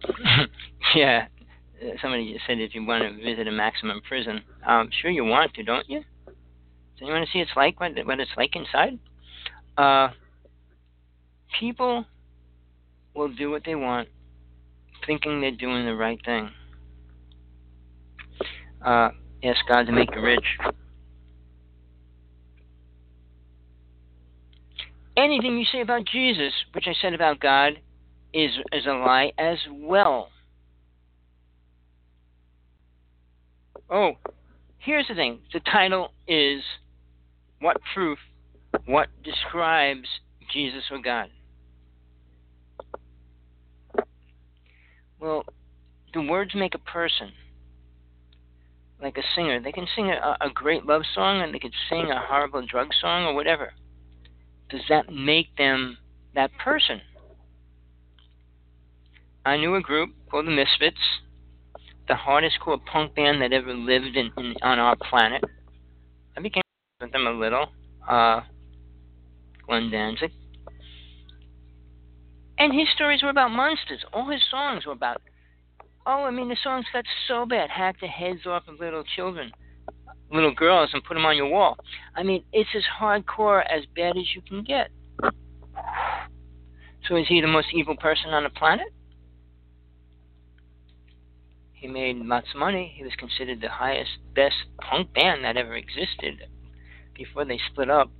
[0.96, 1.26] yeah,
[2.02, 5.54] somebody just said if you want to visit a maximum prison, um, sure you want
[5.54, 6.02] to, don't you?
[6.98, 8.98] So you want to see it's like what, what it's like inside?
[9.78, 10.08] Uh,
[11.58, 12.04] people
[13.14, 14.08] will do what they want,
[15.06, 16.50] thinking they're doing the right thing
[18.84, 19.10] uh,
[19.42, 20.44] ask God to make you rich.
[25.16, 27.74] Anything you say about Jesus, which I said about God,
[28.32, 30.30] is, is a lie as well.
[33.90, 34.12] Oh,
[34.78, 36.62] here's the thing the title is
[37.60, 38.18] What Proof?
[38.86, 40.08] What describes
[40.52, 41.28] Jesus or God?
[45.18, 45.44] Well,
[46.14, 47.32] the words make a person
[49.02, 49.60] like a singer.
[49.60, 52.88] They can sing a, a great love song and they could sing a horrible drug
[53.00, 53.72] song or whatever.
[54.70, 55.98] Does that make them
[56.34, 57.00] that person?
[59.44, 61.00] I knew a group called the Misfits,
[62.08, 65.42] the hardest core punk band that ever lived in, in on our planet.
[66.36, 66.62] I became
[66.98, 67.68] friends with them a little.
[68.06, 68.42] Uh,
[69.66, 70.32] Glenn Danzig.
[72.58, 74.04] And his stories were about monsters.
[74.12, 75.22] All his songs were about
[76.06, 77.70] Oh, I mean, the songs got so bad.
[77.70, 79.52] Hack the heads off of little children,
[80.32, 81.76] little girls, and put them on your wall.
[82.16, 84.90] I mean, it's as hardcore, as bad as you can get.
[87.08, 88.88] So is he the most evil person on the planet?
[91.72, 92.92] He made lots of money.
[92.94, 96.46] He was considered the highest, best punk band that ever existed.
[97.20, 98.10] before they split up.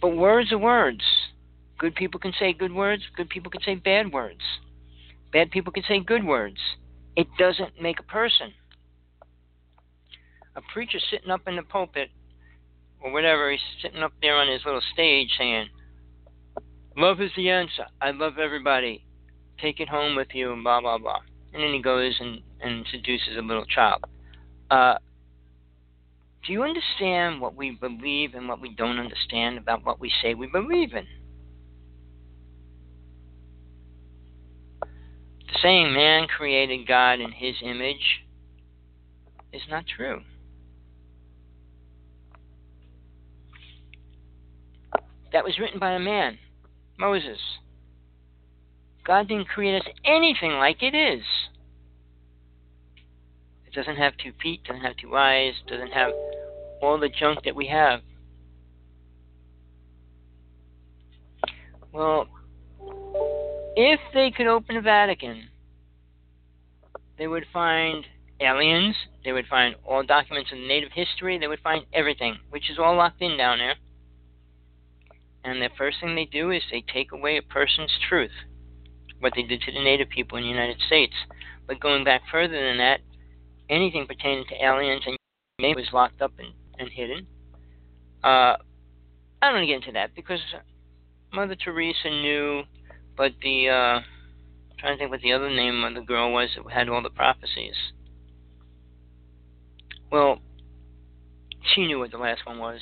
[0.00, 1.02] But words are words.
[1.78, 4.40] Good people can say good words, good people can say bad words.
[5.32, 6.58] Bad people can say good words.
[7.16, 8.52] It doesn't make a person.
[10.56, 12.10] A preacher sitting up in the pulpit
[13.00, 15.68] or whatever, he's sitting up there on his little stage saying,
[16.96, 17.86] Love is the answer.
[18.02, 19.04] I love everybody.
[19.60, 21.20] Take it home with you and blah blah blah.
[21.54, 24.04] And then he goes and, and seduces a little child.
[24.68, 24.96] Uh,
[26.44, 30.34] do you understand what we believe and what we don't understand about what we say
[30.34, 31.06] we believe in?
[35.62, 38.24] Saying man created God in his image
[39.52, 40.20] is not true.
[45.32, 46.38] That was written by a man,
[46.98, 47.38] Moses.
[49.04, 51.24] God didn't create us anything like it is.
[53.66, 56.12] It doesn't have two feet, doesn't have two eyes, doesn't have
[56.80, 58.00] all the junk that we have.
[61.92, 62.28] Well,
[63.80, 65.50] if they could open the Vatican,
[67.16, 68.04] they would find
[68.40, 72.78] aliens, they would find all documents of native history, they would find everything, which is
[72.80, 73.76] all locked in down there.
[75.44, 78.32] And the first thing they do is they take away a person's truth,
[79.20, 81.14] what they did to the native people in the United States.
[81.68, 82.98] But going back further than that,
[83.70, 85.16] anything pertaining to aliens and
[85.60, 86.48] maybe was locked up and,
[86.80, 87.28] and hidden.
[88.24, 88.58] Uh,
[89.40, 90.40] I don't want to get into that because
[91.32, 92.64] Mother Teresa knew,
[93.18, 94.04] but the uh, I'm
[94.78, 97.10] trying to think what the other name of the girl was that had all the
[97.10, 97.74] prophecies.
[100.10, 100.38] Well,
[101.74, 102.80] she knew what the last one was,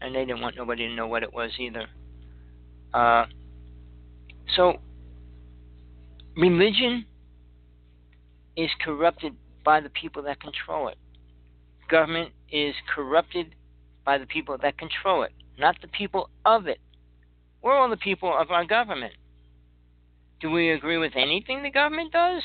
[0.00, 1.86] and they didn't want nobody to know what it was either.
[2.92, 3.26] Uh,
[4.56, 4.80] so,
[6.36, 7.06] religion
[8.56, 10.98] is corrupted by the people that control it.
[11.88, 13.54] Government is corrupted
[14.04, 16.80] by the people that control it, not the people of it.
[17.62, 19.14] We're all the people of our government.
[20.40, 22.42] Do we agree with anything the government does?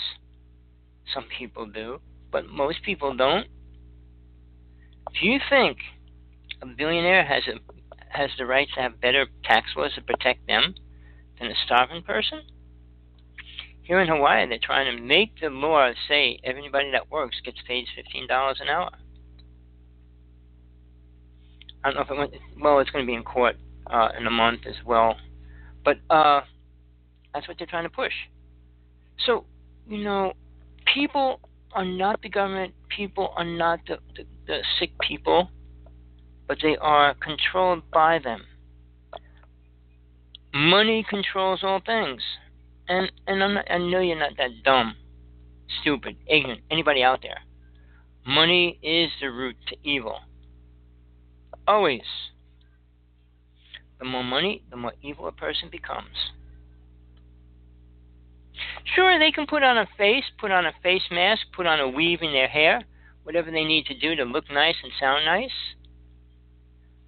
[1.13, 1.99] Some people do,
[2.31, 3.47] but most people don't.
[5.11, 5.77] If you think
[6.61, 7.59] a billionaire has a
[8.17, 10.75] has the right to have better tax laws to protect them
[11.39, 12.41] than a starving person,
[13.81, 17.85] here in Hawaii, they're trying to make the law say everybody that works gets paid
[17.95, 18.91] fifteen dollars an hour.
[21.83, 22.33] I don't know if it went.
[22.59, 23.55] Well, it's going to be in court
[23.87, 25.15] uh, in a month as well,
[25.85, 26.41] but uh,
[27.35, 28.13] that's what they're trying to push.
[29.25, 29.45] So,
[29.87, 30.33] you know,
[30.91, 31.39] people
[31.73, 32.73] are not the government.
[32.89, 35.49] People are not the, the, the sick people,
[36.47, 38.41] but they are controlled by them.
[40.53, 42.21] Money controls all things
[42.87, 44.95] and and I'm not, I know you're not that dumb,
[45.81, 47.41] stupid, ignorant, anybody out there.
[48.25, 50.19] Money is the root to evil.
[51.67, 52.01] Always.
[53.99, 56.31] The more money, the more evil a person becomes.
[58.93, 61.89] Sure, they can put on a face, put on a face mask, put on a
[61.89, 62.81] weave in their hair,
[63.23, 65.49] whatever they need to do to look nice and sound nice.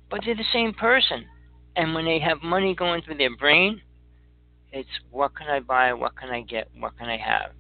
[0.10, 1.26] But they're the same person.
[1.76, 3.82] And when they have money going through their brain,
[4.72, 7.52] it's what can I buy, what can I get, what can I have.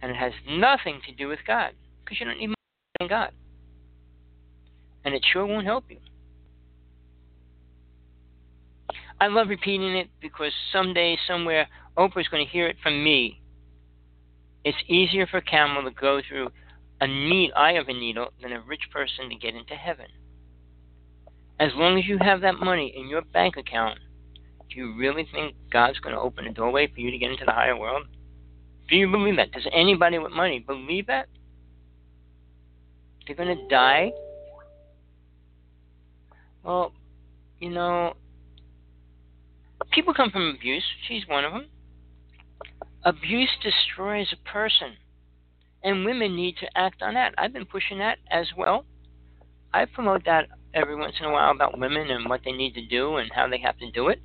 [0.00, 1.72] And it has nothing to do with God,
[2.04, 2.56] because you don't need money
[3.00, 3.32] in God.
[5.04, 5.98] And it sure won't help you.
[9.20, 13.40] I love repeating it because someday, somewhere, Oprah's going to hear it from me.
[14.64, 16.50] It's easier for a camel to go through
[17.00, 20.06] a neat eye of a needle than a rich person to get into heaven.
[21.58, 23.98] As long as you have that money in your bank account,
[24.68, 27.44] do you really think God's going to open a doorway for you to get into
[27.46, 28.06] the higher world?
[28.88, 29.52] Do you believe that?
[29.52, 31.28] Does anybody with money believe that?
[33.26, 34.12] They're going to die?
[36.62, 36.92] Well,
[37.60, 38.14] you know,
[39.96, 40.84] people come from abuse.
[41.08, 41.66] She's one of them.
[43.04, 44.92] Abuse destroys a person.
[45.82, 47.34] And women need to act on that.
[47.38, 48.84] I've been pushing that as well.
[49.72, 52.86] I promote that every once in a while about women and what they need to
[52.86, 54.20] do and how they have to do it.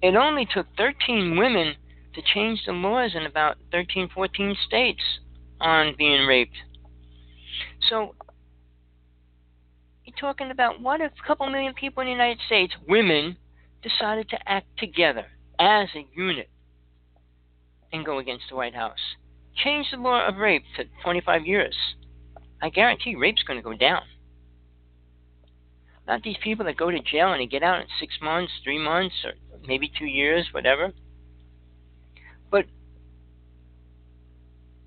[0.00, 1.74] It only took 13 women
[2.14, 5.02] to change the laws in about 13, 14 states
[5.60, 6.56] on being raped.
[7.90, 8.14] So,
[10.04, 13.36] you're talking about what if a couple million people in the United States, women,
[13.82, 15.26] decided to act together
[15.58, 16.48] as a unit
[17.92, 19.16] and go against the White House?
[19.54, 21.76] Change the law of rape to 25 years.
[22.60, 24.02] I guarantee rape's going to go down.
[26.06, 28.78] Not these people that go to jail and they get out in six months, three
[28.78, 29.32] months, or
[29.66, 30.92] maybe two years, whatever.
[32.50, 32.64] But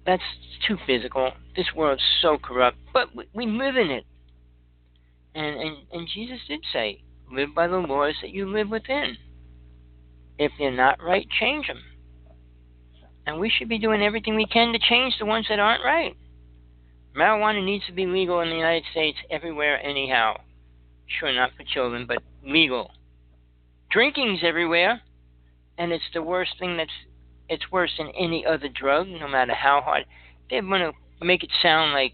[0.06, 0.24] that's
[0.68, 1.32] too physical.
[1.56, 4.06] This world's so corrupt, but we, we live in it.
[5.36, 9.18] And, and and Jesus did say, live by the laws that you live within.
[10.38, 11.82] If they're not right, change them.
[13.26, 16.16] And we should be doing everything we can to change the ones that aren't right.
[17.16, 20.40] Marijuana needs to be legal in the United States everywhere, anyhow.
[21.20, 22.92] Sure, not for children, but legal.
[23.92, 25.02] Drinking's everywhere,
[25.78, 26.92] and it's the worst thing that's.
[27.50, 30.06] It's worse than any other drug, no matter how hard.
[30.50, 32.14] They want to make it sound like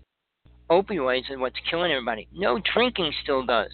[0.68, 2.28] opioids are what's killing everybody.
[2.34, 3.72] No, drinking still does.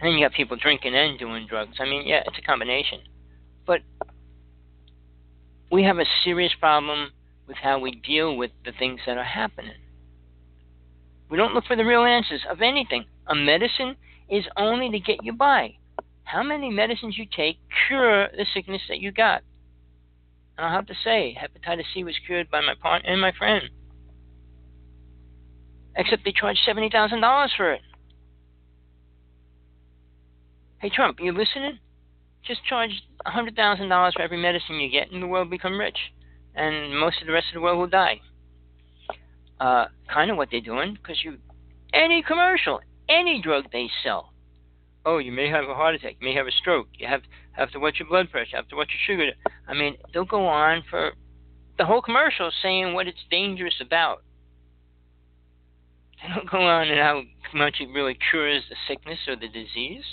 [0.00, 1.76] And then you got people drinking and doing drugs.
[1.80, 3.00] I mean, yeah, it's a combination.
[3.66, 3.80] But
[5.72, 7.10] we have a serious problem
[7.48, 9.74] with how we deal with the things that are happening.
[11.28, 13.06] We don't look for the real answers of anything.
[13.26, 13.96] A medicine
[14.30, 15.74] is only to get you by.
[16.24, 19.42] How many medicines you take cure the sickness that you got?
[20.56, 23.64] And I'll have to say, hepatitis C was cured by my partner and my friend.
[25.96, 27.80] Except they charged $70,000 for it.
[30.80, 31.80] Hey, Trump, you listening?
[32.46, 35.98] Just charge a $100,000 for every medicine you get, and the world become rich.
[36.54, 38.20] And most of the rest of the world will die.
[39.58, 41.38] Uh, kind of what they're doing, because you,
[41.92, 42.78] any commercial,
[43.08, 44.32] any drug they sell.
[45.04, 47.22] Oh, you may have a heart attack, you may have a stroke, you have
[47.52, 49.32] have to watch your blood pressure, have to watch your sugar.
[49.66, 51.10] I mean, they'll go on for
[51.76, 54.22] the whole commercial saying what it's dangerous about.
[56.22, 57.22] They don't go on and how
[57.52, 60.04] much it really cures the sickness or the disease.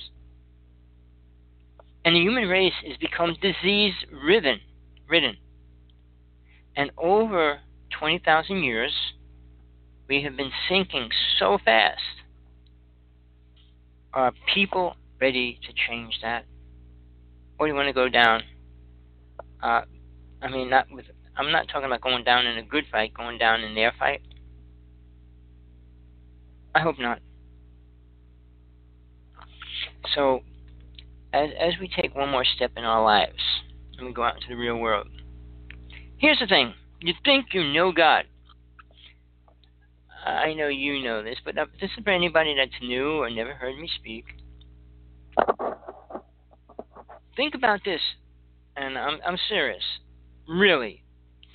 [2.05, 4.59] And the human race has become disease ridden,
[5.09, 5.37] ridden.
[6.77, 7.59] And over
[7.99, 8.93] 20,000 years,
[10.07, 11.09] we have been sinking
[11.39, 11.99] so fast.
[14.13, 16.45] Are people ready to change that?
[17.57, 18.43] Or do you want to go down?
[19.63, 19.81] Uh,
[20.41, 21.05] I mean, not with.
[21.35, 24.21] I'm not talking about going down in a good fight, going down in their fight.
[26.75, 27.19] I hope not.
[30.13, 30.43] So,
[31.35, 33.41] as as we take one more step in our lives
[33.97, 35.07] and we go out into the real world,
[36.17, 38.25] here's the thing: you think you know God.
[40.25, 43.77] I know you know this, but this is for anybody that's new or never heard
[43.77, 44.25] me speak.
[47.35, 48.01] Think about this,
[48.75, 49.83] and I'm, I'm serious.
[50.47, 51.03] Really,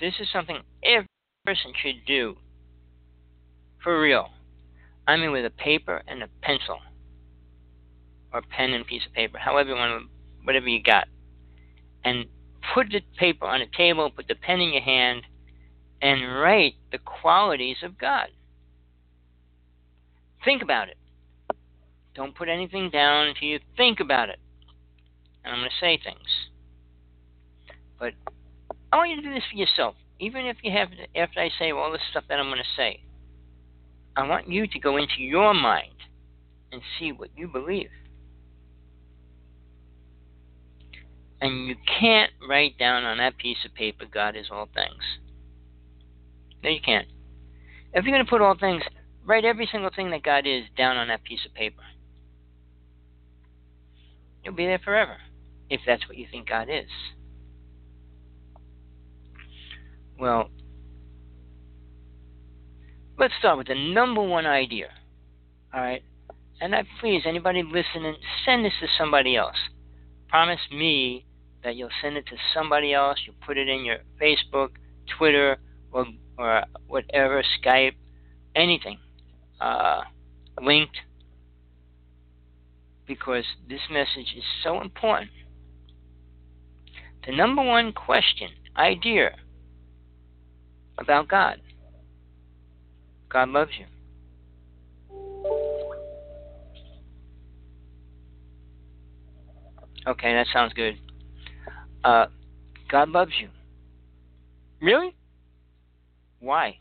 [0.01, 1.09] this is something every
[1.45, 2.37] person should do.
[3.83, 4.29] For real.
[5.09, 6.79] I mean, with a paper and a pencil,
[8.33, 10.09] or pen and piece of paper, however you want to,
[10.45, 11.07] whatever you got,
[12.05, 12.27] and
[12.75, 15.23] put the paper on a table, put the pen in your hand,
[16.03, 18.29] and write the qualities of God.
[20.45, 20.97] Think about it.
[22.15, 24.39] Don't put anything down until you think about it.
[25.45, 26.29] And I'm going to say things.
[27.99, 28.15] But
[28.93, 29.95] I want you to do this for yourself.
[30.19, 33.03] Even if you have, after I say all this stuff that I'm going to say,
[34.17, 35.95] I want you to go into your mind
[36.73, 37.91] and see what you believe.
[41.41, 45.03] And you can't write down on that piece of paper, God is all things.
[46.63, 47.09] No, you can't.
[47.95, 48.83] If you're going to put all things,
[49.25, 51.83] Write every single thing that God is down on that piece of paper.
[54.43, 55.19] You'll be there forever,
[55.69, 56.89] if that's what you think God is.
[60.19, 60.51] Well,
[63.19, 64.89] let's start with the number one idea.
[65.73, 66.03] All right?
[66.61, 69.57] And I please, anybody listening, send this to somebody else.
[70.29, 71.27] Promise me
[71.63, 73.19] that you'll send it to somebody else.
[73.27, 74.71] You'll put it in your Facebook,
[75.19, 75.59] Twitter,
[75.93, 76.07] or,
[76.39, 77.95] or whatever, Skype,
[78.55, 78.99] anything
[79.61, 80.03] uh,
[80.61, 80.97] linked
[83.07, 85.31] because this message is so important.
[87.27, 89.37] The number one question, idea
[90.99, 91.61] about God
[93.31, 93.87] God loves you.
[100.07, 100.99] Okay, that sounds good.
[102.05, 102.27] Uh,
[102.91, 103.49] God loves you.
[104.81, 105.15] Really?
[106.41, 106.79] Why?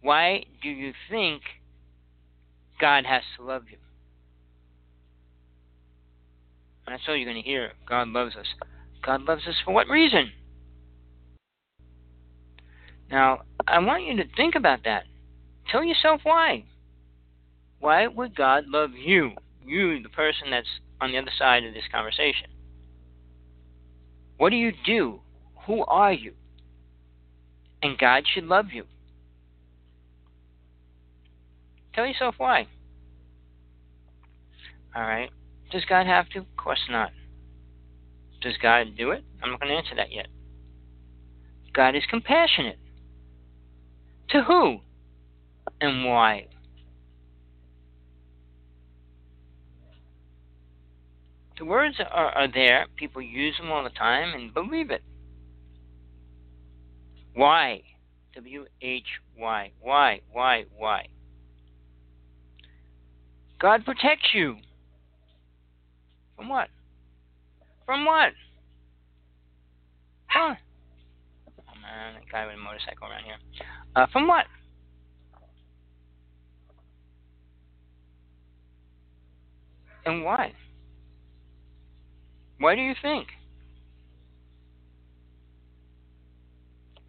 [0.00, 1.42] Why do you think
[2.80, 3.78] God has to love you?
[6.86, 7.72] And that's all you're going to hear.
[7.88, 8.46] God loves us.
[9.04, 10.32] God loves us for what reason?
[13.10, 15.04] Now, I want you to think about that.
[15.70, 16.64] Tell yourself why.
[17.78, 19.32] Why would God love you?
[19.64, 20.66] You, the person that's
[21.02, 22.46] on the other side of this conversation.
[24.36, 25.20] What do you do?
[25.66, 26.34] Who are you?
[27.82, 28.84] And God should love you.
[31.92, 32.68] Tell yourself why.
[34.96, 35.30] Alright?
[35.72, 36.40] Does God have to?
[36.40, 37.10] Of course not.
[38.40, 39.24] Does God do it?
[39.42, 40.28] I'm not going to answer that yet.
[41.72, 42.78] God is compassionate.
[44.30, 44.78] To who?
[45.80, 46.46] And why?
[51.62, 52.86] The words are, are there.
[52.96, 55.00] People use them all the time and believe it.
[57.34, 57.82] Why?
[58.34, 59.06] W H
[59.38, 59.70] Y.
[59.80, 60.22] Why?
[60.32, 60.64] Why?
[60.76, 61.06] Why?
[63.60, 64.56] God protects you.
[66.34, 66.68] From what?
[67.86, 68.32] From what?
[70.26, 70.56] Huh?
[71.60, 73.36] Oh man, that guy with a motorcycle around here.
[73.94, 74.46] Uh, from what?
[80.04, 80.54] And why?
[82.62, 83.26] Why do you think?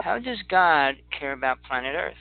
[0.01, 2.15] How does God care about planet Earth?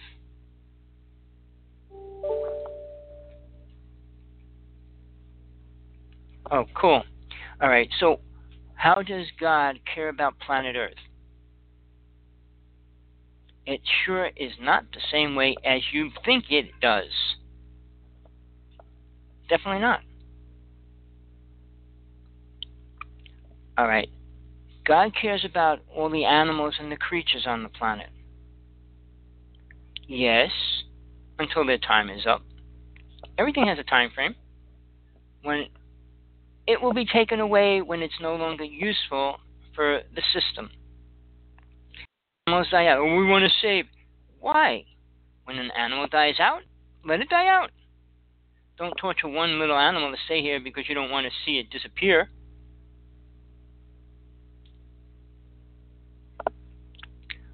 [6.51, 7.03] Oh, cool.
[7.63, 8.21] All right, so
[8.75, 10.93] how does God care about planet Earth?
[13.65, 17.09] It sure is not the same way as you think it does.
[19.49, 20.01] Definitely not.
[23.79, 24.09] All right.
[24.85, 28.09] God cares about all the animals and the creatures on the planet.
[30.09, 30.51] Yes,
[31.39, 32.43] until their time is up.
[33.39, 34.35] Everything has a time frame.
[35.43, 35.67] When
[36.67, 39.37] it will be taken away when it's no longer useful
[39.75, 40.71] for the system.
[42.47, 43.03] Animals die out.
[43.03, 43.87] We want to save.
[44.41, 44.85] Why?
[45.45, 46.63] When an animal dies out,
[47.05, 47.71] let it die out.
[48.79, 51.71] Don't torture one little animal to stay here because you don't want to see it
[51.71, 52.29] disappear.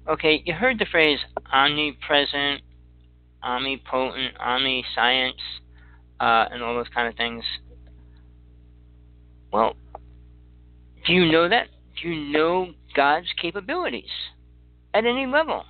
[0.09, 1.19] Okay, you heard the phrase
[1.53, 2.61] omnipresent,
[3.43, 5.41] omnipotent, omniscience,
[6.19, 7.43] uh, and all those kind of things.
[9.53, 9.75] Well,
[11.05, 11.67] do you know that?
[12.01, 14.09] Do you know God's capabilities
[14.95, 15.63] at any level?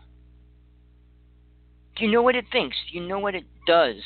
[1.98, 2.78] Do you know what it thinks?
[2.90, 3.98] Do you know what it does?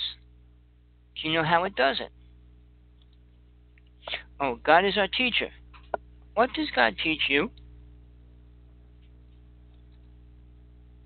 [1.16, 2.12] Do you know how it does it?
[4.40, 5.50] Oh, God is our teacher.
[6.34, 7.52] What does God teach you?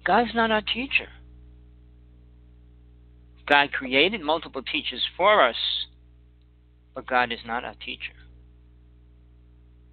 [0.08, 1.10] God's not our teacher.
[3.46, 5.58] God created multiple teachers for us,
[6.96, 8.14] but God is not our teacher.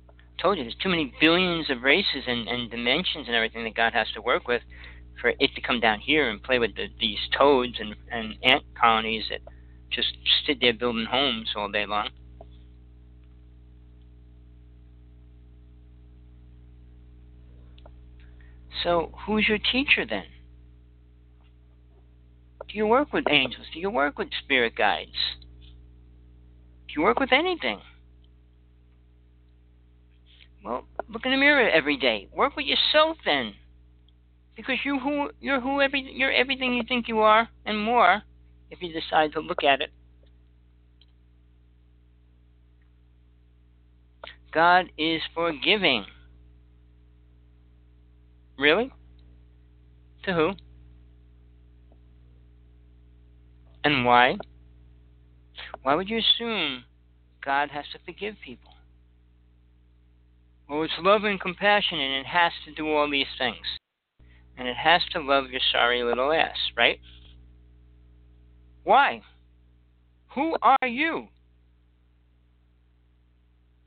[0.08, 3.74] I told you, there's too many billions of races and, and dimensions and everything that
[3.74, 4.62] God has to work with
[5.20, 8.62] for it to come down here and play with the, these toads and, and ant
[8.80, 9.40] colonies that
[9.90, 10.16] just
[10.46, 12.10] sit there building homes all day long.
[18.82, 20.24] So, who's your teacher then?
[22.68, 23.66] Do you work with angels?
[23.72, 25.10] Do you work with spirit guides?
[26.88, 27.80] Do you work with anything?
[30.64, 32.28] Well, look in the mirror every day.
[32.34, 33.54] Work with yourself then,
[34.56, 38.22] because you who you're who every you're everything you think you are and more,
[38.70, 39.90] if you decide to look at it.
[44.52, 46.06] God is forgiving.
[48.58, 48.92] Really?
[50.24, 50.52] To who?
[53.82, 54.36] And why?
[55.82, 56.84] Why would you assume
[57.44, 58.72] God has to forgive people?
[60.68, 63.66] Well, it's love and compassion, and it has to do all these things.
[64.56, 67.00] And it has to love your sorry little ass, right?
[68.84, 69.22] Why?
[70.34, 71.28] Who are you?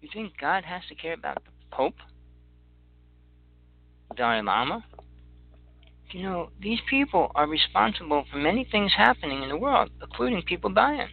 [0.02, 1.95] You think God has to care about the Pope?
[4.15, 4.84] Dalai Lama.
[6.11, 10.69] You know, these people are responsible for many things happening in the world, including people
[10.69, 11.09] dying.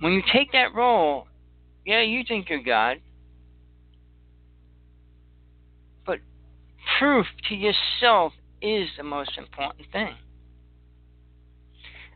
[0.00, 1.26] When you take that role,
[1.84, 2.98] yeah, you think you're God.
[6.06, 6.20] But
[6.98, 8.32] proof to yourself
[8.62, 10.14] is the most important thing.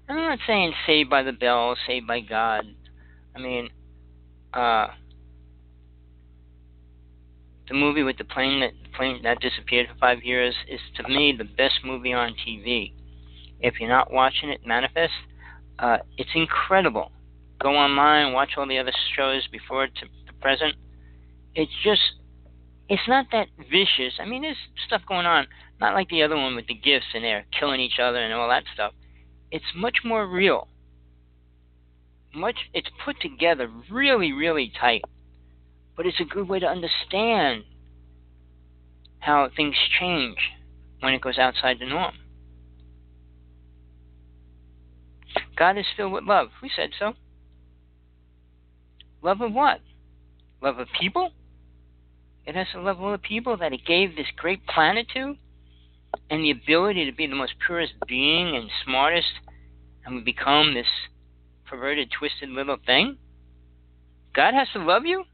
[0.09, 2.65] I'm not saying saved by the bell, saved by God.
[3.37, 3.69] I mean,
[4.55, 4.89] uh,
[7.69, 11.09] the movie with the plane that the plane that disappeared for five years is to
[11.09, 12.93] me the best movie on TV.
[13.61, 15.13] If you're not watching it, Manifest,
[15.79, 17.13] uh, it's incredible.
[17.61, 20.75] Go online, watch all the other shows before to the present.
[21.55, 22.01] It's just,
[22.89, 24.15] it's not that vicious.
[24.21, 25.47] I mean, there's stuff going on,
[25.81, 28.49] not like the other one with the gifts and they're killing each other and all
[28.49, 28.93] that stuff.
[29.51, 30.69] It's much more real.
[32.35, 35.03] Much, it's put together really, really tight
[35.99, 37.65] but it's a good way to understand
[39.19, 40.39] how things change
[41.01, 42.15] when it goes outside the norm.
[45.57, 46.51] God is filled with love.
[46.63, 47.15] We said so.
[49.23, 49.81] Love of what?
[50.61, 51.33] love of people.
[52.47, 55.37] It has the love of people that it gave this great planet to,
[56.31, 59.29] and the ability to be the most purest being and smartest,
[60.05, 60.87] and we become this
[61.67, 63.19] perverted, twisted little thing.
[64.35, 65.25] God has to love you?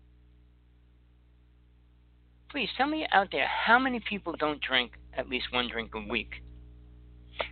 [2.54, 6.08] Please tell me out there how many people don't drink at least one drink a
[6.08, 6.34] week?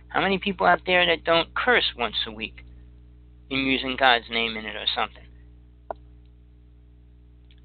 [0.07, 2.63] How many people out there that don't curse once a week
[3.49, 5.25] in using God's name in it or something?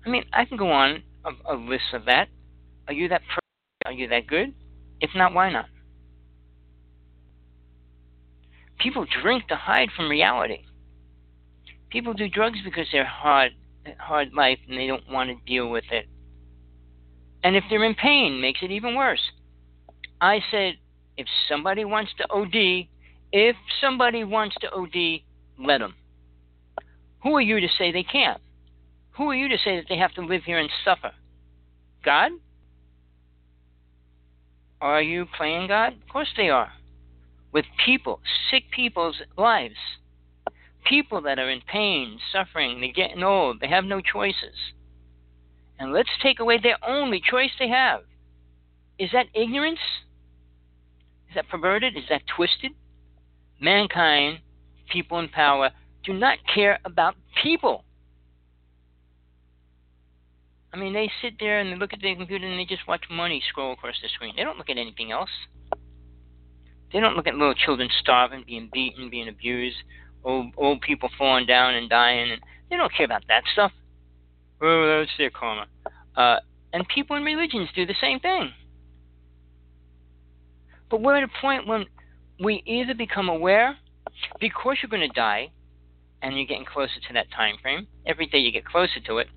[0.05, 2.27] I mean, I can go on a, a list of that.
[2.89, 3.85] Are you that perfect?
[3.87, 4.53] Are you that good?
[5.01, 5.67] If not, why not?
[8.81, 10.65] People drink to hide from reality.
[11.91, 13.53] People do drugs because they're hard,
[14.01, 16.09] hard life and they don't want to deal with it.
[17.43, 19.21] And if they're in pain, makes it even worse.
[20.21, 20.75] I said,
[21.17, 22.89] if somebody wants to OD,
[23.33, 25.21] if somebody wants to OD,
[25.59, 25.95] let them.
[27.23, 28.41] Who are you to say they can't?
[29.17, 31.13] Who are you to say that they have to live here and suffer?
[32.05, 32.33] God?
[34.81, 35.95] Are you playing God?
[35.95, 36.73] Of course they are.
[37.53, 38.21] With people,
[38.51, 39.75] sick people's lives.
[40.85, 44.55] People that are in pain, suffering, they're getting old, they have no choices.
[45.79, 48.01] And let's take away their only choice they have.
[48.99, 49.79] Is that ignorance?
[51.29, 51.97] Is that perverted?
[51.97, 52.73] Is that twisted?
[53.61, 54.41] Mankind,
[54.91, 55.71] people in power,
[56.05, 57.85] do not care about people.
[60.73, 63.05] I mean, they sit there and they look at their computer and they just watch
[63.11, 64.35] money scroll across the screen.
[64.37, 65.31] They don't look at anything else.
[66.93, 69.77] They don't look at little children starving, being beaten, being abused,
[70.25, 72.41] old old people falling down and dying, and
[72.71, 73.73] they don't care about that stuff.
[74.61, 75.67] That's their karma.
[76.17, 76.39] Uh,
[76.73, 78.53] and people in religions do the same thing.
[80.91, 81.87] But we're at a point when
[82.43, 83.77] we either become aware,
[84.41, 85.51] because you're going to die,
[86.23, 87.87] and you're getting closer to that time frame.
[88.07, 89.29] Every day you get closer to it.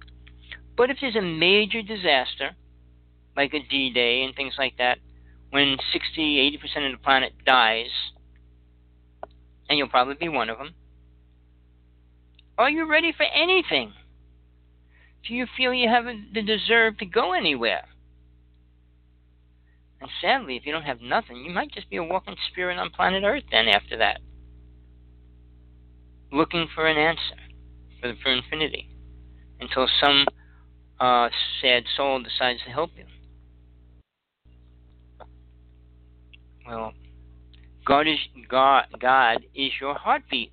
[0.76, 2.52] But if there's a major disaster,
[3.36, 4.98] like a D-Day and things like that,
[5.52, 7.92] when 60, 80% of the planet dies,
[9.70, 10.74] and you'll probably be one of them,
[12.58, 13.94] are you ready for anything?
[15.28, 17.86] Do you feel you haven't the deserve to go anywhere?
[20.02, 22.90] And sadly, if you don't have nothing, you might just be a walking spirit on
[22.90, 24.20] planet Earth then after that.
[26.32, 27.40] Looking for an answer
[28.00, 28.90] for, for infinity
[29.60, 30.26] until some
[31.00, 31.30] uh,
[31.62, 33.06] sad soul decides to help you.
[36.66, 36.94] Well,
[37.86, 38.18] God is
[38.48, 38.86] God.
[39.00, 40.52] God is your heartbeat.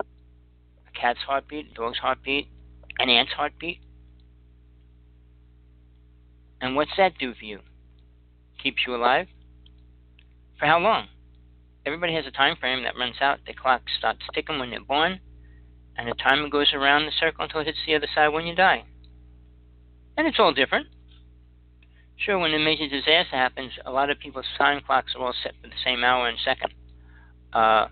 [0.00, 2.48] A cat's heartbeat, a dog's heartbeat,
[3.00, 3.80] an ant's heartbeat.
[6.60, 7.60] And what's that do for you?
[8.62, 9.26] keeps you alive.
[10.58, 11.08] For how long?
[11.86, 13.38] Everybody has a time frame that runs out.
[13.46, 15.20] The clock starts ticking when you're born,
[15.96, 18.54] and the timer goes around the circle until it hits the other side when you
[18.54, 18.84] die.
[20.16, 20.88] And it's all different.
[22.16, 25.54] Sure, when a major disaster happens, a lot of people's time clocks are all set
[25.62, 26.74] for the same hour and second.
[27.54, 27.86] Uh,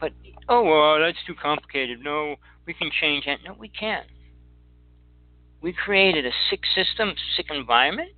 [0.00, 0.12] but,
[0.48, 2.00] oh, well, that's too complicated.
[2.02, 2.36] No,
[2.66, 3.38] we can change that.
[3.44, 4.06] No, we can't.
[5.60, 8.12] We created a sick system, sick environment,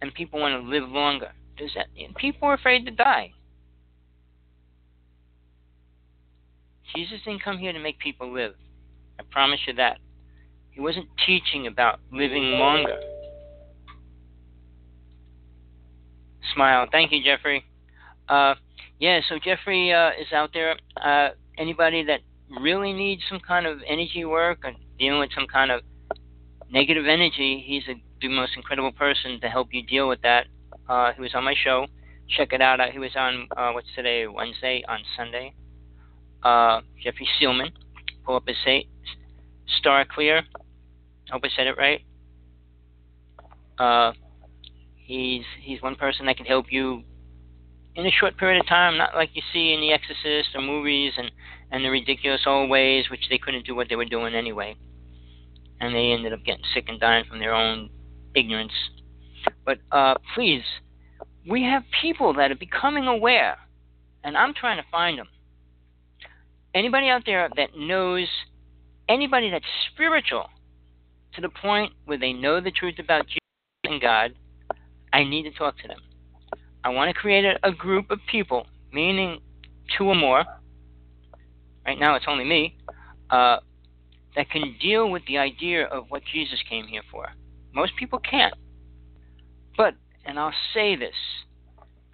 [0.00, 1.32] and people want to live longer.
[1.58, 1.86] Does that
[2.16, 3.32] people are afraid to die?
[6.94, 8.54] Jesus didn't come here to make people live.
[9.18, 9.98] I promise you that.
[10.70, 12.98] He wasn't teaching about living longer.
[16.54, 16.86] Smile.
[16.90, 17.64] Thank you, Jeffrey.
[18.28, 18.54] Uh,
[19.00, 20.76] yeah, so Jeffrey uh, is out there.
[21.02, 22.20] Uh, anybody that
[22.60, 25.80] really needs some kind of energy work or dealing with some kind of
[26.70, 30.46] negative energy, he's a the most incredible person to help you deal with that.
[30.88, 31.86] Uh, he was on my show.
[32.28, 32.80] Check it out.
[32.80, 34.26] Uh, he was on uh, what's today?
[34.26, 35.54] Wednesday on Sunday.
[36.42, 37.70] Uh, Jeffrey Seelman.
[38.24, 38.86] Pull up his say
[39.78, 40.42] Star Clear.
[41.30, 42.02] Hope I said it right.
[43.78, 44.12] Uh,
[44.96, 47.02] he's he's one person that can help you
[47.96, 51.12] in a short period of time, not like you see in The Exorcist or movies
[51.16, 51.30] and
[51.72, 54.74] and the ridiculous old ways, which they couldn't do what they were doing anyway,
[55.80, 57.90] and they ended up getting sick and dying from their own
[58.34, 58.72] ignorance.
[59.64, 60.64] But uh, please,
[61.48, 63.56] we have people that are becoming aware,
[64.24, 65.28] and I'm trying to find them.
[66.74, 68.26] Anybody out there that knows
[69.08, 70.48] anybody that's spiritual
[71.34, 73.38] to the point where they know the truth about Jesus
[73.84, 74.34] and God,
[75.12, 76.00] I need to talk to them.
[76.84, 79.40] I want to create a, a group of people, meaning
[79.96, 80.44] two or more.
[81.86, 82.76] Right now, it's only me.
[83.28, 83.58] Uh,
[84.36, 87.28] that can deal with the idea of what Jesus came here for.
[87.72, 88.54] Most people can't.
[89.76, 89.94] But,
[90.24, 91.14] and I'll say this,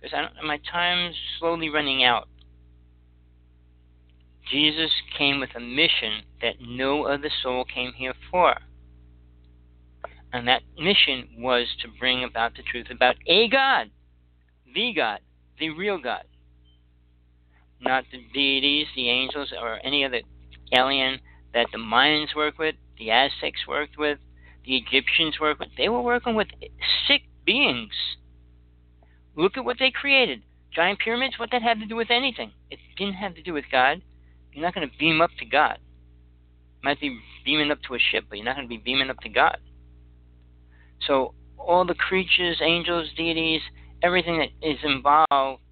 [0.01, 2.28] because my time's slowly running out.
[4.51, 8.55] Jesus came with a mission that no other soul came here for.
[10.32, 13.90] And that mission was to bring about the truth about a God,
[14.77, 15.20] the God,
[15.59, 16.24] the real God.
[17.81, 20.20] Not the deities, the angels, or any other
[20.73, 21.19] alien
[21.55, 24.19] that the Mayans worked with, the Aztecs worked with,
[24.65, 25.70] the Egyptians worked with.
[25.77, 26.48] They were working with
[27.09, 27.94] sick beings.
[29.35, 30.43] Look at what they created.
[30.74, 32.53] Giant pyramids, what that had to do with anything?
[32.70, 34.03] It didn't have to do with God.
[34.53, 35.78] You're not going to beam up to God.
[36.82, 39.11] You might be beaming up to a ship, but you're not going to be beaming
[39.11, 39.59] up to God.
[41.07, 43.61] So all the creatures, angels, deities,
[44.02, 45.62] everything that is involved,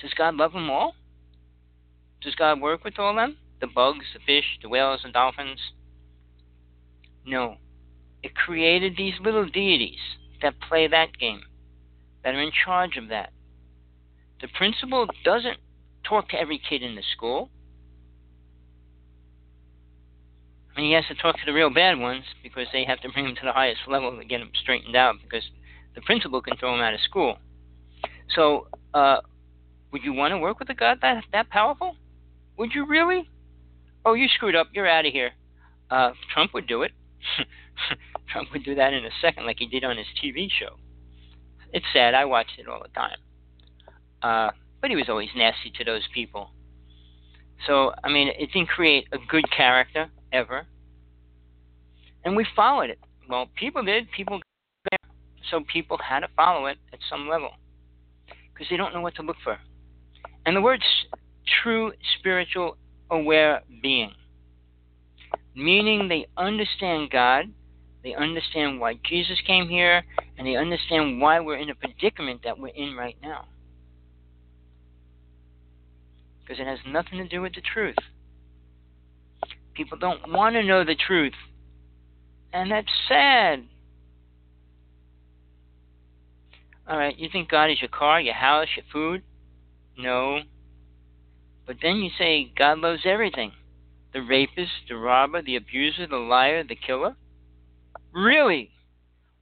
[0.00, 0.94] does God love them all?
[2.20, 3.36] Does God work with all of them?
[3.60, 5.60] The bugs, the fish, the whales, and dolphins?
[7.26, 7.56] No.
[8.22, 9.98] It created these little deities
[10.42, 11.42] that play that game,
[12.22, 13.32] that are in charge of that.
[14.40, 15.58] The principal doesn't
[16.08, 17.50] talk to every kid in the school.
[20.74, 23.08] I mean, he has to talk to the real bad ones because they have to
[23.10, 25.44] bring them to the highest level to get them straightened out because
[25.94, 27.38] the principal can throw him out of school.
[28.34, 29.18] So, uh,
[29.92, 31.96] would you want to work with a God that that powerful?
[32.58, 33.28] Would you really?
[34.04, 34.68] Oh, you screwed up.
[34.72, 35.30] You're out of here.
[35.90, 36.92] Uh, Trump would do it.
[38.32, 40.76] Trump would do that in a second, like he did on his TV show.
[41.72, 42.14] It's sad.
[42.14, 43.18] I watched it all the time.
[44.22, 44.50] Uh,
[44.80, 46.50] but he was always nasty to those people.
[47.66, 50.66] So, I mean, it didn't create a good character ever.
[52.24, 52.98] And we followed it.
[53.28, 54.10] Well, people did.
[54.12, 54.40] People
[55.54, 57.50] so people had to follow it at some level
[58.52, 59.56] because they don't know what to look for.
[60.44, 60.82] And the word
[61.62, 62.76] true spiritual
[63.10, 64.10] aware being,
[65.54, 67.44] meaning they understand God,
[68.02, 70.02] they understand why Jesus came here,
[70.36, 73.44] and they understand why we're in a predicament that we're in right now.
[76.40, 77.94] Because it has nothing to do with the truth.
[79.74, 81.32] People don't want to know the truth.
[82.52, 83.64] And that's sad.
[86.86, 89.22] All right, you think God is your car, your house, your food?
[89.96, 90.40] No.
[91.66, 93.52] But then you say God loves everything
[94.12, 97.16] the rapist, the robber, the abuser, the liar, the killer?
[98.12, 98.70] Really?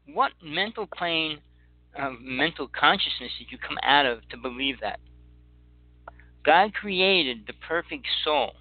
[0.07, 1.41] What mental plane,
[1.99, 4.99] uh, mental consciousness did you come out of to believe that?
[6.45, 8.55] God created the perfect soul.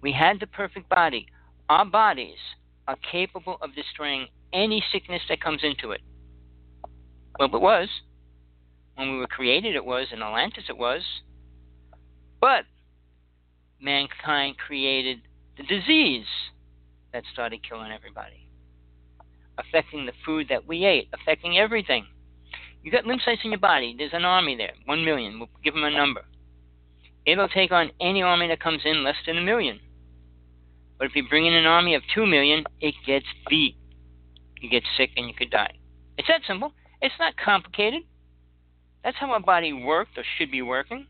[0.00, 1.26] We had the perfect body.
[1.68, 2.38] Our bodies
[2.88, 6.00] are capable of destroying any sickness that comes into it.
[7.38, 7.88] Well, it was.
[8.94, 10.08] When we were created, it was.
[10.12, 11.02] In Atlantis, it was.
[12.40, 12.64] But
[13.80, 15.22] mankind created
[15.56, 16.26] the disease
[17.12, 18.48] that started killing everybody,
[19.58, 22.06] affecting the food that we ate, affecting everything.
[22.82, 23.94] You got lymphocytes in your body.
[23.96, 25.38] There's an army there, one million.
[25.38, 26.24] We'll give them a number.
[27.24, 29.78] It'll take on any army that comes in less than a million.
[30.98, 33.76] But if you bring in an army of two million, it gets beat.
[34.60, 35.74] You get sick and you could die.
[36.18, 36.72] It's that simple.
[37.02, 38.04] It's not complicated.
[39.02, 41.08] That's how our body worked or should be working.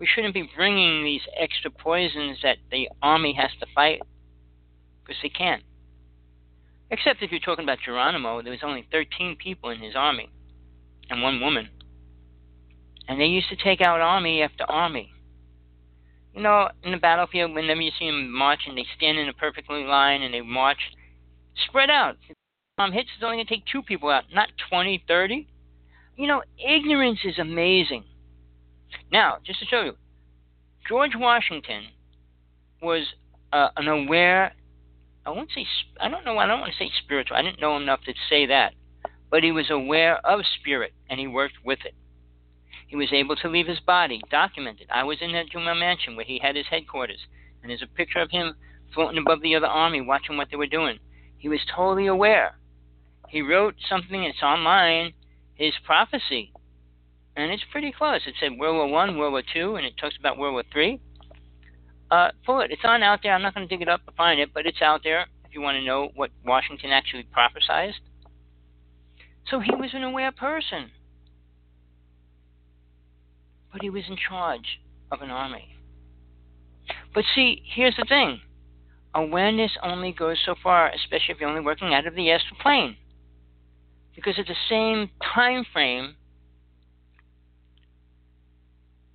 [0.00, 4.02] We shouldn't be bringing these extra poisons that the army has to fight
[5.02, 5.62] because they can't.
[6.90, 10.28] Except if you're talking about Geronimo, there was only 13 people in his army
[11.08, 11.68] and one woman.
[13.08, 15.12] And they used to take out army after army.
[16.34, 19.84] You know, in the battlefield, whenever you see them marching, they stand in a perfectly
[19.84, 20.80] line and they march
[21.68, 22.16] spread out.
[22.76, 25.48] Bomb hits, it's only going to take two people out, not 20, 30.
[26.16, 28.04] You know, ignorance is amazing.
[29.10, 29.92] Now, just to show you,
[30.86, 31.84] George Washington
[32.82, 33.06] was
[33.50, 34.54] uh, an aware.
[35.24, 35.64] I won't say.
[35.98, 36.36] I don't know.
[36.36, 37.38] I don't want to say spiritual.
[37.38, 38.74] I didn't know enough to say that,
[39.30, 41.94] but he was aware of spirit and he worked with it.
[42.88, 44.88] He was able to leave his body documented.
[44.92, 47.20] I was in that Jumel mansion where he had his headquarters,
[47.62, 48.54] and there's a picture of him
[48.92, 50.98] floating above the other army watching what they were doing.
[51.38, 52.58] He was totally aware.
[53.28, 55.12] He wrote something, it's online,
[55.54, 56.52] his prophecy
[57.36, 58.20] and it's pretty close.
[58.26, 61.00] It said World War One, World War Two, and it talks about World War Three.
[62.10, 62.70] Uh, pull it.
[62.70, 63.34] It's on out there.
[63.34, 65.52] I'm not going to dig it up to find it, but it's out there if
[65.52, 67.94] you want to know what Washington actually prophesied.
[69.50, 70.90] So he was an aware person,
[73.72, 74.80] but he was in charge
[75.12, 75.76] of an army.
[77.14, 78.40] But see, here's the thing:
[79.14, 82.96] awareness only goes so far, especially if you're only working out of the astral plane,
[84.16, 86.16] because at the same time frame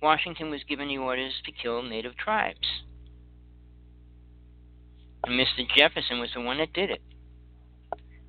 [0.00, 2.82] Washington was given the orders to kill native tribes.
[5.24, 5.64] And Mr.
[5.76, 7.00] Jefferson was the one that did it.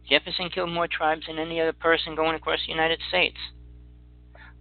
[0.08, 3.38] Jefferson killed more tribes than any other person going across the United States.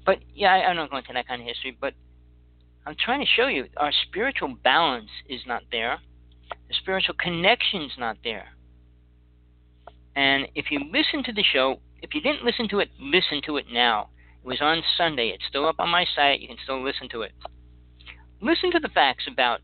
[0.07, 1.77] But yeah, I, I don't going into that kind of history.
[1.79, 1.93] But
[2.87, 5.99] I'm trying to show you our spiritual balance is not there.
[6.69, 8.49] The spiritual connection's not there.
[10.17, 13.57] And if you listen to the show, if you didn't listen to it, listen to
[13.57, 14.09] it now.
[14.45, 15.29] It was on Sunday.
[15.29, 16.41] It's still up on my site.
[16.41, 17.33] You can still listen to it.
[18.41, 19.61] Listen to the facts about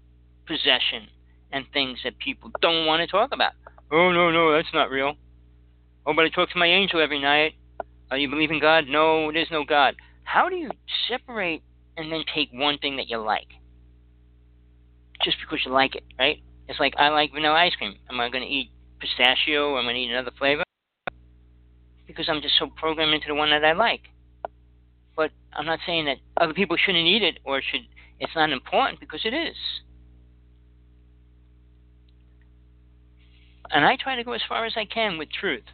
[0.46, 1.08] possession
[1.52, 3.52] and things that people don't want to talk about.
[3.90, 5.14] Oh, no, no, that's not real.
[6.06, 7.54] Oh, but I talk to my angel every night.
[8.10, 8.84] Are you believe in God?
[8.88, 9.96] No, there's no God.
[10.22, 10.70] How do you
[11.08, 11.62] separate
[11.96, 13.48] and then take one thing that you like?
[15.24, 16.40] Just because you like it, right?
[16.68, 17.96] It's like I like vanilla ice cream.
[18.08, 18.70] Am I going to eat
[19.00, 20.62] pistachio am I going to eat another flavor?
[22.08, 24.00] Because I'm just so programmed into the one that I like.
[25.14, 27.82] But I'm not saying that other people shouldn't eat it or should.
[28.18, 29.54] It's not important because it is.
[33.70, 35.64] And I try to go as far as I can with truth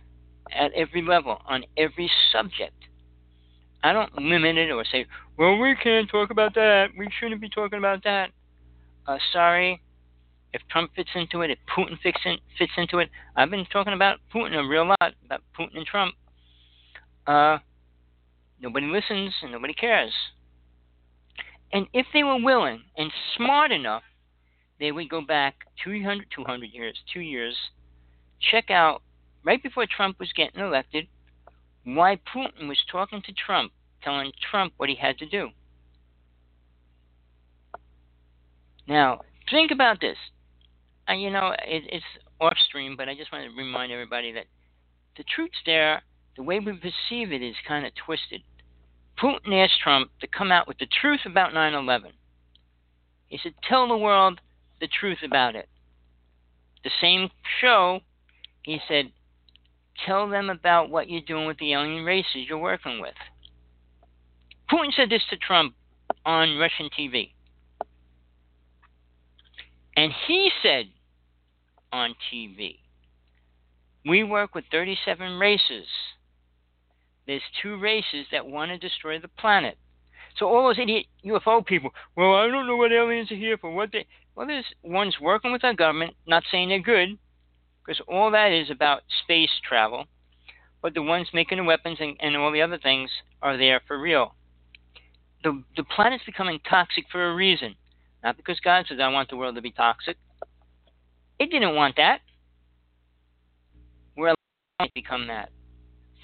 [0.53, 2.75] at every level, on every subject.
[3.83, 5.07] I don't limit it or say,
[5.37, 6.89] well, we can't talk about that.
[6.99, 8.31] We shouldn't be talking about that.
[9.07, 9.81] Uh, sorry.
[10.53, 13.93] If Trump fits into it, if Putin fits, in, fits into it, I've been talking
[13.93, 16.15] about Putin a real lot, about Putin and Trump.
[17.27, 17.59] Uh,
[18.61, 20.13] nobody listens and nobody cares.
[21.73, 24.03] And if they were willing and smart enough,
[24.79, 27.57] they would go back 200, 200 years, two years,
[28.51, 29.03] check out
[29.45, 31.07] right before Trump was getting elected,
[31.85, 33.73] why Putin was talking to Trump,
[34.03, 35.49] telling Trump what he had to do.
[38.87, 39.21] Now,
[39.51, 40.17] think about this.
[41.07, 42.05] And you know, it, it's
[42.41, 44.47] off stream, but I just want to remind everybody that
[45.17, 46.03] the truth's there.
[46.37, 48.43] The way we perceive it is kind of twisted.
[49.19, 52.13] Putin asked Trump to come out with the truth about 9 11.
[53.29, 54.41] He said, Tell the world
[54.81, 55.69] the truth about it.
[56.83, 57.31] The same
[57.61, 58.01] show,
[58.63, 59.13] he said,
[60.07, 63.15] Tell them about what you're doing with the alien races you're working with.
[64.71, 65.75] Putin said this to Trump
[66.27, 67.31] on Russian TV.
[69.97, 70.87] And he said
[71.93, 72.79] on TV,
[74.05, 75.87] We work with 37 races.
[77.27, 79.79] There's two races that want to destroy the planet.
[80.37, 83.71] So all those idiot UFO people, well, I don't know what aliens are here for.
[83.71, 87.17] What they, well, there's ones working with our government, not saying they're good,
[87.85, 90.07] because all that is about space travel.
[90.83, 93.11] But the ones making the weapons and, and all the other things
[93.41, 94.35] are there for real.
[95.43, 97.75] The, the planet's becoming toxic for a reason.
[98.23, 100.17] Not because God says, I want the world to be toxic.
[101.39, 102.21] It didn't want that.
[104.17, 105.51] We're allowed to become that.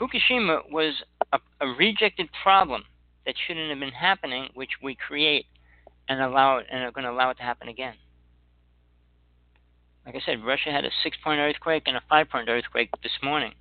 [0.00, 0.94] Fukushima was
[1.32, 2.84] a, a rejected problem
[3.26, 5.46] that shouldn't have been happening, which we create
[6.08, 7.94] and allow it, and are going to allow it to happen again.
[10.06, 13.52] Like I said, Russia had a six-point earthquake and a five-point earthquake this morning.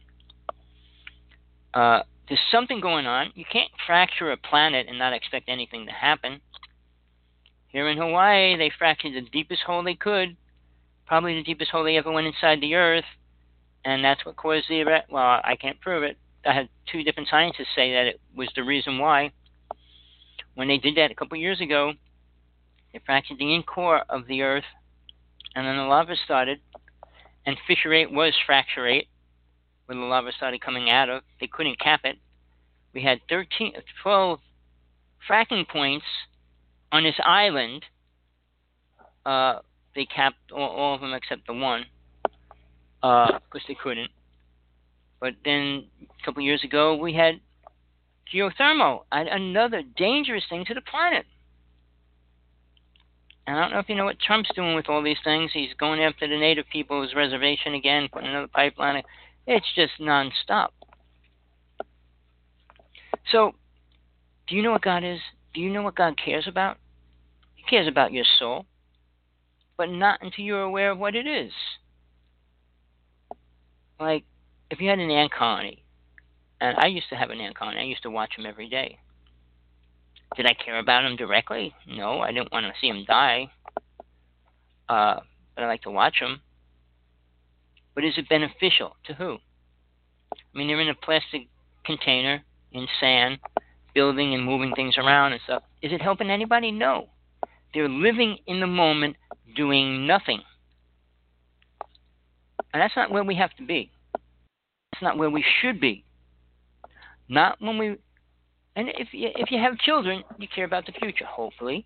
[1.74, 3.32] Uh, there's something going on.
[3.36, 6.40] You can't fracture a planet and not expect anything to happen.
[7.68, 10.38] Here in Hawaii, they fractured the deepest hole they could,
[11.06, 13.06] probably the deepest hole they ever went inside the Earth,
[13.84, 14.84] and that's what caused the.
[15.10, 16.18] Well, I can't prove it.
[16.46, 19.32] I had two different scientists say that it was the reason why.
[20.56, 21.94] When they did that a couple years ago,
[22.92, 24.66] they fractured the in core of the Earth
[25.56, 26.60] and then the lava started,
[27.46, 29.08] and fissure eight was fracture eight,
[29.86, 31.24] where the lava started coming out of.
[31.40, 32.18] They couldn't cap it.
[32.94, 34.40] We had 13, 12
[35.30, 36.06] fracking points
[36.92, 37.86] on this island.
[39.26, 39.60] Uh,
[39.96, 41.86] they capped all, all, of them except the one,
[43.02, 44.12] because uh, they couldn't.
[45.20, 47.40] But then a couple years ago, we had
[48.34, 51.26] geothermal, another dangerous thing to the planet.
[53.48, 55.52] And I don't know if you know what Trump's doing with all these things.
[55.52, 59.02] He's going after the native people's reservation again, putting another pipeline.
[59.48, 60.70] It's just nonstop.
[63.32, 63.54] So,
[64.48, 65.20] do you know what God is?
[65.56, 66.78] Do you know what God cares about?
[67.56, 68.66] He cares about your soul,
[69.78, 71.52] but not until you're aware of what it is.
[74.00, 74.26] Like,
[74.70, 75.84] if you had an ant colony,
[76.62, 79.00] and I used to have an ant colony, I used to watch them every day.
[80.36, 81.74] Did I care about him directly?
[81.88, 83.52] No, I didn't want to see him die.
[84.88, 85.20] Uh,
[85.56, 86.42] but I like to watch him.
[87.96, 89.38] But is it beneficial to who?
[90.34, 91.48] I mean, they're in a plastic
[91.84, 93.40] container in sand,
[93.94, 95.64] building and moving things around and stuff.
[95.82, 96.72] Is it helping anybody?
[96.72, 97.10] No.
[97.74, 99.16] They're living in the moment,
[99.56, 100.42] doing nothing.
[102.74, 103.92] And that's not where we have to be.
[105.00, 106.04] That's not where we should be.
[107.30, 107.98] Not when we
[108.76, 111.86] and if you, if you have children, you care about the future, hopefully.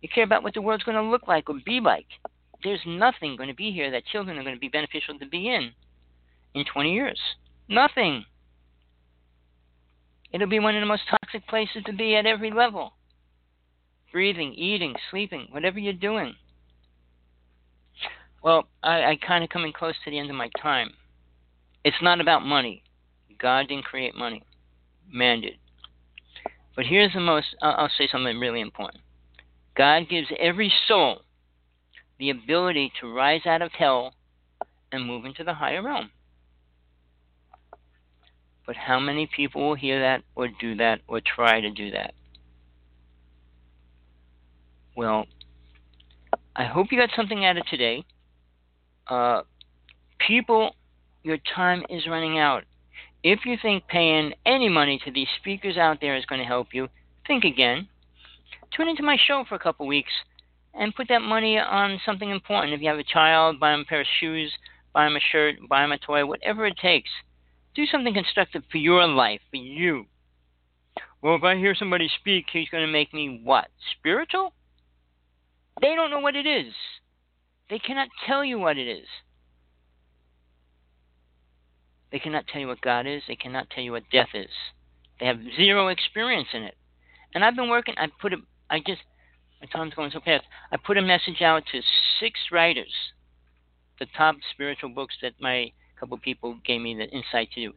[0.00, 2.06] You care about what the world's going to look like or be like.
[2.62, 5.48] There's nothing going to be here that children are going to be beneficial to be
[5.48, 5.72] in
[6.54, 7.20] in 20 years.
[7.68, 8.24] Nothing.
[10.32, 12.92] It'll be one of the most toxic places to be at every level.
[14.12, 16.34] breathing, eating, sleeping, whatever you're doing.
[18.42, 20.90] Well, I, I kind of coming close to the end of my time.
[21.84, 22.82] It's not about money.
[23.38, 24.44] God didn't create money,
[25.10, 25.58] man did.
[26.76, 29.02] But here's the most, I'll, say something really important.
[29.76, 31.22] God gives every soul
[32.18, 34.14] the ability to rise out of hell
[34.90, 36.10] and move into the higher realm.
[38.66, 42.14] But how many people will hear that or do that or try to do that?
[44.96, 45.26] Well,
[46.54, 48.04] I hope you got something out of today.
[49.08, 49.42] Uh,
[50.18, 50.76] people,
[51.22, 52.64] your time is running out.
[53.22, 56.68] If you think paying any money to these speakers out there is going to help
[56.72, 56.88] you,
[57.26, 57.88] think again.
[58.76, 60.12] Tune into my show for a couple weeks
[60.74, 62.72] and put that money on something important.
[62.72, 64.52] If you have a child, buy them a pair of shoes,
[64.92, 67.10] buy them a shirt, buy them a toy, whatever it takes.
[67.74, 70.06] Do something constructive for your life, for you.
[71.22, 73.68] Well, if I hear somebody speak, he's going to make me what?
[73.98, 74.52] Spiritual?
[75.80, 76.74] They don't know what it is.
[77.70, 79.06] They cannot tell you what it is.
[82.12, 83.22] They cannot tell you what God is.
[83.26, 84.50] They cannot tell you what death is.
[85.18, 86.76] They have zero experience in it.
[87.34, 87.94] And I've been working.
[87.96, 88.36] I put a.
[88.70, 89.00] I just
[89.60, 90.44] my time's going so fast.
[90.70, 91.80] I put a message out to
[92.20, 92.92] six writers,
[93.98, 97.72] the top spiritual books that my couple people gave me the insight to do,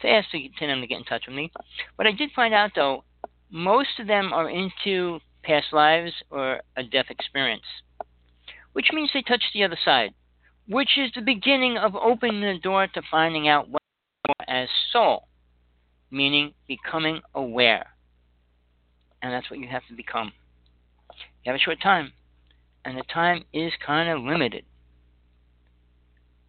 [0.00, 1.52] to ask to, to them to get in touch with me.
[1.96, 3.04] But I did find out though,
[3.48, 7.62] most of them are into past lives or a death experience,
[8.72, 10.12] which means they touch the other side,
[10.70, 13.82] which is the beginning of opening the door to finding out what
[14.24, 15.26] you are as soul,
[16.12, 17.86] meaning becoming aware.
[19.20, 20.30] And that's what you have to become.
[21.44, 22.12] You have a short time,
[22.84, 24.64] and the time is kind of limited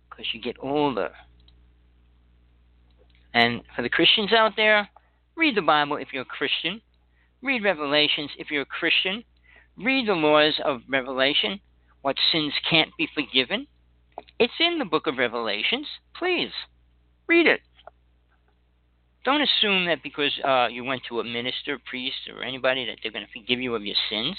[0.07, 1.09] because you get older.
[3.33, 4.87] And for the Christians out there,
[5.35, 6.81] read the Bible if you're a Christian.
[7.41, 9.23] Read Revelations if you're a Christian.
[9.77, 11.59] Read the laws of Revelation,
[12.03, 13.65] what sins can't be forgiven.
[14.39, 15.87] It's in the book of Revelations.
[16.15, 16.51] Please,
[17.27, 17.61] read it.
[19.23, 23.11] Don't assume that because uh, you went to a minister, priest, or anybody that they're
[23.11, 24.35] going to forgive you of your sins.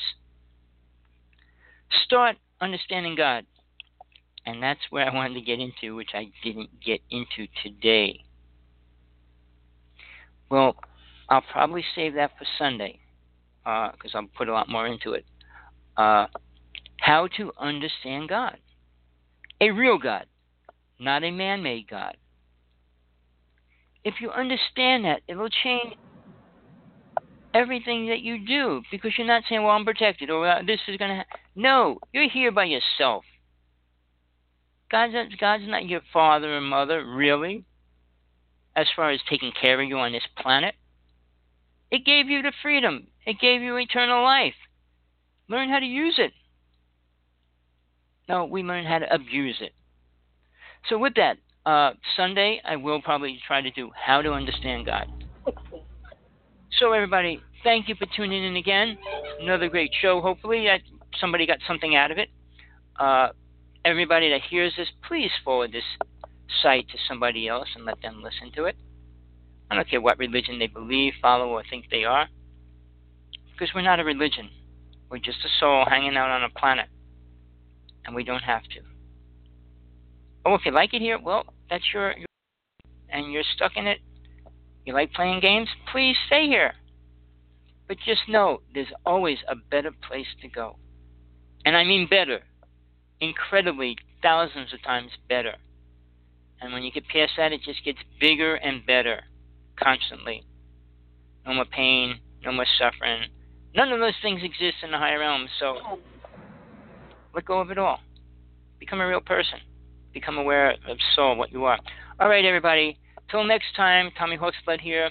[2.05, 3.47] Start understanding God.
[4.44, 8.24] And that's where I wanted to get into, which I didn't get into today.
[10.51, 10.74] Well,
[11.28, 12.99] I'll probably save that for Sunday
[13.62, 15.24] because uh, I'll put a lot more into it.
[15.97, 16.27] Uh,
[16.99, 18.59] how to understand God.
[19.63, 20.27] A real God,
[20.99, 22.17] not a man made God.
[24.05, 25.95] If you understand that, it'll change
[27.55, 31.11] everything that you do because you're not saying, well, I'm protected or this is going
[31.11, 31.39] to happen.
[31.55, 33.25] No, you're here by yourself.
[34.91, 37.65] God's not, God's not your father or mother, really,
[38.75, 40.75] as far as taking care of you on this planet.
[41.93, 44.55] It gave you the freedom, it gave you eternal life.
[45.49, 46.33] Learn how to use it.
[48.28, 49.73] No, we learn how to abuse it.
[50.89, 55.07] So, with that, uh, Sunday, I will probably try to do how to understand God.
[56.78, 58.99] So, everybody, thank you for tuning in again.
[59.40, 60.20] Another great show.
[60.20, 60.81] Hopefully, that
[61.20, 62.28] somebody got something out of it.
[62.99, 63.28] Uh,
[63.85, 65.85] everybody that hears this, please forward this
[66.62, 68.77] site to somebody else and let them listen to it.
[69.70, 72.28] I don't care what religion they believe, follow, or think they are.
[73.53, 74.51] Because we're not a religion.
[75.11, 76.89] We're just a soul hanging out on a planet.
[78.05, 78.81] And we don't have to.
[80.45, 82.27] Oh, if you like it here, well, that's your, your
[83.09, 84.01] and you're stuck in it
[84.85, 85.69] you like playing games?
[85.91, 86.73] Please stay here.
[87.87, 90.77] But just know there's always a better place to go.
[91.65, 92.41] And I mean better.
[93.20, 95.55] Incredibly, thousands of times better.
[96.61, 99.23] And when you get past that, it just gets bigger and better
[99.77, 100.45] constantly.
[101.47, 103.27] No more pain, no more suffering.
[103.74, 105.99] None of those things exist in the higher realms, so
[107.35, 108.01] let go of it all.
[108.79, 109.59] Become a real person.
[110.13, 111.79] Become aware of soul, what you are.
[112.21, 112.99] All right, everybody.
[113.31, 115.11] Till next time, Tommy Hawksblood here.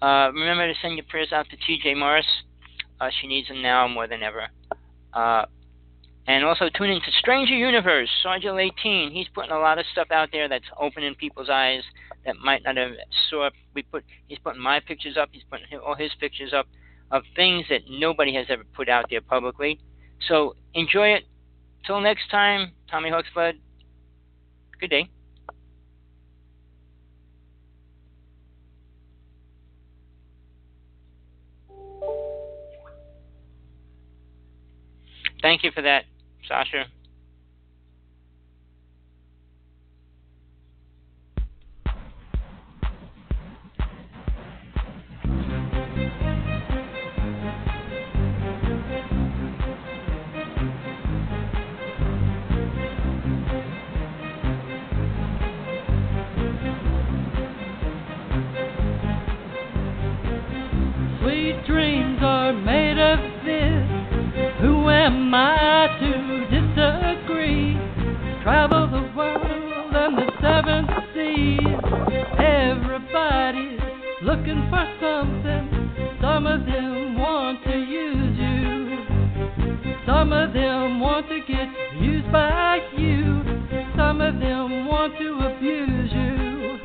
[0.00, 2.26] Uh, remember to send your prayers out to TJ Morris.
[3.00, 4.48] Uh, she needs them now more than ever.
[5.12, 5.46] Uh,
[6.28, 9.12] and also tune in to Stranger Universe, Sergeant 18.
[9.12, 11.82] He's putting a lot of stuff out there that's opening people's eyes
[12.24, 12.92] that might not have
[13.30, 13.48] saw.
[13.74, 15.28] We put he's putting my pictures up.
[15.32, 16.66] He's putting all his pictures up
[17.10, 19.78] of things that nobody has ever put out there publicly.
[20.28, 21.24] So enjoy it.
[21.86, 23.54] Till next time, Tommy Hawksblood.
[24.80, 25.08] Good day.
[35.40, 36.06] Thank you for that,
[36.48, 36.86] Sasha.
[62.16, 64.60] Things are made of this.
[64.60, 66.12] Who am I to
[66.48, 67.76] disagree?
[68.42, 71.60] Travel the world and the seven seas.
[72.38, 73.80] Everybody's
[74.22, 76.16] looking for something.
[76.22, 78.98] Some of them want to use you.
[80.06, 81.68] Some of them want to get
[82.00, 83.42] used by you.
[83.94, 86.78] Some of them want to abuse you.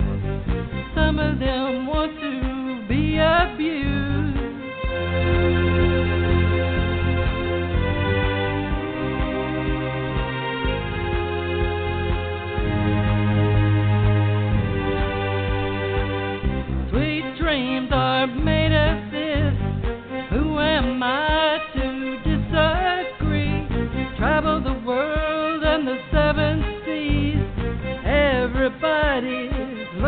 [0.94, 4.41] Some of them want to be abused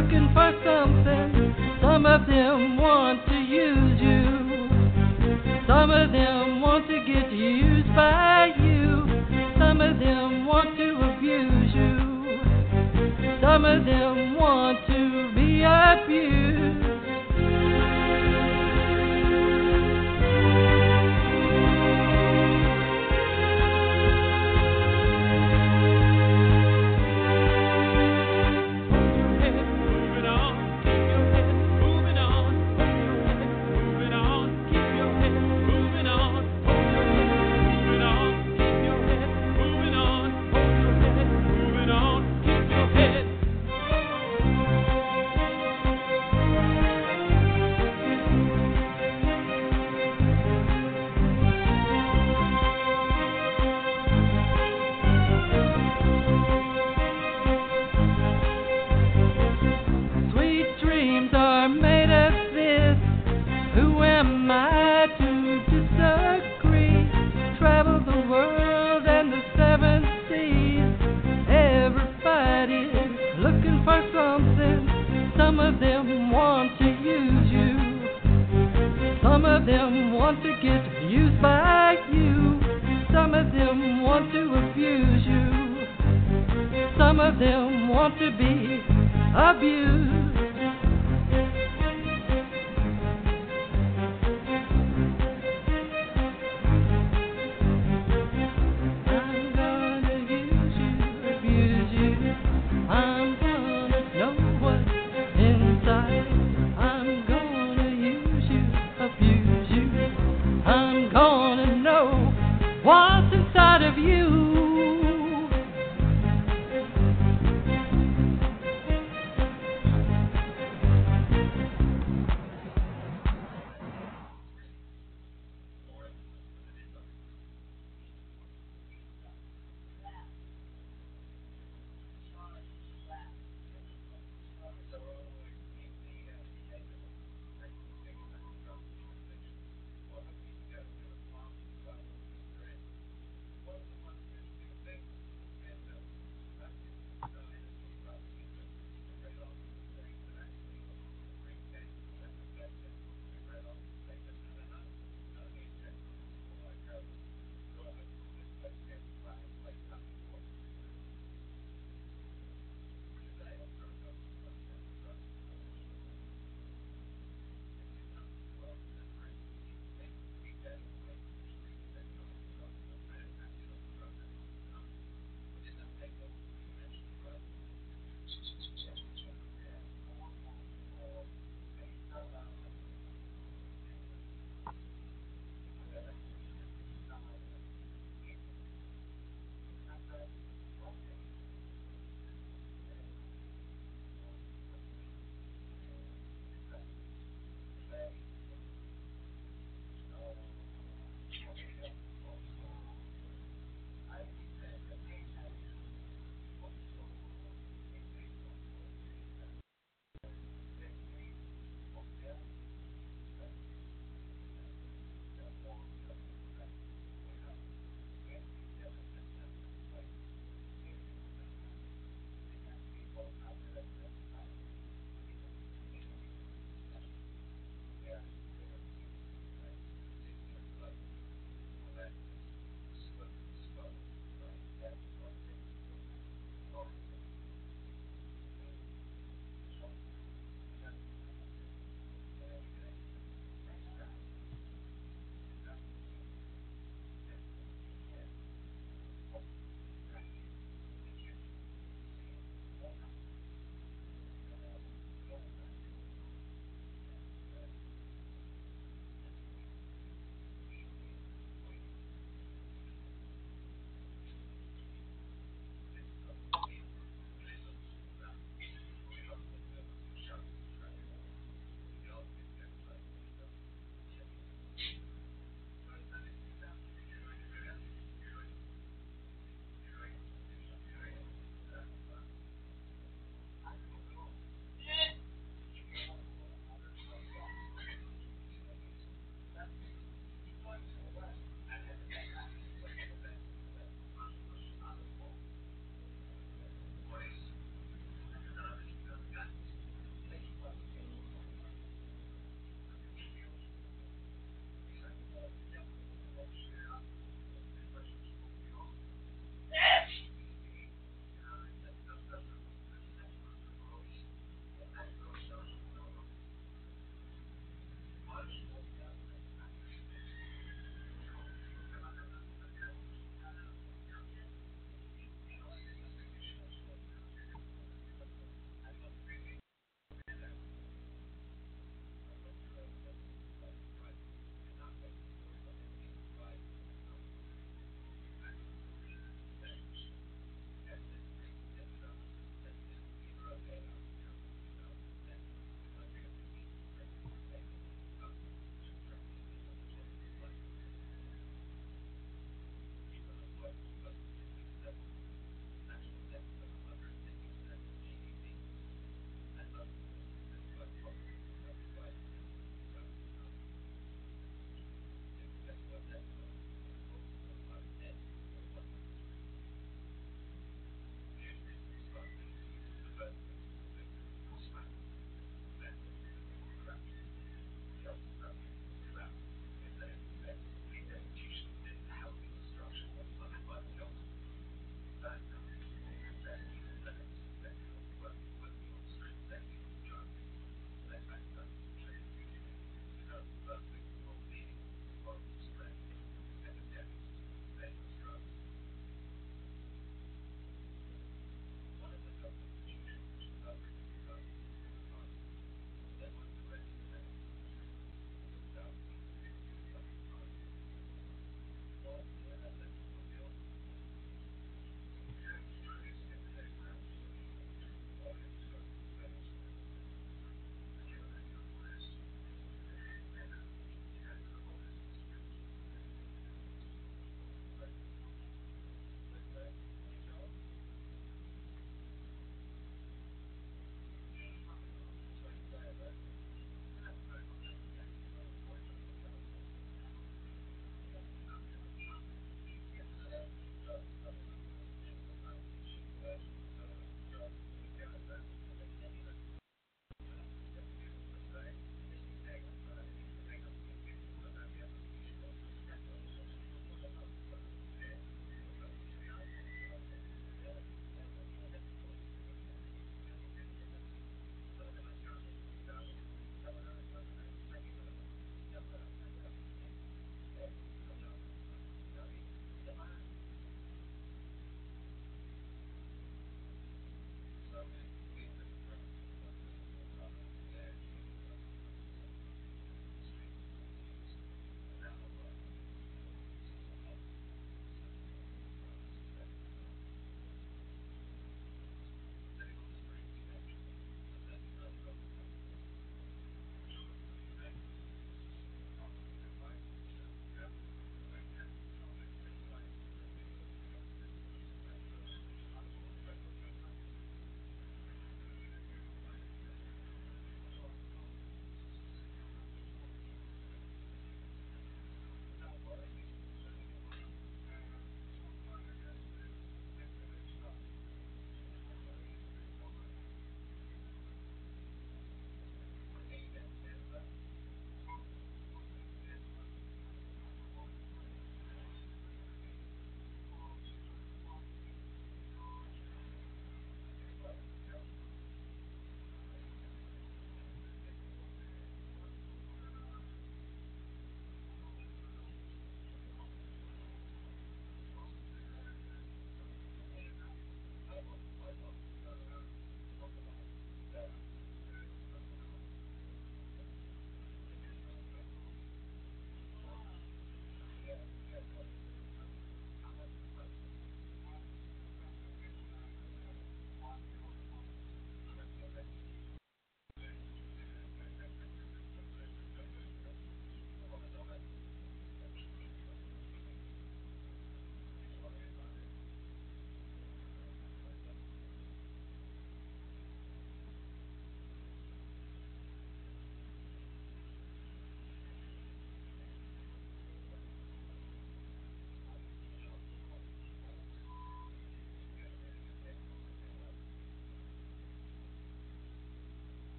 [0.00, 1.54] looking for something.
[1.82, 4.49] Some of them want to use you.
[5.70, 9.06] Some of them want to get used by you.
[9.56, 13.38] Some of them want to abuse you.
[13.40, 16.99] Some of them want to be abused.